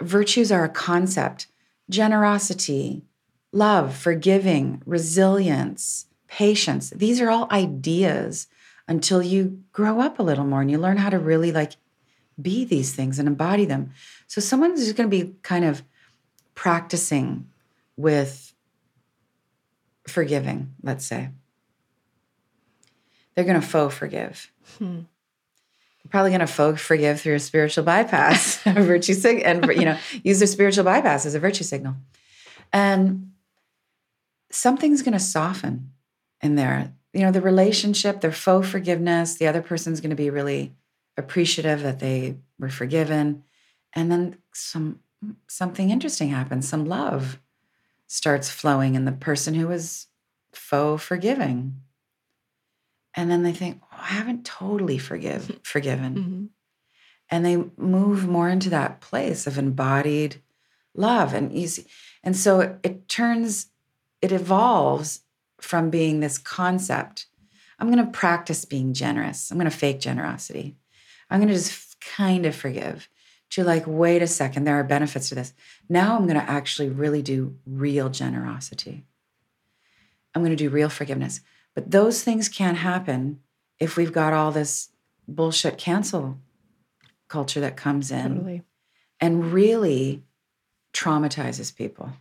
virtues 0.00 0.50
are 0.50 0.64
a 0.64 0.68
concept 0.68 1.46
generosity, 1.90 3.02
love, 3.52 3.96
forgiving, 3.96 4.82
resilience, 4.84 6.06
patience. 6.26 6.90
These 6.90 7.20
are 7.20 7.30
all 7.30 7.48
ideas 7.50 8.46
until 8.86 9.22
you 9.22 9.62
grow 9.72 10.00
up 10.00 10.18
a 10.18 10.22
little 10.22 10.44
more 10.44 10.60
and 10.60 10.70
you 10.70 10.78
learn 10.78 10.98
how 10.98 11.08
to 11.10 11.18
really 11.18 11.50
like 11.50 11.76
be 12.40 12.64
these 12.64 12.94
things 12.94 13.18
and 13.18 13.26
embody 13.26 13.64
them. 13.64 13.92
So 14.26 14.40
someone's 14.40 14.84
just 14.84 14.96
going 14.96 15.10
to 15.10 15.24
be 15.24 15.34
kind 15.42 15.64
of 15.64 15.82
practicing 16.54 17.48
with 17.96 18.52
forgiving, 20.06 20.74
let's 20.82 21.04
say. 21.04 21.30
They're 23.34 23.44
going 23.44 23.60
to 23.60 23.66
faux 23.66 23.94
forgive. 23.94 24.52
Hmm 24.78 25.00
probably 26.10 26.30
going 26.30 26.46
to 26.46 26.76
forgive 26.76 27.20
through 27.20 27.34
a 27.34 27.40
spiritual 27.40 27.84
bypass, 27.84 28.60
a 28.66 28.72
virtue 28.72 29.14
signal, 29.14 29.44
and 29.46 29.66
you 29.76 29.84
know, 29.84 29.98
use 30.22 30.38
their 30.38 30.46
spiritual 30.46 30.84
bypass 30.84 31.26
as 31.26 31.34
a 31.34 31.40
virtue 31.40 31.64
signal. 31.64 31.96
And 32.72 33.32
something's 34.50 35.02
going 35.02 35.12
to 35.12 35.18
soften 35.18 35.92
in 36.40 36.54
there. 36.54 36.92
You 37.12 37.22
know, 37.22 37.32
the 37.32 37.40
relationship, 37.40 38.20
their 38.20 38.32
faux 38.32 38.68
forgiveness, 38.68 39.36
the 39.36 39.46
other 39.46 39.62
person's 39.62 40.00
going 40.00 40.10
to 40.10 40.16
be 40.16 40.30
really 40.30 40.72
appreciative 41.16 41.82
that 41.82 41.98
they 41.98 42.36
were 42.58 42.68
forgiven. 42.68 43.44
And 43.94 44.10
then 44.10 44.38
some 44.52 45.00
something 45.48 45.90
interesting 45.90 46.28
happens. 46.28 46.68
Some 46.68 46.86
love 46.86 47.40
starts 48.06 48.48
flowing 48.48 48.94
in 48.94 49.04
the 49.04 49.12
person 49.12 49.54
who 49.54 49.66
was 49.66 50.06
faux 50.52 51.02
forgiving 51.02 51.74
and 53.18 53.28
then 53.28 53.42
they 53.42 53.52
think, 53.52 53.80
I 53.98 54.08
haven't 54.08 54.44
totally 54.44 54.98
forgive 54.98 55.60
forgiven. 55.64 56.14
Mm-hmm. 56.14 56.44
And 57.30 57.44
they 57.44 57.56
move 57.76 58.26
more 58.26 58.48
into 58.48 58.70
that 58.70 59.00
place 59.00 59.46
of 59.46 59.58
embodied 59.58 60.40
love 60.94 61.34
and 61.34 61.52
easy. 61.52 61.86
And 62.22 62.36
so 62.36 62.60
it, 62.60 62.78
it 62.82 63.08
turns, 63.08 63.66
it 64.22 64.32
evolves 64.32 65.20
from 65.60 65.90
being 65.90 66.20
this 66.20 66.38
concept. 66.38 67.26
I'm 67.78 67.90
going 67.90 68.04
to 68.04 68.10
practice 68.10 68.64
being 68.64 68.94
generous. 68.94 69.50
I'm 69.50 69.58
going 69.58 69.70
to 69.70 69.76
fake 69.76 70.00
generosity. 70.00 70.76
I'm 71.30 71.40
going 71.40 71.48
to 71.48 71.54
just 71.54 72.00
kind 72.00 72.46
of 72.46 72.56
forgive 72.56 73.08
to 73.50 73.64
like, 73.64 73.84
wait 73.86 74.22
a 74.22 74.26
second, 74.26 74.64
there 74.64 74.78
are 74.78 74.84
benefits 74.84 75.28
to 75.28 75.34
this. 75.34 75.52
Now 75.88 76.16
I'm 76.16 76.26
going 76.26 76.40
to 76.40 76.50
actually 76.50 76.88
really 76.88 77.22
do 77.22 77.56
real 77.66 78.08
generosity. 78.08 79.04
I'm 80.34 80.42
going 80.42 80.56
to 80.56 80.64
do 80.64 80.70
real 80.70 80.88
forgiveness. 80.88 81.40
But 81.74 81.90
those 81.90 82.22
things 82.22 82.48
can't 82.48 82.78
happen 82.78 83.40
if 83.80 83.96
we've 83.96 84.12
got 84.12 84.32
all 84.32 84.50
this 84.52 84.90
bullshit 85.26 85.78
cancel 85.78 86.38
culture 87.28 87.60
that 87.60 87.76
comes 87.76 88.10
in 88.10 88.36
Totally. 88.36 88.62
and 89.20 89.52
really 89.52 90.22
traumatizes 90.92 91.74
people. 91.74 92.12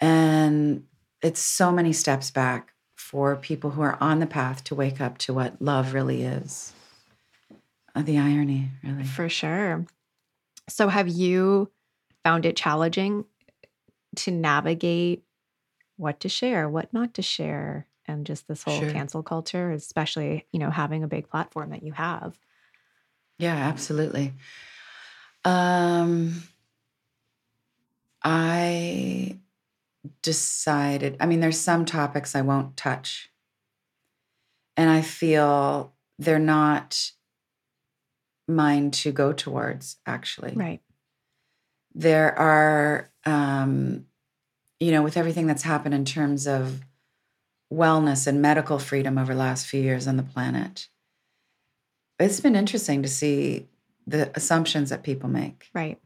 And 0.00 0.84
it's 1.22 1.40
so 1.40 1.72
many 1.72 1.92
steps 1.92 2.30
back 2.30 2.72
for 2.94 3.36
people 3.36 3.70
who 3.70 3.82
are 3.82 3.96
on 4.00 4.20
the 4.20 4.26
path 4.26 4.64
to 4.64 4.74
wake 4.74 5.00
up 5.00 5.18
to 5.18 5.32
what 5.32 5.60
love 5.62 5.94
really 5.94 6.22
is. 6.22 6.72
Uh, 7.94 8.02
the 8.02 8.18
irony, 8.18 8.70
really. 8.82 9.04
For 9.04 9.28
sure. 9.28 9.86
So, 10.68 10.88
have 10.88 11.08
you 11.08 11.70
found 12.24 12.44
it 12.44 12.56
challenging 12.56 13.24
to 14.16 14.30
navigate 14.30 15.22
what 15.96 16.20
to 16.20 16.28
share, 16.28 16.68
what 16.68 16.92
not 16.92 17.14
to 17.14 17.22
share, 17.22 17.86
and 18.08 18.26
just 18.26 18.48
this 18.48 18.62
whole 18.62 18.80
Sure. 18.80 18.90
cancel 18.90 19.22
culture, 19.22 19.70
especially, 19.70 20.46
you 20.52 20.58
know, 20.58 20.70
having 20.70 21.02
a 21.02 21.08
big 21.08 21.28
platform 21.28 21.70
that 21.70 21.82
you 21.82 21.92
have? 21.92 22.38
Yeah, 23.38 23.54
absolutely. 23.54 24.32
Um, 25.44 26.42
I 28.22 29.38
decided, 30.22 31.16
I 31.20 31.26
mean, 31.26 31.40
there's 31.40 31.60
some 31.60 31.84
topics 31.84 32.34
I 32.34 32.42
won't 32.42 32.76
touch. 32.76 33.30
And 34.76 34.90
I 34.90 35.02
feel 35.02 35.94
they're 36.18 36.38
not 36.38 37.12
mine 38.48 38.90
to 38.90 39.12
go 39.12 39.32
towards, 39.32 39.96
actually. 40.06 40.52
Right. 40.54 40.80
There 41.94 42.38
are, 42.38 43.10
um, 43.24 44.06
you 44.78 44.92
know, 44.92 45.02
with 45.02 45.16
everything 45.16 45.46
that's 45.46 45.62
happened 45.62 45.94
in 45.94 46.04
terms 46.04 46.46
of 46.46 46.80
wellness 47.72 48.26
and 48.26 48.40
medical 48.40 48.78
freedom 48.78 49.18
over 49.18 49.34
the 49.34 49.40
last 49.40 49.66
few 49.66 49.80
years 49.80 50.06
on 50.06 50.16
the 50.16 50.22
planet, 50.22 50.88
it's 52.18 52.40
been 52.40 52.56
interesting 52.56 53.02
to 53.02 53.08
see 53.08 53.66
the 54.06 54.30
assumptions 54.36 54.90
that 54.90 55.02
people 55.02 55.28
make. 55.28 55.68
Right. 55.74 55.98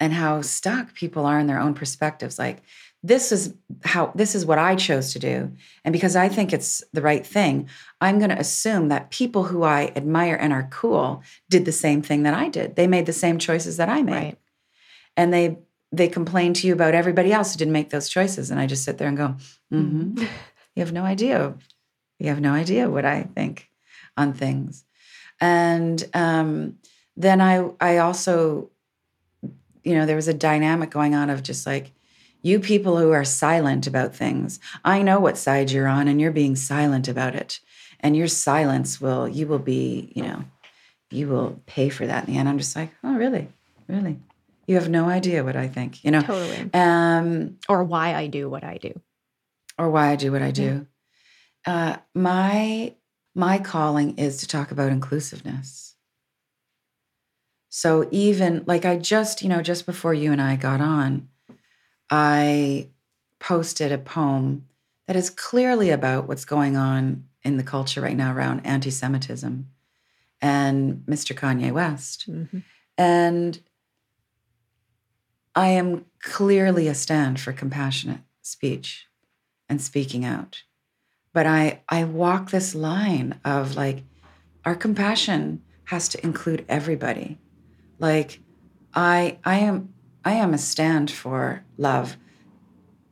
and 0.00 0.12
how 0.12 0.42
stuck 0.42 0.94
people 0.94 1.26
are 1.26 1.38
in 1.38 1.46
their 1.46 1.60
own 1.60 1.74
perspectives 1.74 2.36
like 2.38 2.62
this 3.04 3.30
is 3.32 3.54
how 3.84 4.12
this 4.14 4.34
is 4.34 4.46
what 4.46 4.58
i 4.58 4.74
chose 4.74 5.12
to 5.12 5.18
do. 5.18 5.52
And 5.84 5.92
because 5.92 6.16
i 6.16 6.28
think 6.28 6.52
it's 6.52 6.82
the 6.92 7.02
right 7.02 7.24
thing 7.26 7.68
i'm 8.00 8.18
going 8.18 8.30
to 8.30 8.38
assume 8.38 8.88
that 8.88 9.10
people 9.10 9.44
who 9.44 9.62
i 9.62 9.92
admire 9.94 10.34
and 10.34 10.52
are 10.52 10.68
cool 10.70 11.22
did 11.48 11.64
the 11.64 11.72
same 11.72 12.02
thing 12.02 12.24
that 12.24 12.34
i 12.34 12.48
did. 12.48 12.74
They 12.76 12.86
made 12.86 13.06
the 13.06 13.12
same 13.12 13.38
choices 13.38 13.76
that 13.76 13.88
i 13.88 14.02
made. 14.02 14.12
Right. 14.14 14.38
and 15.16 15.32
they 15.32 15.58
they 15.92 16.08
complain 16.08 16.54
to 16.54 16.66
you 16.66 16.72
about 16.72 16.94
everybody 16.94 17.32
else 17.32 17.52
who 17.52 17.58
didn't 17.58 17.72
make 17.72 17.90
those 17.90 18.08
choices. 18.08 18.50
And 18.50 18.58
i 18.58 18.66
just 18.66 18.84
sit 18.84 18.98
there 18.98 19.08
and 19.08 19.16
go 19.16 19.36
mm-hmm. 19.72 20.24
you 20.74 20.80
have 20.80 20.92
no 20.92 21.04
idea. 21.04 21.54
You 22.18 22.28
have 22.28 22.40
no 22.40 22.52
idea 22.52 22.88
what 22.88 23.04
i 23.04 23.22
think 23.34 23.68
on 24.16 24.32
things. 24.32 24.84
And 25.40 26.02
um, 26.14 26.78
then 27.16 27.40
i 27.40 27.68
i 27.80 27.98
also 27.98 28.70
you 29.84 29.94
know 29.94 30.06
there 30.06 30.16
was 30.16 30.28
a 30.28 30.34
dynamic 30.34 30.90
going 30.90 31.14
on 31.14 31.28
of 31.30 31.42
just 31.42 31.66
like 31.66 31.90
you 32.42 32.58
people 32.60 32.96
who 32.96 33.10
are 33.10 33.24
silent 33.24 33.86
about 33.86 34.14
things 34.14 34.58
i 34.84 35.02
know 35.02 35.20
what 35.20 35.36
side 35.36 35.70
you're 35.70 35.86
on 35.88 36.08
and 36.08 36.20
you're 36.20 36.32
being 36.32 36.56
silent 36.56 37.08
about 37.08 37.34
it. 37.34 37.60
And 38.00 38.16
your 38.16 38.28
silence 38.28 39.00
will 39.00 39.28
you 39.28 39.46
will 39.46 39.58
be 39.60 40.12
you 40.14 40.22
know 40.22 40.44
you 41.10 41.28
will 41.28 41.60
pay 41.66 41.88
for 41.90 42.06
that 42.06 42.26
in 42.26 42.32
the 42.32 42.38
end. 42.38 42.48
I'm 42.48 42.58
just 42.58 42.74
like 42.76 42.90
oh 43.04 43.14
really? 43.14 43.48
Really? 43.88 44.18
You 44.66 44.76
have 44.76 44.88
no 44.88 45.08
idea 45.08 45.44
what 45.44 45.56
i 45.56 45.68
think 45.68 46.04
you 46.04 46.10
know? 46.10 46.22
Totally. 46.22 46.70
um 46.74 47.58
Or 47.68 47.84
why 47.84 48.14
I 48.14 48.26
do 48.28 48.48
what 48.48 48.64
I 48.64 48.78
do. 48.78 49.00
Or 49.82 49.90
why 49.90 50.10
I 50.10 50.16
do 50.16 50.30
what 50.30 50.42
I 50.42 50.52
do. 50.52 50.86
Uh, 51.66 51.96
my 52.14 52.94
my 53.34 53.58
calling 53.58 54.18
is 54.18 54.36
to 54.38 54.46
talk 54.46 54.70
about 54.70 54.92
inclusiveness. 54.92 55.96
So 57.68 58.06
even 58.10 58.62
like 58.66 58.84
I 58.84 58.96
just, 58.98 59.42
you 59.42 59.48
know, 59.48 59.62
just 59.62 59.86
before 59.86 60.12
you 60.14 60.30
and 60.30 60.40
I 60.40 60.56
got 60.56 60.80
on, 60.80 61.28
I 62.10 62.88
posted 63.40 63.90
a 63.90 63.98
poem 63.98 64.66
that 65.06 65.16
is 65.16 65.30
clearly 65.30 65.90
about 65.90 66.28
what's 66.28 66.44
going 66.44 66.76
on 66.76 67.24
in 67.42 67.56
the 67.56 67.62
culture 67.62 68.00
right 68.02 68.16
now 68.16 68.32
around 68.32 68.60
anti-Semitism 68.66 69.66
and 70.40 71.02
Mr. 71.08 71.34
Kanye 71.34 71.72
West. 71.72 72.30
Mhm. 72.30 72.62
And 72.98 73.60
I 75.54 75.68
am 75.68 76.04
clearly 76.20 76.86
a 76.86 76.94
stand 76.94 77.40
for 77.40 77.52
compassionate 77.52 78.20
speech 78.42 79.06
and 79.72 79.80
speaking 79.80 80.22
out. 80.22 80.62
But 81.32 81.46
I 81.46 81.80
I 81.88 82.04
walk 82.04 82.50
this 82.50 82.74
line 82.74 83.40
of 83.42 83.74
like 83.74 84.04
our 84.66 84.76
compassion 84.76 85.62
has 85.84 86.08
to 86.10 86.22
include 86.22 86.66
everybody. 86.68 87.38
Like 87.98 88.40
I 88.94 89.38
I 89.44 89.56
am 89.60 89.94
I 90.26 90.34
am 90.34 90.52
a 90.52 90.58
stand 90.58 91.10
for 91.10 91.64
love. 91.78 92.18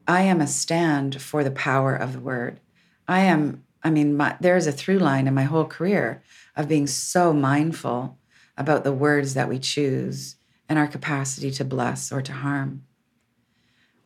I 0.06 0.20
am 0.20 0.42
a 0.42 0.46
stand 0.46 1.22
for 1.22 1.42
the 1.42 1.50
power 1.50 1.96
of 1.96 2.12
the 2.12 2.20
word. 2.20 2.60
I 3.08 3.20
am 3.20 3.64
I 3.82 3.88
mean 3.88 4.18
my, 4.18 4.36
there 4.38 4.58
is 4.58 4.66
a 4.66 4.72
through 4.72 4.98
line 4.98 5.26
in 5.26 5.32
my 5.32 5.44
whole 5.44 5.64
career 5.64 6.22
of 6.56 6.68
being 6.68 6.86
so 6.86 7.32
mindful 7.32 8.18
about 8.58 8.84
the 8.84 8.92
words 8.92 9.32
that 9.32 9.48
we 9.48 9.58
choose 9.58 10.36
and 10.68 10.78
our 10.78 10.86
capacity 10.86 11.50
to 11.52 11.64
bless 11.64 12.12
or 12.12 12.20
to 12.20 12.34
harm. 12.34 12.84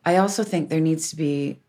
I 0.05 0.15
also 0.15 0.43
think 0.45 0.69
there 0.69 0.79
needs 0.79 1.09
to 1.09 1.17
be 1.17 1.59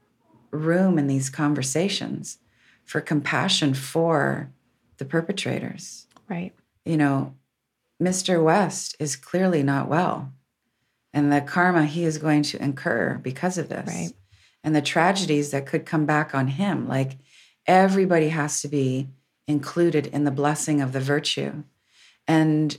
room 0.57 0.99
in 0.99 1.07
these 1.07 1.31
conversations 1.31 2.39
for 2.85 3.01
compassion 3.01 3.75
for 3.75 4.51
the 4.99 5.05
perpetrators. 5.05 6.07
Right. 6.29 6.53
You 6.85 6.97
know, 6.97 7.35
Mr. 8.03 8.43
West 8.43 8.97
is 8.99 9.17
clearly 9.17 9.63
not 9.63 9.89
well, 9.89 10.33
and 11.13 11.33
the 11.33 11.41
karma 11.41 11.87
he 11.87 12.05
is 12.05 12.19
going 12.19 12.43
to 12.43 12.63
incur 12.63 13.19
because 13.23 13.59
of 13.59 13.69
this, 13.69 13.89
Right. 13.89 14.13
and 14.63 14.75
the 14.75 14.83
tragedies 14.83 15.51
that 15.51 15.67
could 15.67 15.87
come 15.87 16.07
back 16.07 16.35
on 16.35 16.49
him. 16.49 16.87
Like, 16.87 17.19
everybody 17.67 18.29
has 18.29 18.61
to 18.63 18.69
be 18.69 19.09
included 19.47 20.07
in 20.09 20.25
the 20.25 20.31
blessing 20.31 20.81
of 20.81 20.93
the 20.93 21.01
virtue. 21.01 21.65
And 22.29 22.77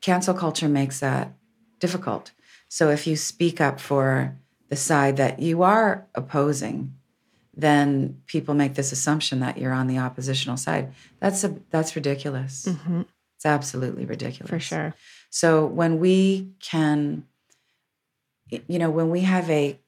cancel 0.00 0.34
culture 0.34 0.68
makes 0.68 1.00
that 1.00 1.32
difficult. 1.78 2.32
So 2.68 2.90
if 2.90 3.06
you 3.06 3.16
speak 3.16 3.60
up 3.60 3.80
for 3.80 4.36
the 4.68 4.76
side 4.76 5.16
that 5.16 5.38
you 5.38 5.62
are 5.62 6.06
opposing, 6.14 6.94
then 7.58 8.22
people 8.26 8.54
make 8.54 8.74
this 8.74 8.92
assumption 8.92 9.40
that 9.40 9.58
you're 9.58 9.72
on 9.72 9.88
the 9.88 9.98
oppositional 9.98 10.56
side. 10.56 10.92
That's 11.20 11.42
a 11.44 11.56
that's 11.70 11.96
ridiculous. 11.96 12.66
Mhm. 12.66 13.04
It's 13.36 13.44
absolutely 13.44 14.06
ridiculous. 14.06 14.48
For 14.48 14.60
sure. 14.60 14.94
So 15.30 15.66
when 15.66 15.98
we 15.98 16.52
can 16.60 17.24
you 18.50 18.78
know, 18.78 18.88
when 18.88 19.10
we 19.10 19.20
have 19.20 19.50
a 19.50 19.78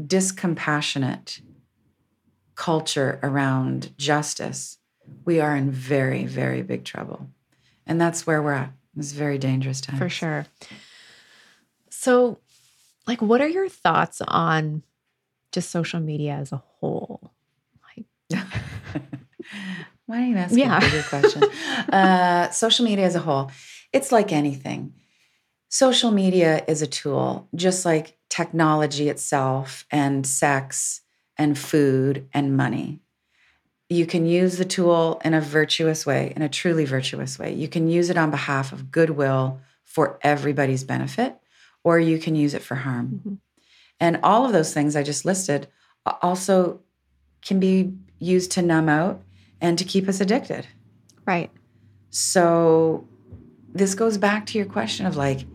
discompassionate 0.00 1.40
culture 2.56 3.20
around 3.22 3.96
justice, 3.96 4.78
we 5.24 5.38
are 5.38 5.54
in 5.54 5.70
very, 5.70 6.24
very 6.24 6.62
big 6.62 6.84
trouble. 6.84 7.28
And 7.86 8.00
that's 8.00 8.26
where 8.26 8.42
we're 8.42 8.54
at. 8.54 8.72
It's 8.96 9.12
very 9.12 9.38
dangerous 9.38 9.80
time. 9.80 9.98
For 9.98 10.08
sure. 10.08 10.46
So, 11.90 12.38
like, 13.06 13.22
what 13.22 13.40
are 13.40 13.48
your 13.48 13.68
thoughts 13.68 14.20
on 14.26 14.82
just 15.52 15.70
social 15.70 16.00
media 16.00 16.32
as 16.32 16.50
a 16.50 16.56
Why 20.06 20.18
don't 20.18 20.30
you 20.30 20.36
ask 20.36 20.54
Yeah. 20.56 20.78
a 20.78 20.80
bigger 20.80 21.02
question? 21.04 21.42
uh, 21.92 22.50
social 22.50 22.84
media 22.84 23.06
as 23.06 23.14
a 23.14 23.20
whole, 23.20 23.50
it's 23.92 24.12
like 24.12 24.32
anything. 24.32 24.94
Social 25.68 26.10
media 26.10 26.64
is 26.68 26.82
a 26.82 26.86
tool, 26.86 27.48
just 27.54 27.84
like 27.84 28.18
technology 28.28 29.08
itself, 29.08 29.86
and 29.90 30.26
sex, 30.26 31.00
and 31.38 31.58
food, 31.58 32.28
and 32.32 32.56
money. 32.56 33.00
You 33.88 34.06
can 34.06 34.26
use 34.26 34.56
the 34.58 34.64
tool 34.64 35.20
in 35.24 35.34
a 35.34 35.40
virtuous 35.40 36.04
way, 36.06 36.32
in 36.34 36.42
a 36.42 36.48
truly 36.48 36.84
virtuous 36.84 37.38
way. 37.38 37.52
You 37.54 37.68
can 37.68 37.88
use 37.88 38.10
it 38.10 38.16
on 38.18 38.30
behalf 38.30 38.72
of 38.72 38.90
goodwill 38.90 39.60
for 39.84 40.18
everybody's 40.22 40.84
benefit, 40.84 41.36
or 41.84 41.98
you 41.98 42.18
can 42.18 42.34
use 42.34 42.54
it 42.54 42.62
for 42.62 42.74
harm. 42.76 43.22
Mhm. 43.26 43.38
And 44.00 44.20
all 44.22 44.44
of 44.46 44.52
those 44.52 44.72
things 44.74 44.96
I 44.96 45.02
just 45.02 45.24
listed 45.24 45.68
also 46.22 46.80
can 47.42 47.60
be 47.60 47.92
used 48.22 48.52
to 48.52 48.62
numb 48.62 48.88
out 48.88 49.22
and 49.60 49.78
to 49.78 49.84
keep 49.84 50.08
us 50.08 50.20
addicted. 50.20 50.66
right. 51.26 51.50
So 52.14 53.08
this 53.72 53.94
goes 53.94 54.18
back 54.18 54.44
to 54.46 54.58
your 54.58 54.66
question 54.66 55.06
of 55.06 55.16
like, 55.16 55.46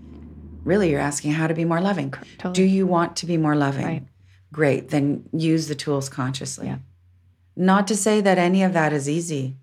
really, 0.63 0.89
you're 0.89 0.99
asking 0.99 1.31
how 1.33 1.45
to 1.47 1.53
be 1.53 1.65
more 1.65 1.79
loving. 1.81 2.09
Totally. 2.39 2.53
Do 2.55 2.63
you 2.63 2.87
want 2.87 3.15
to 3.17 3.25
be 3.27 3.37
more 3.37 3.55
loving? 3.55 3.85
Right. 3.85 4.03
Great, 4.51 4.89
then 4.89 5.23
use 5.31 5.67
the 5.67 5.75
tools 5.75 6.09
consciously. 6.09 6.65
Yeah. 6.67 6.79
Not 7.55 7.87
to 7.89 7.95
say 7.95 8.21
that 8.21 8.39
any 8.39 8.63
of 8.63 8.73
that 8.73 8.91
is 8.91 9.07
easy. 9.07 9.57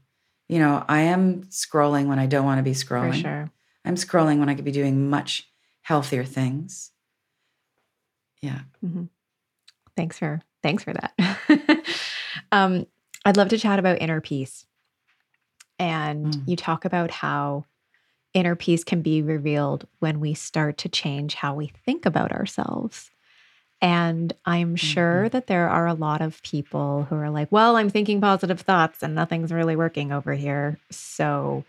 You 0.49 0.59
know, 0.61 0.85
I 0.89 1.01
am 1.01 1.43
scrolling 1.45 2.07
when 2.07 2.19
I 2.21 2.27
don't 2.27 2.45
want 2.45 2.59
to 2.59 2.63
be 2.63 2.75
For 2.75 2.85
scrolling. 2.85 3.21
sure. 3.21 3.51
I'm 3.85 3.97
scrolling 3.97 4.39
when 4.39 4.49
I 4.49 4.55
could 4.55 4.65
be 4.65 4.71
doing 4.71 5.11
much 5.11 5.49
healthier 5.83 6.25
things. 6.25 6.93
Yeah. 8.41 8.61
Mm-hmm. 8.85 9.05
Thanks 9.97 10.19
for 10.19 10.41
thanks 10.63 10.85
for 10.85 10.93
that. 10.93 11.85
um, 12.53 12.87
I'd 13.25 13.37
love 13.37 13.49
to 13.49 13.59
chat 13.59 13.79
about 13.79 14.01
inner 14.01 14.20
peace. 14.20 14.66
And 15.79 16.27
mm. 16.27 16.49
you 16.49 16.57
talk 16.57 16.85
about 16.85 17.11
how 17.11 17.64
inner 18.33 18.57
peace 18.57 18.85
can 18.85 19.01
be 19.01 19.22
revealed 19.22 19.87
when 20.01 20.20
we 20.20 20.35
start 20.35 20.79
to 20.79 20.89
change 20.89 21.35
how 21.35 21.55
we 21.55 21.72
think 21.85 22.05
about 22.05 22.33
ourselves. 22.33 23.11
And 23.81 24.33
I'm 24.47 24.77
sure 24.77 25.25
mm-hmm. 25.25 25.33
that 25.33 25.47
there 25.47 25.68
are 25.68 25.87
a 25.87 25.95
lot 25.95 26.20
of 26.20 26.43
people 26.43 27.05
who 27.05 27.16
are 27.16 27.31
like, 27.31 27.51
well, 27.51 27.77
I'm 27.77 27.91
thinking 27.91 28.20
positive 28.20 28.61
thoughts 28.61 29.03
and 29.03 29.14
nothing's 29.14 29.53
really 29.53 29.77
working 29.77 30.11
over 30.11 30.33
here. 30.33 30.79
So, 30.91 31.64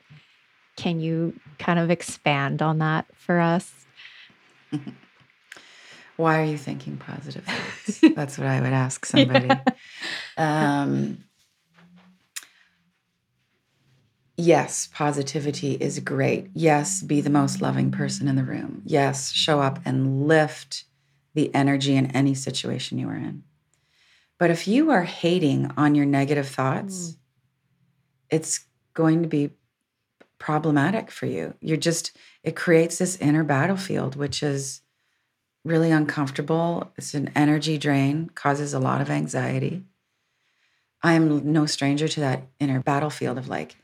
can 0.78 1.00
you 1.00 1.38
kind 1.60 1.80
of 1.80 1.90
expand 1.90 2.62
on 2.62 2.80
that 2.80 3.06
for 3.16 3.40
us? 3.40 3.74
Why 6.18 6.40
are 6.42 6.46
you 6.46 6.58
thinking 6.58 6.98
positive 6.98 7.44
thoughts? 7.44 8.02
That's 8.16 8.38
what 8.38 8.48
I 8.48 8.62
would 8.62 8.72
ask 8.72 9.06
somebody. 9.06 9.48
yeah. 9.48 10.84
um, 10.84 11.24
yes, 14.38 14.90
positivity 14.94 15.74
is 15.74 16.00
great. 16.00 16.50
Yes, 16.54 17.02
be 17.02 17.22
the 17.22 17.30
most 17.30 17.62
loving 17.62 17.92
person 17.92 18.28
in 18.28 18.36
the 18.36 18.44
room. 18.44 18.82
Yes, 18.86 19.32
show 19.32 19.62
up 19.62 19.80
and 19.86 20.28
lift 20.28 20.86
the 21.34 21.54
energy 21.54 21.96
in 21.96 22.08
any 22.12 22.34
situation 22.34 22.98
you 22.98 23.10
are 23.10 23.16
in. 23.16 23.44
But 24.38 24.52
if 24.52 24.68
you 24.68 24.92
are 24.92 25.04
hating 25.04 25.72
on 25.78 25.96
your 25.96 26.06
negative 26.06 26.48
thoughts, 26.48 27.12
mm. 27.12 27.16
it's 28.30 28.66
going 28.94 29.22
to 29.22 29.28
be 29.28 29.52
problematic 30.40 31.12
for 31.12 31.26
you. 31.26 31.54
You're 31.62 31.78
just, 31.78 32.16
it 32.44 32.56
creates 32.56 32.98
this 32.98 33.18
inner 33.18 33.44
battlefield, 33.44 34.16
which 34.16 34.44
is 34.44 34.82
really 35.64 35.92
uncomfortable. 35.92 36.92
It's 36.98 37.14
an 37.14 37.32
energy 37.36 37.78
drain, 37.78 38.30
causes 38.36 38.74
a 38.74 38.80
lot 38.80 39.02
of 39.02 39.10
anxiety. 39.10 39.84
I'm 41.02 41.52
no 41.52 41.66
stranger 41.66 42.08
to 42.08 42.20
that 42.22 42.48
inner 42.60 42.82
battlefield 42.82 43.38
of 43.38 43.48
like, 43.48 43.76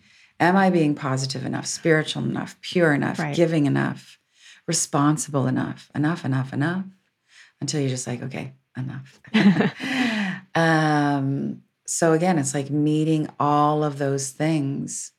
am 0.41 0.57
I 0.57 0.69
being 0.71 0.95
positive 0.95 1.45
enough, 1.45 1.67
spiritual 1.67 2.23
enough, 2.23 2.59
pure 2.61 2.93
enough, 2.93 3.19
right. 3.19 3.35
giving 3.35 3.67
enough, 3.67 4.19
responsible 4.67 5.47
enough, 5.47 5.89
enough, 5.95 6.25
enough, 6.25 6.51
enough? 6.51 6.85
Until 7.61 7.79
you're 7.79 7.89
just 7.89 8.07
like, 8.07 8.23
okay, 8.23 8.53
enough. 8.75 9.21
um, 10.55 11.61
so 11.85 12.13
again, 12.13 12.39
it's 12.39 12.55
like 12.55 12.71
meeting 12.71 13.29
all 13.39 13.83
of 13.83 13.99
those 13.99 14.31
things 14.31 15.11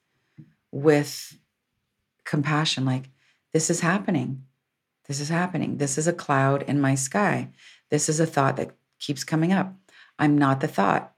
with 0.72 1.38
compassion 2.24 2.84
like, 2.84 3.08
this 3.52 3.70
is 3.70 3.80
happening. 3.80 4.44
This 5.06 5.20
is 5.20 5.28
happening. 5.28 5.76
This 5.76 5.98
is 5.98 6.08
a 6.08 6.12
cloud 6.12 6.62
in 6.62 6.80
my 6.80 6.94
sky. 6.94 7.50
This 7.90 8.08
is 8.08 8.18
a 8.18 8.26
thought 8.26 8.56
that 8.56 8.74
keeps 8.98 9.24
coming 9.24 9.52
up. 9.52 9.74
I'm 10.18 10.36
not 10.36 10.60
the 10.60 10.68
thought. 10.68 11.12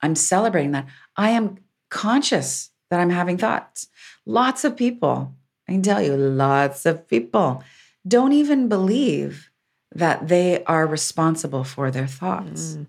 I'm 0.00 0.14
celebrating 0.14 0.72
that. 0.72 0.86
I 1.16 1.30
am 1.30 1.58
conscious 1.88 2.70
that 2.90 3.00
I'm 3.00 3.10
having 3.10 3.38
thoughts. 3.38 3.88
Lots 4.26 4.64
of 4.64 4.76
people, 4.76 5.34
I 5.68 5.72
can 5.72 5.82
tell 5.82 6.02
you, 6.02 6.16
lots 6.16 6.86
of 6.86 7.08
people 7.08 7.62
don't 8.06 8.32
even 8.32 8.68
believe 8.68 9.50
that 9.94 10.28
they 10.28 10.64
are 10.64 10.86
responsible 10.86 11.64
for 11.64 11.90
their 11.90 12.06
thoughts, 12.06 12.76
mm. 12.76 12.86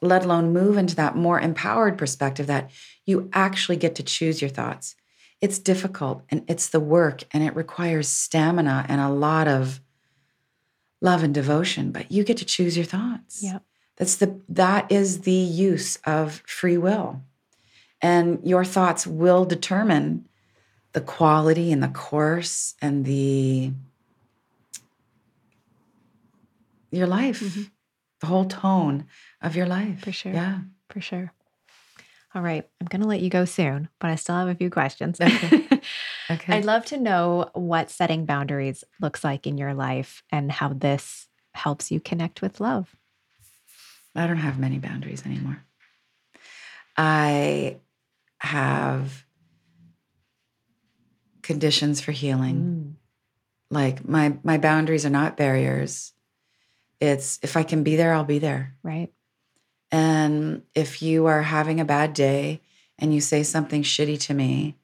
let 0.00 0.24
alone 0.24 0.52
move 0.52 0.76
into 0.76 0.96
that 0.96 1.16
more 1.16 1.40
empowered 1.40 1.98
perspective 1.98 2.46
that 2.46 2.70
you 3.06 3.28
actually 3.32 3.76
get 3.76 3.94
to 3.96 4.02
choose 4.02 4.40
your 4.40 4.50
thoughts. 4.50 4.96
It's 5.40 5.58
difficult 5.58 6.22
and 6.30 6.44
it's 6.48 6.68
the 6.68 6.80
work 6.80 7.24
and 7.32 7.42
it 7.42 7.56
requires 7.56 8.08
stamina 8.08 8.86
and 8.88 9.00
a 9.00 9.08
lot 9.08 9.48
of 9.48 9.80
love 11.00 11.22
and 11.22 11.32
devotion, 11.32 11.92
but 11.92 12.10
you 12.10 12.24
get 12.24 12.36
to 12.38 12.44
choose 12.44 12.76
your 12.76 12.86
thoughts. 12.86 13.42
Yeah. 13.42 13.60
That's 13.96 14.16
the 14.16 14.40
that 14.48 14.90
is 14.90 15.22
the 15.22 15.32
use 15.32 15.96
of 16.06 16.42
free 16.46 16.78
will. 16.78 17.22
And 18.02 18.40
your 18.44 18.64
thoughts 18.64 19.06
will 19.06 19.44
determine 19.44 20.26
the 20.92 21.00
quality 21.00 21.70
and 21.70 21.82
the 21.82 21.88
course 21.88 22.74
and 22.80 23.04
the 23.04 23.72
your 26.90 27.06
life, 27.06 27.40
mm-hmm. 27.40 27.62
the 28.20 28.26
whole 28.26 28.46
tone 28.46 29.06
of 29.40 29.54
your 29.54 29.66
life. 29.66 30.00
For 30.02 30.12
sure. 30.12 30.32
Yeah. 30.32 30.60
For 30.88 31.00
sure. 31.00 31.32
All 32.34 32.42
right. 32.42 32.68
I'm 32.80 32.86
going 32.86 33.02
to 33.02 33.08
let 33.08 33.20
you 33.20 33.30
go 33.30 33.44
soon, 33.44 33.88
but 33.98 34.10
I 34.10 34.14
still 34.16 34.36
have 34.36 34.48
a 34.48 34.54
few 34.54 34.70
questions. 34.70 35.20
Okay. 35.30 35.66
okay. 36.30 36.58
I'd 36.58 36.64
love 36.64 36.84
to 36.86 36.98
know 36.98 37.50
what 37.54 37.90
setting 37.90 38.24
boundaries 38.24 38.84
looks 39.00 39.24
like 39.24 39.46
in 39.46 39.58
your 39.58 39.74
life 39.74 40.22
and 40.30 40.52
how 40.52 40.68
this 40.68 41.28
helps 41.54 41.90
you 41.90 41.98
connect 42.00 42.42
with 42.42 42.60
love. 42.60 42.94
I 44.14 44.26
don't 44.26 44.36
have 44.36 44.58
many 44.58 44.78
boundaries 44.78 45.24
anymore. 45.24 45.64
I 46.96 47.78
have 48.40 49.24
conditions 51.42 52.00
for 52.00 52.12
healing. 52.12 52.56
Mm. 52.56 52.94
Like 53.70 54.08
my 54.08 54.36
my 54.42 54.58
boundaries 54.58 55.06
are 55.06 55.10
not 55.10 55.36
barriers. 55.36 56.12
It's 57.00 57.38
if 57.42 57.56
I 57.56 57.62
can 57.62 57.82
be 57.82 57.96
there, 57.96 58.12
I'll 58.12 58.24
be 58.24 58.38
there. 58.38 58.74
Right. 58.82 59.12
And 59.92 60.62
if 60.74 61.02
you 61.02 61.26
are 61.26 61.42
having 61.42 61.80
a 61.80 61.84
bad 61.84 62.14
day 62.14 62.60
and 62.98 63.14
you 63.14 63.20
say 63.20 63.42
something 63.42 63.82
shitty 63.82 64.20
to 64.20 64.34
me, 64.34 64.76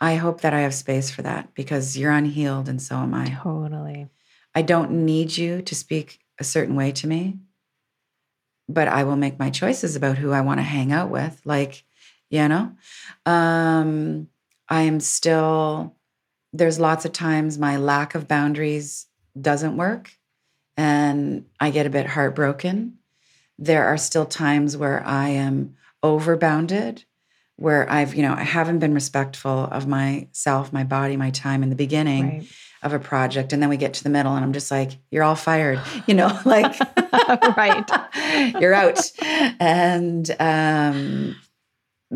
I 0.00 0.16
hope 0.16 0.42
that 0.42 0.54
I 0.54 0.60
have 0.60 0.74
space 0.74 1.10
for 1.10 1.22
that 1.22 1.54
because 1.54 1.96
you're 1.96 2.12
unhealed 2.12 2.68
and 2.68 2.80
so 2.80 2.96
am 2.96 3.14
I. 3.14 3.38
Totally. 3.42 4.08
I 4.54 4.62
don't 4.62 5.04
need 5.04 5.36
you 5.36 5.62
to 5.62 5.74
speak 5.74 6.20
a 6.38 6.44
certain 6.44 6.76
way 6.76 6.92
to 6.92 7.06
me, 7.06 7.38
but 8.68 8.86
I 8.86 9.04
will 9.04 9.16
make 9.16 9.38
my 9.38 9.50
choices 9.50 9.96
about 9.96 10.18
who 10.18 10.30
I 10.30 10.42
want 10.42 10.58
to 10.58 10.64
hang 10.64 10.92
out 10.92 11.10
with. 11.10 11.40
Like, 11.44 11.84
you 12.30 12.48
know, 12.48 12.72
um, 13.26 14.28
I 14.68 14.82
am 14.82 15.00
still, 15.00 15.94
there's 16.52 16.78
lots 16.78 17.04
of 17.04 17.12
times 17.12 17.58
my 17.58 17.76
lack 17.76 18.14
of 18.14 18.28
boundaries 18.28 19.06
doesn't 19.40 19.76
work 19.76 20.12
and 20.76 21.44
I 21.60 21.70
get 21.70 21.86
a 21.86 21.90
bit 21.90 22.06
heartbroken 22.06 22.98
there 23.58 23.86
are 23.86 23.96
still 23.96 24.26
times 24.26 24.76
where 24.76 25.04
I 25.06 25.28
am 25.30 25.76
overbounded, 26.02 27.04
where 27.56 27.90
I've, 27.90 28.14
you 28.14 28.22
know, 28.22 28.34
I 28.34 28.42
haven't 28.42 28.80
been 28.80 28.94
respectful 28.94 29.68
of 29.70 29.86
myself, 29.86 30.72
my 30.72 30.84
body, 30.84 31.16
my 31.16 31.30
time 31.30 31.62
in 31.62 31.70
the 31.70 31.76
beginning 31.76 32.38
right. 32.38 32.48
of 32.82 32.92
a 32.92 32.98
project. 32.98 33.52
And 33.52 33.62
then 33.62 33.68
we 33.68 33.76
get 33.76 33.94
to 33.94 34.04
the 34.04 34.10
middle 34.10 34.34
and 34.34 34.44
I'm 34.44 34.52
just 34.52 34.70
like, 34.70 34.92
you're 35.10 35.22
all 35.22 35.36
fired, 35.36 35.80
you 36.06 36.14
know, 36.14 36.36
like, 36.44 36.74
right. 37.56 37.88
you're 38.60 38.74
out. 38.74 39.00
And 39.60 40.34
um, 40.40 41.36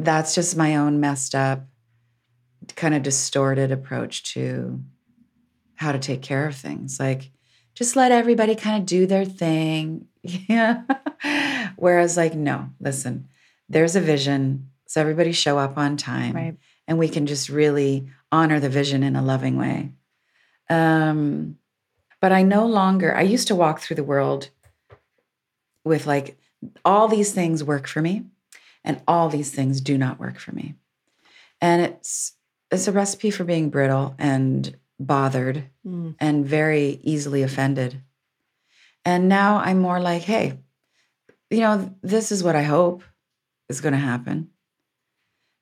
that's 0.04 0.34
just 0.34 0.56
my 0.56 0.76
own 0.76 1.00
messed 1.00 1.34
up, 1.34 1.66
kind 2.76 2.94
of 2.94 3.02
distorted 3.02 3.72
approach 3.72 4.34
to 4.34 4.82
how 5.74 5.92
to 5.92 5.98
take 5.98 6.22
care 6.22 6.46
of 6.46 6.56
things. 6.56 6.98
Like, 6.98 7.30
just 7.74 7.96
let 7.96 8.12
everybody 8.12 8.54
kind 8.54 8.80
of 8.80 8.86
do 8.86 9.06
their 9.06 9.24
thing. 9.24 10.06
Yeah. 10.22 10.82
Whereas, 11.76 12.18
like, 12.18 12.34
no, 12.34 12.68
listen, 12.80 13.28
there's 13.70 13.96
a 13.96 14.00
vision. 14.00 14.68
So 14.86 15.00
everybody 15.00 15.32
show 15.32 15.58
up 15.58 15.78
on 15.78 15.96
time. 15.96 16.34
Right. 16.34 16.56
And 16.86 16.98
we 16.98 17.08
can 17.08 17.26
just 17.26 17.48
really 17.48 18.10
honor 18.30 18.60
the 18.60 18.68
vision 18.68 19.02
in 19.02 19.16
a 19.16 19.22
loving 19.22 19.56
way. 19.56 19.92
Um, 20.68 21.56
but 22.20 22.32
I 22.32 22.42
no 22.42 22.66
longer, 22.66 23.16
I 23.16 23.22
used 23.22 23.48
to 23.48 23.54
walk 23.54 23.80
through 23.80 23.96
the 23.96 24.04
world 24.04 24.50
with 25.84 26.06
like, 26.06 26.36
all 26.84 27.08
these 27.08 27.32
things 27.32 27.64
work 27.64 27.86
for 27.86 28.02
me 28.02 28.24
and 28.84 29.02
all 29.06 29.28
these 29.28 29.50
things 29.50 29.80
do 29.80 29.98
not 29.98 30.18
work 30.18 30.38
for 30.38 30.52
me. 30.52 30.74
And 31.60 31.82
it's, 31.82 32.32
it's 32.70 32.88
a 32.88 32.92
recipe 32.92 33.30
for 33.30 33.44
being 33.44 33.70
brittle 33.70 34.14
and 34.18 34.76
bothered 35.00 35.64
mm. 35.86 36.14
and 36.18 36.46
very 36.46 37.00
easily 37.02 37.42
offended. 37.42 38.00
And 39.04 39.28
now 39.28 39.58
I'm 39.58 39.80
more 39.80 40.00
like, 40.00 40.22
hey, 40.22 40.58
you 41.50 41.60
know, 41.60 41.94
this 42.02 42.30
is 42.30 42.44
what 42.44 42.56
I 42.56 42.62
hope 42.62 43.02
is 43.68 43.80
going 43.80 43.92
to 43.92 43.98
happen. 43.98 44.50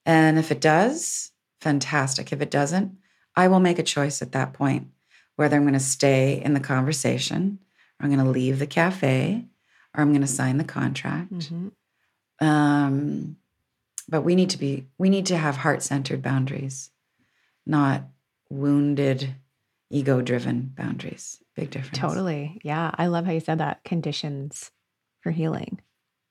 And 0.05 0.39
if 0.39 0.51
it 0.51 0.61
does, 0.61 1.33
fantastic. 1.61 2.33
If 2.33 2.41
it 2.41 2.51
doesn't, 2.51 2.97
I 3.35 3.49
will 3.49 3.61
make 3.61 3.79
a 3.79 3.85
choice 3.85 4.23
at 4.23 4.33
that 4.33 4.53
point 4.53 4.89
whether 5.37 5.57
I'm 5.57 5.65
going 5.65 5.75
to 5.75 5.81
stay 5.81 6.41
in 6.43 6.55
the 6.55 6.61
conversation 6.61 7.59
or 8.01 8.05
I'm 8.05 8.13
going 8.13 8.25
to 8.25 8.31
leave 8.31 8.59
the 8.59 8.67
cafe 8.67 9.45
or 9.95 10.03
I'm 10.03 10.11
going 10.11 10.23
to 10.23 10.27
sign 10.27 10.57
the 10.57 10.65
contract. 10.65 11.33
Mm-hmm. 11.33 11.69
Um, 12.41 13.37
but 14.09 14.23
we 14.23 14.35
need 14.35 14.51
to 14.51 14.59
be, 14.59 14.87
we 14.99 15.11
need 15.11 15.27
to 15.27 15.37
have 15.37 15.57
heart 15.57 15.83
centered 15.83 16.23
boundaries, 16.23 16.91
not 17.67 18.05
wounded, 18.51 19.35
ego 19.91 20.21
driven 20.21 20.73
boundaries. 20.77 21.41
Big 21.55 21.71
difference. 21.71 21.99
Totally. 21.99 22.61
Yeah. 22.63 22.91
I 22.95 23.07
love 23.07 23.25
how 23.25 23.33
you 23.33 23.41
said 23.41 23.59
that 23.59 23.83
conditions 23.85 24.71
for 25.21 25.31
healing. 25.31 25.81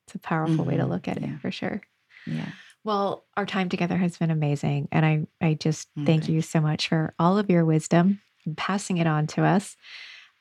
It's 0.08 0.16
a 0.16 0.20
powerful 0.20 0.56
mm-hmm. 0.58 0.70
way 0.70 0.78
to 0.78 0.84
mm-hmm. 0.84 0.92
look 0.92 1.08
at 1.08 1.20
yeah. 1.20 1.34
it 1.34 1.40
for 1.42 1.52
sure. 1.52 1.82
Yeah. 2.28 2.50
Well, 2.84 3.26
our 3.36 3.48
time 3.48 3.70
together 3.70 3.98
has 3.98 4.18
been 4.18 4.30
amazing. 4.30 4.88
And 4.92 5.06
I, 5.06 5.28
I 5.42 5.56
just 5.56 5.90
mm, 5.98 6.06
thank 6.06 6.30
you 6.30 6.42
so 6.44 6.62
much 6.62 6.88
for 6.88 7.14
all 7.18 7.40
of 7.40 7.50
your 7.50 7.66
wisdom 7.66 8.22
and 8.46 8.56
passing 8.56 8.98
it 8.98 9.08
on 9.08 9.26
to 9.28 9.44
us. 9.44 9.76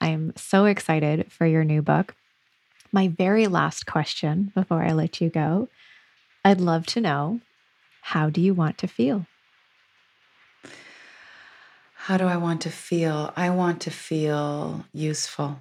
I'm 0.01 0.35
so 0.37 0.67
excited 0.67 1.33
for 1.33 1.47
your 1.47 1.65
new 1.65 1.81
book. 1.81 2.15
My 2.95 3.09
very 3.09 3.49
last 3.49 3.87
question 3.87 4.53
before 4.55 4.85
I 4.85 4.93
let 4.93 5.21
you 5.21 5.29
go 5.29 5.69
I'd 6.45 6.61
love 6.61 6.87
to 6.87 7.01
know 7.01 7.41
how 8.03 8.31
do 8.31 8.41
you 8.41 8.55
want 8.55 8.79
to 8.79 8.87
feel? 8.87 9.27
How 11.95 12.17
do 12.17 12.27
I 12.27 12.37
want 12.37 12.61
to 12.61 12.71
feel? 12.71 13.33
I 13.35 13.51
want 13.51 13.81
to 13.81 13.91
feel 13.91 14.85
useful. 14.93 15.59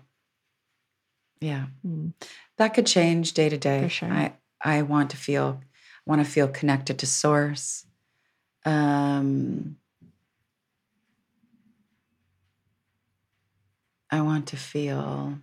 Yeah. 1.42 1.66
Mm. 1.88 2.14
That 2.58 2.76
could 2.76 2.86
change 2.86 3.34
day 3.34 3.50
to 3.50 3.58
day. 3.58 3.82
For 3.82 3.90
sure. 3.90 4.12
I, 4.12 4.34
I 4.62 4.84
want 4.84 5.10
to 5.10 5.18
feel 5.18 5.60
I 5.60 6.10
want 6.10 6.24
to 6.24 6.30
feel 6.30 6.48
connected 6.48 7.00
to 7.00 7.08
source. 7.08 7.88
Um, 8.64 9.78
I 14.12 14.22
want 14.22 14.50
to 14.50 14.58
feel 14.58 15.40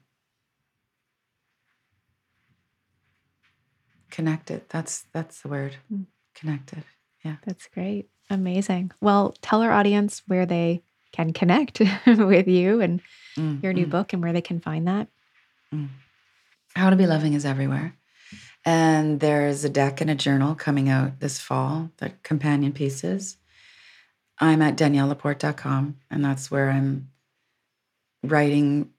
connected. 4.10 4.62
That's 4.68 5.06
that's 5.12 5.42
the 5.42 5.48
word. 5.48 5.76
Mm. 5.92 6.06
Connected. 6.34 6.84
Yeah. 7.24 7.36
That's 7.44 7.66
great. 7.66 8.08
Amazing. 8.30 8.92
Well, 9.00 9.34
tell 9.42 9.62
our 9.62 9.72
audience 9.72 10.22
where 10.26 10.46
they 10.46 10.82
can 11.12 11.32
connect 11.32 11.80
with 12.06 12.46
you 12.46 12.80
and 12.80 13.00
mm, 13.36 13.62
your 13.62 13.72
new 13.72 13.86
mm. 13.86 13.90
book 13.90 14.12
and 14.12 14.22
where 14.22 14.32
they 14.32 14.40
can 14.40 14.60
find 14.60 14.86
that. 14.86 15.08
Mm. 15.74 15.88
How 16.74 16.90
to 16.90 16.96
Be 16.96 17.06
Loving 17.06 17.34
is 17.34 17.44
everywhere. 17.44 17.94
And 18.64 19.20
there's 19.20 19.64
a 19.64 19.68
deck 19.68 20.00
and 20.00 20.10
a 20.10 20.14
journal 20.14 20.54
coming 20.54 20.88
out 20.88 21.20
this 21.20 21.40
fall, 21.40 21.90
the 21.96 22.10
companion 22.22 22.72
pieces. 22.72 23.38
I'm 24.38 24.62
at 24.62 24.76
daniellelaporte.com, 24.76 25.96
and 26.10 26.24
that's 26.24 26.50
where 26.50 26.70
I'm 26.70 27.08
writing 28.22 28.90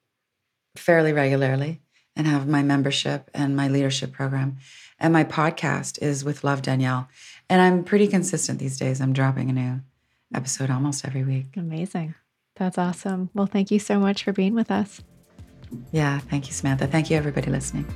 fairly 0.76 1.14
regularly 1.14 1.80
and 2.22 2.30
have 2.30 2.48
my 2.48 2.62
membership 2.62 3.32
and 3.34 3.56
my 3.56 3.68
leadership 3.68 4.12
program. 4.12 4.56
And 5.00 5.12
my 5.12 5.24
podcast 5.24 6.00
is 6.04 6.24
with 6.24 6.44
Love 6.44 6.62
Danielle. 6.62 7.10
And 7.50 7.60
I'm 7.60 7.84
pretty 7.84 8.08
consistent 8.08 8.60
these 8.60 8.78
days. 8.78 9.02
I'm 9.02 9.12
dropping 9.12 9.50
a 9.50 9.54
new 9.54 9.82
episode 10.32 10.70
almost 10.70 11.04
every 11.04 11.24
week. 11.24 11.58
Amazing. 11.58 12.14
That's 12.58 12.78
awesome. 12.78 13.32
Well, 13.34 13.48
thank 13.48 13.72
you 13.72 13.80
so 13.80 14.00
much 14.00 14.24
for 14.24 14.34
being 14.34 14.54
with 14.54 14.70
us. 14.70 15.02
Yeah, 15.92 16.20
thank 16.20 16.46
you, 16.46 16.54
Samantha. 16.54 16.86
Thank 16.86 17.10
you, 17.10 17.18
everybody 17.18 17.50
listening. 17.50 17.88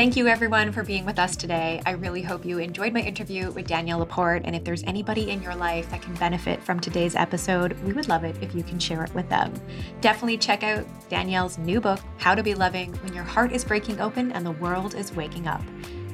Thank 0.00 0.16
you, 0.16 0.28
everyone, 0.28 0.72
for 0.72 0.82
being 0.82 1.04
with 1.04 1.18
us 1.18 1.36
today. 1.36 1.82
I 1.84 1.90
really 1.90 2.22
hope 2.22 2.46
you 2.46 2.56
enjoyed 2.56 2.94
my 2.94 3.00
interview 3.00 3.50
with 3.50 3.66
Danielle 3.66 3.98
LaPorte. 3.98 4.46
And 4.46 4.56
if 4.56 4.64
there's 4.64 4.82
anybody 4.84 5.30
in 5.30 5.42
your 5.42 5.54
life 5.54 5.90
that 5.90 6.00
can 6.00 6.14
benefit 6.14 6.62
from 6.62 6.80
today's 6.80 7.14
episode, 7.14 7.78
we 7.80 7.92
would 7.92 8.08
love 8.08 8.24
it 8.24 8.34
if 8.40 8.54
you 8.54 8.62
can 8.62 8.78
share 8.78 9.04
it 9.04 9.14
with 9.14 9.28
them. 9.28 9.52
Definitely 10.00 10.38
check 10.38 10.62
out 10.62 10.86
Danielle's 11.10 11.58
new 11.58 11.82
book, 11.82 12.00
How 12.16 12.34
to 12.34 12.42
Be 12.42 12.54
Loving 12.54 12.94
When 12.94 13.12
Your 13.12 13.24
Heart 13.24 13.52
is 13.52 13.62
Breaking 13.62 14.00
Open 14.00 14.32
and 14.32 14.46
the 14.46 14.52
World 14.52 14.94
is 14.94 15.12
Waking 15.12 15.46
Up. 15.46 15.60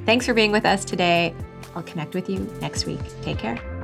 Thanks 0.05 0.27
for 0.27 0.35
being 0.35 0.51
with 0.51 0.65
us 0.65 0.85
today. 0.85 1.33
I'll 1.77 1.85
connect 1.85 2.13
with 2.17 2.29
you 2.29 2.41
next 2.61 2.87
week. 2.87 2.99
Take 3.23 3.39
care. 3.39 3.76